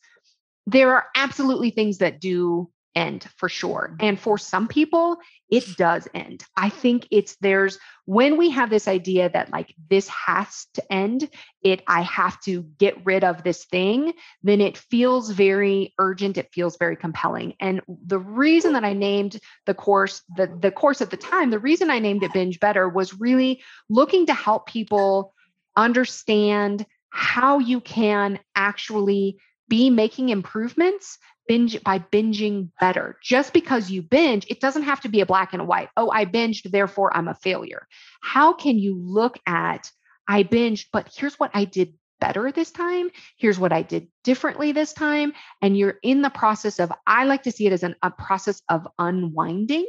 there 0.66 0.94
are 0.94 1.06
absolutely 1.16 1.70
things 1.70 2.00
that 2.00 2.20
do 2.20 2.70
end 2.96 3.28
for 3.38 3.50
sure. 3.50 3.90
Mm-hmm. 3.92 4.06
And 4.06 4.20
for 4.20 4.38
some 4.38 4.68
people, 4.68 5.18
it 5.50 5.66
does 5.78 6.08
end. 6.14 6.44
I 6.56 6.70
think 6.70 7.08
it's 7.12 7.36
there's 7.42 7.78
when 8.06 8.38
we 8.38 8.50
have 8.52 8.70
this 8.70 8.88
idea 8.88 9.30
that 9.30 9.52
like 9.52 9.74
this 9.90 10.08
has 10.08 10.68
to 10.76 10.94
end, 10.94 11.30
it 11.62 11.84
I 11.88 12.02
have 12.02 12.40
to 12.42 12.64
get 12.78 13.06
rid 13.06 13.24
of 13.24 13.44
this 13.44 13.66
thing, 13.66 14.14
then 14.44 14.62
it 14.62 14.78
feels 14.78 15.30
very 15.30 15.94
urgent, 16.00 16.38
it 16.38 16.50
feels 16.54 16.78
very 16.78 16.96
compelling. 16.96 17.54
And 17.60 17.82
the 17.88 18.20
reason 18.20 18.74
that 18.74 18.86
I 18.86 18.94
named 18.94 19.40
the 19.66 19.74
course 19.74 20.24
the 20.36 20.48
the 20.48 20.72
course 20.72 21.02
at 21.02 21.12
the 21.12 21.18
time, 21.18 21.50
the 21.50 21.60
reason 21.60 21.90
I 21.90 22.00
named 22.00 22.24
it 22.24 22.34
binge 22.34 22.60
better 22.60 22.88
was 22.90 23.20
really 23.20 23.64
looking 23.90 24.26
to 24.28 24.34
help 24.34 24.68
people 24.68 25.34
understand 25.76 26.86
how 27.10 27.60
you 27.60 27.80
can 27.80 28.40
actually 28.56 29.38
be 29.68 29.90
making 29.90 30.30
improvements 30.30 31.18
binge 31.48 31.82
by 31.84 32.00
binging 32.00 32.70
better. 32.80 33.18
Just 33.24 33.54
because 33.54 33.90
you 33.90 34.02
binge, 34.02 34.46
it 34.50 34.60
doesn't 34.60 34.84
have 34.84 35.02
to 35.02 35.10
be 35.10 35.22
a 35.22 35.26
black 35.26 35.54
and 35.54 35.68
white. 35.68 35.90
Oh, 35.98 36.12
I 36.12 36.26
binged, 36.26 36.70
therefore 36.72 37.16
I'm 37.16 37.28
a 37.28 37.36
failure. 37.36 37.88
How 38.22 38.54
can 38.54 38.78
you 38.78 38.96
look 38.98 39.40
at 39.46 39.92
I 40.28 40.44
binged, 40.44 40.88
but 40.92 41.14
here's 41.16 41.40
what 41.40 41.52
I 41.54 41.66
did 41.66 41.94
better 42.20 42.52
this 42.52 42.72
time. 42.72 43.10
Here's 43.38 43.60
what 43.60 43.72
I 43.72 43.82
did 43.82 44.08
differently 44.24 44.72
this 44.72 44.94
time. 44.94 45.34
And 45.62 45.78
you're 45.78 46.00
in 46.04 46.22
the 46.22 46.30
process 46.30 46.80
of, 46.80 46.92
I 47.06 47.26
like 47.26 47.44
to 47.44 47.52
see 47.52 47.68
it 47.68 47.74
as 47.74 47.84
an, 47.84 47.96
a 48.02 48.12
process 48.12 48.62
of 48.70 48.88
unwinding 48.98 49.86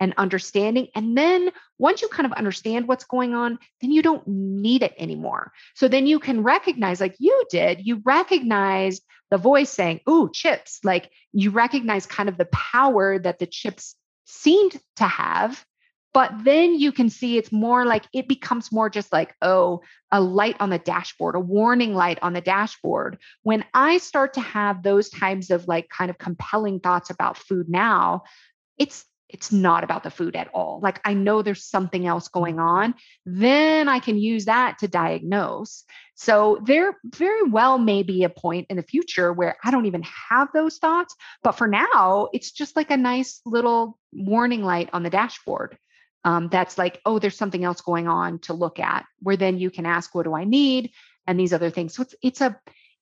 and 0.00 0.14
understanding. 0.16 0.88
And 0.94 1.16
then 1.16 1.50
once 1.78 2.02
you 2.02 2.08
kind 2.08 2.26
of 2.26 2.32
understand 2.32 2.88
what's 2.88 3.04
going 3.04 3.34
on, 3.34 3.58
then 3.80 3.92
you 3.92 4.02
don't 4.02 4.26
need 4.26 4.82
it 4.82 4.94
anymore. 4.98 5.52
So 5.74 5.88
then 5.88 6.06
you 6.06 6.18
can 6.18 6.42
recognize, 6.42 7.00
like 7.00 7.16
you 7.18 7.44
did, 7.50 7.86
you 7.86 8.02
recognized 8.04 9.02
the 9.30 9.38
voice 9.38 9.70
saying, 9.70 10.00
Ooh, 10.08 10.30
chips. 10.32 10.80
Like 10.84 11.10
you 11.32 11.50
recognize 11.50 12.06
kind 12.06 12.28
of 12.28 12.38
the 12.38 12.46
power 12.46 13.18
that 13.18 13.38
the 13.38 13.46
chips 13.46 13.94
seemed 14.24 14.78
to 14.96 15.04
have. 15.04 15.64
But 16.14 16.32
then 16.42 16.78
you 16.78 16.90
can 16.90 17.10
see 17.10 17.36
it's 17.36 17.52
more 17.52 17.84
like 17.84 18.04
it 18.12 18.28
becomes 18.28 18.72
more 18.72 18.88
just 18.88 19.12
like, 19.12 19.34
oh, 19.42 19.82
a 20.10 20.20
light 20.20 20.56
on 20.58 20.70
the 20.70 20.78
dashboard, 20.78 21.34
a 21.34 21.40
warning 21.40 21.94
light 21.94 22.18
on 22.22 22.32
the 22.32 22.40
dashboard. 22.40 23.18
When 23.42 23.64
I 23.74 23.98
start 23.98 24.34
to 24.34 24.40
have 24.40 24.82
those 24.82 25.10
types 25.10 25.50
of 25.50 25.68
like 25.68 25.88
kind 25.90 26.10
of 26.10 26.18
compelling 26.18 26.80
thoughts 26.80 27.10
about 27.10 27.36
food 27.36 27.68
now, 27.68 28.24
it's 28.78 29.04
it's 29.28 29.52
not 29.52 29.84
about 29.84 30.02
the 30.04 30.10
food 30.10 30.34
at 30.36 30.48
all. 30.54 30.80
Like 30.82 31.00
I 31.04 31.12
know 31.12 31.42
there's 31.42 31.64
something 31.64 32.06
else 32.06 32.28
going 32.28 32.58
on, 32.58 32.94
then 33.26 33.88
I 33.88 33.98
can 34.00 34.16
use 34.18 34.46
that 34.46 34.78
to 34.78 34.88
diagnose. 34.88 35.84
So 36.14 36.58
there 36.64 36.96
very 37.04 37.42
well 37.42 37.78
may 37.78 38.02
be 38.02 38.24
a 38.24 38.30
point 38.30 38.68
in 38.70 38.76
the 38.76 38.82
future 38.82 39.32
where 39.32 39.56
I 39.62 39.70
don't 39.70 39.86
even 39.86 40.02
have 40.30 40.48
those 40.54 40.78
thoughts, 40.78 41.14
but 41.42 41.52
for 41.52 41.68
now, 41.68 42.28
it's 42.32 42.50
just 42.50 42.74
like 42.74 42.90
a 42.90 42.96
nice 42.96 43.40
little 43.44 43.98
warning 44.12 44.62
light 44.62 44.88
on 44.92 45.02
the 45.02 45.10
dashboard. 45.10 45.76
Um, 46.24 46.48
that's 46.48 46.76
like, 46.76 47.00
oh, 47.06 47.18
there's 47.18 47.36
something 47.36 47.64
else 47.64 47.80
going 47.80 48.08
on 48.08 48.38
to 48.40 48.52
look 48.52 48.78
at. 48.80 49.04
Where 49.20 49.36
then 49.36 49.58
you 49.58 49.70
can 49.70 49.86
ask, 49.86 50.14
what 50.14 50.24
do 50.24 50.34
I 50.34 50.44
need, 50.44 50.90
and 51.26 51.38
these 51.38 51.52
other 51.52 51.70
things. 51.70 51.94
So 51.94 52.02
it's 52.02 52.14
it's 52.22 52.40
a 52.40 52.58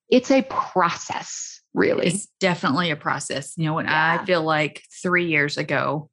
it's 0.09 0.31
a 0.31 0.43
process, 0.43 1.61
really. 1.75 2.07
It's 2.07 2.27
definitely 2.39 2.91
a 2.91 2.97
process. 2.97 3.55
You 3.57 3.67
know, 3.67 3.75
when 3.75 3.87
Yeah. 3.87 4.19
I 4.21 4.25
feel 4.25 4.43
like 4.43 4.83
three 5.03 5.27
years 5.27 5.57
ago, 5.59 6.11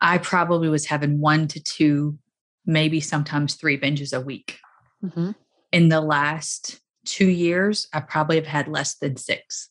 I 0.00 0.18
probably 0.18 0.68
was 0.68 0.86
having 0.86 1.20
one 1.20 1.46
to 1.48 1.62
two, 1.62 2.18
maybe 2.66 3.00
sometimes 3.00 3.54
three 3.54 3.78
binges 3.78 4.16
a 4.16 4.20
week. 4.20 4.58
Mhm. 5.04 5.34
In 5.70 5.88
the 5.88 6.00
last 6.00 6.80
two 7.04 7.28
years, 7.28 7.86
I 7.92 8.00
probably 8.00 8.36
have 8.36 8.46
had 8.46 8.68
less 8.68 8.96
than 8.96 9.16
six. 9.16 9.68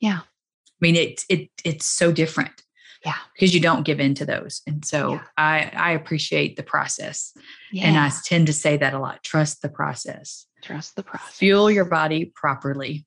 Yeah. 0.00 0.20
I 0.20 0.78
mean, 0.80 0.96
it 0.96 1.24
it 1.28 1.50
it's 1.64 1.86
so 1.86 2.12
different. 2.12 2.61
Yeah. 3.04 3.14
Because 3.34 3.52
you 3.54 3.60
don't 3.60 3.84
give 3.84 3.98
in 4.00 4.14
to 4.14 4.24
those. 4.24 4.62
And 4.66 4.84
so 4.84 5.12
Yeah. 5.12 5.22
I 5.36 5.72
I 5.74 5.90
appreciate 5.92 6.56
the 6.56 6.62
process. 6.62 7.32
Yeah. 7.72 7.86
And 7.88 7.98
I 7.98 8.10
tend 8.24 8.46
to 8.46 8.52
say 8.52 8.76
that 8.76 8.94
a 8.94 8.98
lot. 8.98 9.22
Trust 9.22 9.62
the 9.62 9.68
process. 9.68 10.46
trust 10.62 10.94
the 10.94 11.02
process. 11.02 11.34
Fuel 11.38 11.70
your 11.70 11.84
body 11.84 12.32
properly. 12.34 13.04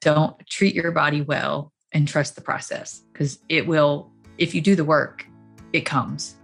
Don't 0.00 0.36
treat 0.48 0.74
your 0.74 0.92
body 0.92 1.22
well 1.22 1.72
and 1.92 2.06
trust 2.06 2.34
the 2.36 2.40
process 2.42 3.02
because 3.12 3.38
it 3.48 3.66
will, 3.66 4.12
if 4.38 4.54
you 4.54 4.60
do 4.60 4.76
the 4.76 4.84
work, 4.84 5.26
it 5.72 5.80
comes. 5.84 6.36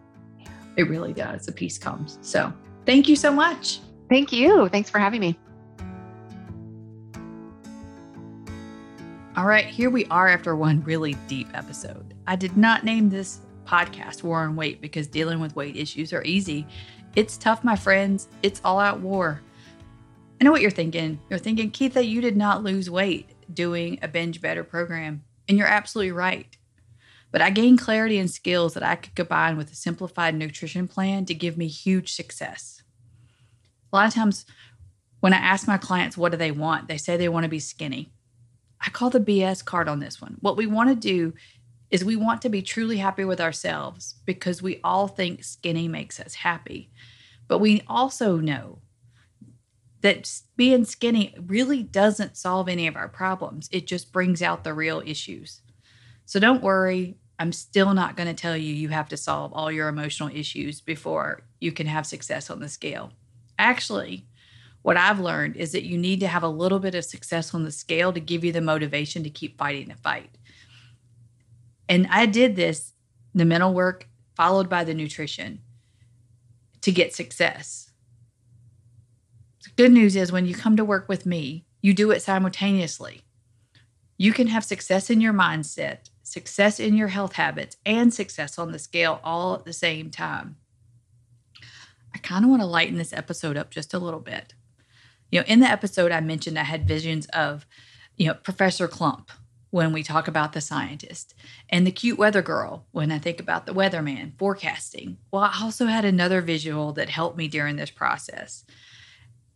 It 0.76 0.88
really 0.88 1.12
does. 1.12 1.46
The 1.46 1.52
peace 1.52 1.78
comes. 1.78 2.18
So 2.22 2.52
thank 2.86 3.08
you 3.08 3.14
so 3.16 3.30
much. 3.32 3.80
Thank 4.08 4.32
you. 4.32 4.68
Thanks 4.68 4.90
for 4.90 4.98
having 4.98 5.20
me. 5.20 5.38
All 9.36 9.46
right, 9.46 9.64
here 9.66 9.90
we 9.90 10.06
are 10.06 10.26
after 10.28 10.56
one 10.56 10.82
really 10.82 11.14
deep 11.28 11.48
episode. 11.54 12.09
I 12.30 12.36
did 12.36 12.56
not 12.56 12.84
name 12.84 13.10
this 13.10 13.40
podcast 13.64 14.22
War 14.22 14.42
on 14.42 14.54
Weight 14.54 14.80
because 14.80 15.08
dealing 15.08 15.40
with 15.40 15.56
weight 15.56 15.74
issues 15.74 16.12
are 16.12 16.22
easy. 16.22 16.64
It's 17.16 17.36
tough, 17.36 17.64
my 17.64 17.74
friends. 17.74 18.28
It's 18.44 18.60
all 18.64 18.78
out 18.78 19.00
war. 19.00 19.40
I 20.40 20.44
know 20.44 20.52
what 20.52 20.60
you're 20.60 20.70
thinking. 20.70 21.18
You're 21.28 21.40
thinking, 21.40 21.72
Keitha, 21.72 22.08
you 22.08 22.20
did 22.20 22.36
not 22.36 22.62
lose 22.62 22.88
weight 22.88 23.30
doing 23.52 23.98
a 24.00 24.06
binge 24.06 24.40
better 24.40 24.62
program. 24.62 25.24
And 25.48 25.58
you're 25.58 25.66
absolutely 25.66 26.12
right. 26.12 26.56
But 27.32 27.42
I 27.42 27.50
gained 27.50 27.80
clarity 27.80 28.16
and 28.20 28.30
skills 28.30 28.74
that 28.74 28.84
I 28.84 28.94
could 28.94 29.16
combine 29.16 29.56
with 29.56 29.72
a 29.72 29.74
simplified 29.74 30.36
nutrition 30.36 30.86
plan 30.86 31.24
to 31.24 31.34
give 31.34 31.58
me 31.58 31.66
huge 31.66 32.12
success. 32.12 32.84
A 33.92 33.96
lot 33.96 34.06
of 34.06 34.14
times 34.14 34.46
when 35.18 35.34
I 35.34 35.38
ask 35.38 35.66
my 35.66 35.78
clients 35.78 36.16
what 36.16 36.30
do 36.30 36.38
they 36.38 36.52
want, 36.52 36.86
they 36.86 36.96
say 36.96 37.16
they 37.16 37.28
want 37.28 37.42
to 37.42 37.50
be 37.50 37.58
skinny. 37.58 38.12
I 38.80 38.90
call 38.90 39.10
the 39.10 39.18
BS 39.18 39.64
card 39.64 39.88
on 39.88 39.98
this 39.98 40.22
one. 40.22 40.36
What 40.40 40.56
we 40.56 40.66
want 40.66 40.90
to 40.90 40.94
do 40.94 41.34
is 41.90 42.04
we 42.04 42.16
want 42.16 42.40
to 42.42 42.48
be 42.48 42.62
truly 42.62 42.98
happy 42.98 43.24
with 43.24 43.40
ourselves 43.40 44.14
because 44.24 44.62
we 44.62 44.80
all 44.84 45.08
think 45.08 45.44
skinny 45.44 45.88
makes 45.88 46.20
us 46.20 46.34
happy. 46.34 46.90
But 47.48 47.58
we 47.58 47.82
also 47.88 48.36
know 48.36 48.78
that 50.02 50.40
being 50.56 50.84
skinny 50.84 51.34
really 51.46 51.82
doesn't 51.82 52.36
solve 52.36 52.68
any 52.68 52.86
of 52.86 52.96
our 52.96 53.08
problems. 53.08 53.68
It 53.72 53.86
just 53.86 54.12
brings 54.12 54.40
out 54.40 54.64
the 54.64 54.72
real 54.72 55.02
issues. 55.04 55.60
So 56.26 56.38
don't 56.38 56.62
worry. 56.62 57.16
I'm 57.38 57.52
still 57.52 57.92
not 57.94 58.16
going 58.16 58.28
to 58.28 58.34
tell 58.34 58.56
you 58.56 58.72
you 58.72 58.88
have 58.90 59.08
to 59.08 59.16
solve 59.16 59.52
all 59.52 59.72
your 59.72 59.88
emotional 59.88 60.28
issues 60.28 60.80
before 60.80 61.42
you 61.58 61.72
can 61.72 61.86
have 61.86 62.06
success 62.06 62.50
on 62.50 62.60
the 62.60 62.68
scale. 62.68 63.12
Actually, 63.58 64.26
what 64.82 64.96
I've 64.96 65.20
learned 65.20 65.56
is 65.56 65.72
that 65.72 65.84
you 65.84 65.98
need 65.98 66.20
to 66.20 66.28
have 66.28 66.42
a 66.42 66.48
little 66.48 66.78
bit 66.78 66.94
of 66.94 67.04
success 67.04 67.52
on 67.52 67.64
the 67.64 67.72
scale 67.72 68.12
to 68.12 68.20
give 68.20 68.44
you 68.44 68.52
the 68.52 68.60
motivation 68.60 69.22
to 69.24 69.30
keep 69.30 69.58
fighting 69.58 69.88
the 69.88 69.96
fight. 69.96 70.30
And 71.90 72.06
I 72.08 72.26
did 72.26 72.54
this, 72.54 72.92
the 73.34 73.44
mental 73.44 73.74
work 73.74 74.06
followed 74.36 74.70
by 74.70 74.84
the 74.84 74.94
nutrition 74.94 75.60
to 76.82 76.92
get 76.92 77.12
success. 77.12 77.90
The 79.64 79.70
good 79.76 79.90
news 79.90 80.14
is 80.14 80.30
when 80.30 80.46
you 80.46 80.54
come 80.54 80.76
to 80.76 80.84
work 80.84 81.08
with 81.08 81.26
me, 81.26 81.66
you 81.82 81.92
do 81.92 82.12
it 82.12 82.22
simultaneously. 82.22 83.22
You 84.16 84.32
can 84.32 84.46
have 84.46 84.64
success 84.64 85.10
in 85.10 85.20
your 85.20 85.32
mindset, 85.32 86.10
success 86.22 86.78
in 86.78 86.94
your 86.94 87.08
health 87.08 87.32
habits, 87.32 87.76
and 87.84 88.14
success 88.14 88.56
on 88.56 88.70
the 88.70 88.78
scale 88.78 89.18
all 89.24 89.54
at 89.54 89.64
the 89.64 89.72
same 89.72 90.10
time. 90.10 90.56
I 92.14 92.18
kind 92.18 92.44
of 92.44 92.50
want 92.50 92.62
to 92.62 92.66
lighten 92.66 92.98
this 92.98 93.12
episode 93.12 93.56
up 93.56 93.70
just 93.70 93.94
a 93.94 93.98
little 93.98 94.20
bit. 94.20 94.54
You 95.32 95.40
know, 95.40 95.46
in 95.48 95.58
the 95.58 95.66
episode, 95.66 96.12
I 96.12 96.20
mentioned 96.20 96.56
I 96.56 96.64
had 96.64 96.86
visions 96.86 97.26
of, 97.26 97.66
you 98.16 98.28
know, 98.28 98.34
Professor 98.34 98.86
Klump 98.86 99.30
when 99.70 99.92
we 99.92 100.02
talk 100.02 100.26
about 100.26 100.52
the 100.52 100.60
scientist 100.60 101.34
and 101.68 101.86
the 101.86 101.92
cute 101.92 102.18
weather 102.18 102.42
girl 102.42 102.86
when 102.90 103.12
I 103.12 103.18
think 103.18 103.40
about 103.40 103.66
the 103.66 103.72
weatherman 103.72 104.36
forecasting. 104.36 105.16
Well, 105.30 105.42
I 105.42 105.58
also 105.62 105.86
had 105.86 106.04
another 106.04 106.40
visual 106.40 106.92
that 106.94 107.08
helped 107.08 107.36
me 107.36 107.48
during 107.48 107.76
this 107.76 107.90
process. 107.90 108.64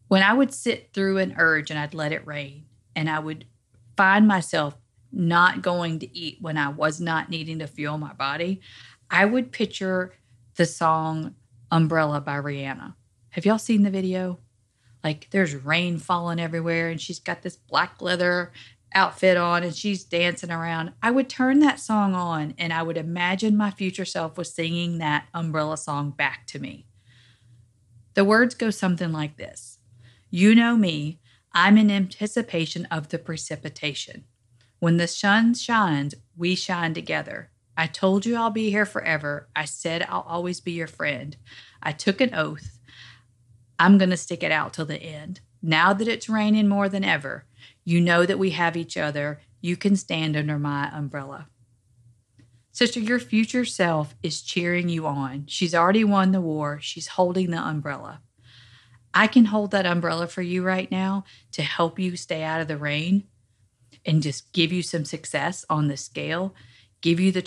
When 0.08 0.22
I 0.22 0.32
would 0.32 0.54
sit 0.54 0.90
through 0.92 1.18
an 1.18 1.34
urge 1.36 1.70
and 1.70 1.78
I'd 1.78 1.94
let 1.94 2.12
it 2.12 2.26
rain, 2.26 2.66
and 2.94 3.10
I 3.10 3.18
would 3.18 3.46
find 3.96 4.28
myself 4.28 4.76
not 5.10 5.62
going 5.62 5.98
to 6.00 6.16
eat 6.16 6.38
when 6.40 6.56
I 6.56 6.68
was 6.68 7.00
not 7.00 7.28
needing 7.30 7.58
to 7.58 7.66
fuel 7.66 7.98
my 7.98 8.12
body, 8.12 8.60
I 9.10 9.24
would 9.24 9.52
picture 9.52 10.14
the 10.56 10.66
song 10.66 11.34
Umbrella 11.70 12.20
by 12.20 12.36
Rihanna. 12.36 12.94
Have 13.30 13.44
y'all 13.44 13.58
seen 13.58 13.82
the 13.82 13.90
video? 13.90 14.38
Like 15.02 15.28
there's 15.30 15.54
rain 15.54 15.98
falling 15.98 16.40
everywhere, 16.40 16.88
and 16.88 17.00
she's 17.00 17.18
got 17.18 17.42
this 17.42 17.56
black 17.56 18.00
leather 18.00 18.52
outfit 18.94 19.36
on 19.36 19.62
and 19.62 19.74
she's 19.74 20.04
dancing 20.04 20.50
around. 20.50 20.92
I 21.02 21.10
would 21.10 21.28
turn 21.28 21.58
that 21.60 21.80
song 21.80 22.14
on 22.14 22.54
and 22.58 22.72
I 22.72 22.82
would 22.82 22.96
imagine 22.96 23.56
my 23.56 23.70
future 23.70 24.04
self 24.04 24.38
was 24.38 24.54
singing 24.54 24.98
that 24.98 25.26
umbrella 25.34 25.76
song 25.76 26.10
back 26.10 26.46
to 26.48 26.58
me. 26.58 26.86
The 28.14 28.24
words 28.24 28.54
go 28.54 28.70
something 28.70 29.12
like 29.12 29.36
this 29.36 29.78
You 30.30 30.54
know 30.54 30.76
me, 30.76 31.20
I'm 31.52 31.76
in 31.78 31.90
anticipation 31.90 32.86
of 32.86 33.08
the 33.08 33.18
precipitation. 33.18 34.24
When 34.78 34.96
the 34.96 35.08
sun 35.08 35.54
shines, 35.54 36.14
we 36.36 36.54
shine 36.54 36.94
together. 36.94 37.50
I 37.76 37.86
told 37.86 38.24
you 38.24 38.36
I'll 38.36 38.50
be 38.50 38.70
here 38.70 38.86
forever. 38.86 39.48
I 39.56 39.64
said 39.64 40.06
I'll 40.08 40.26
always 40.28 40.60
be 40.60 40.72
your 40.72 40.86
friend. 40.86 41.36
I 41.82 41.92
took 41.92 42.20
an 42.20 42.34
oath. 42.34 42.78
I'm 43.78 43.98
going 43.98 44.10
to 44.10 44.16
stick 44.16 44.42
it 44.42 44.52
out 44.52 44.72
till 44.72 44.86
the 44.86 45.02
end. 45.02 45.40
Now 45.60 45.92
that 45.92 46.08
it's 46.08 46.28
raining 46.28 46.68
more 46.68 46.88
than 46.88 47.04
ever, 47.04 47.46
you 47.84 48.00
know 48.00 48.26
that 48.26 48.38
we 48.38 48.50
have 48.50 48.76
each 48.76 48.96
other. 48.96 49.40
You 49.60 49.76
can 49.76 49.96
stand 49.96 50.36
under 50.36 50.58
my 50.58 50.90
umbrella. 50.92 51.48
Sister, 52.72 52.98
your 52.98 53.20
future 53.20 53.64
self 53.64 54.16
is 54.22 54.42
cheering 54.42 54.88
you 54.88 55.06
on. 55.06 55.44
She's 55.46 55.74
already 55.74 56.02
won 56.02 56.32
the 56.32 56.40
war. 56.40 56.80
She's 56.80 57.06
holding 57.08 57.50
the 57.50 57.58
umbrella. 57.58 58.20
I 59.14 59.28
can 59.28 59.44
hold 59.44 59.70
that 59.70 59.86
umbrella 59.86 60.26
for 60.26 60.42
you 60.42 60.64
right 60.64 60.90
now 60.90 61.24
to 61.52 61.62
help 61.62 62.00
you 62.00 62.16
stay 62.16 62.42
out 62.42 62.60
of 62.60 62.66
the 62.66 62.76
rain 62.76 63.24
and 64.04 64.22
just 64.22 64.52
give 64.52 64.72
you 64.72 64.82
some 64.82 65.04
success 65.04 65.64
on 65.70 65.86
the 65.86 65.96
scale, 65.96 66.52
give 67.00 67.20
you 67.20 67.30
the 67.30 67.42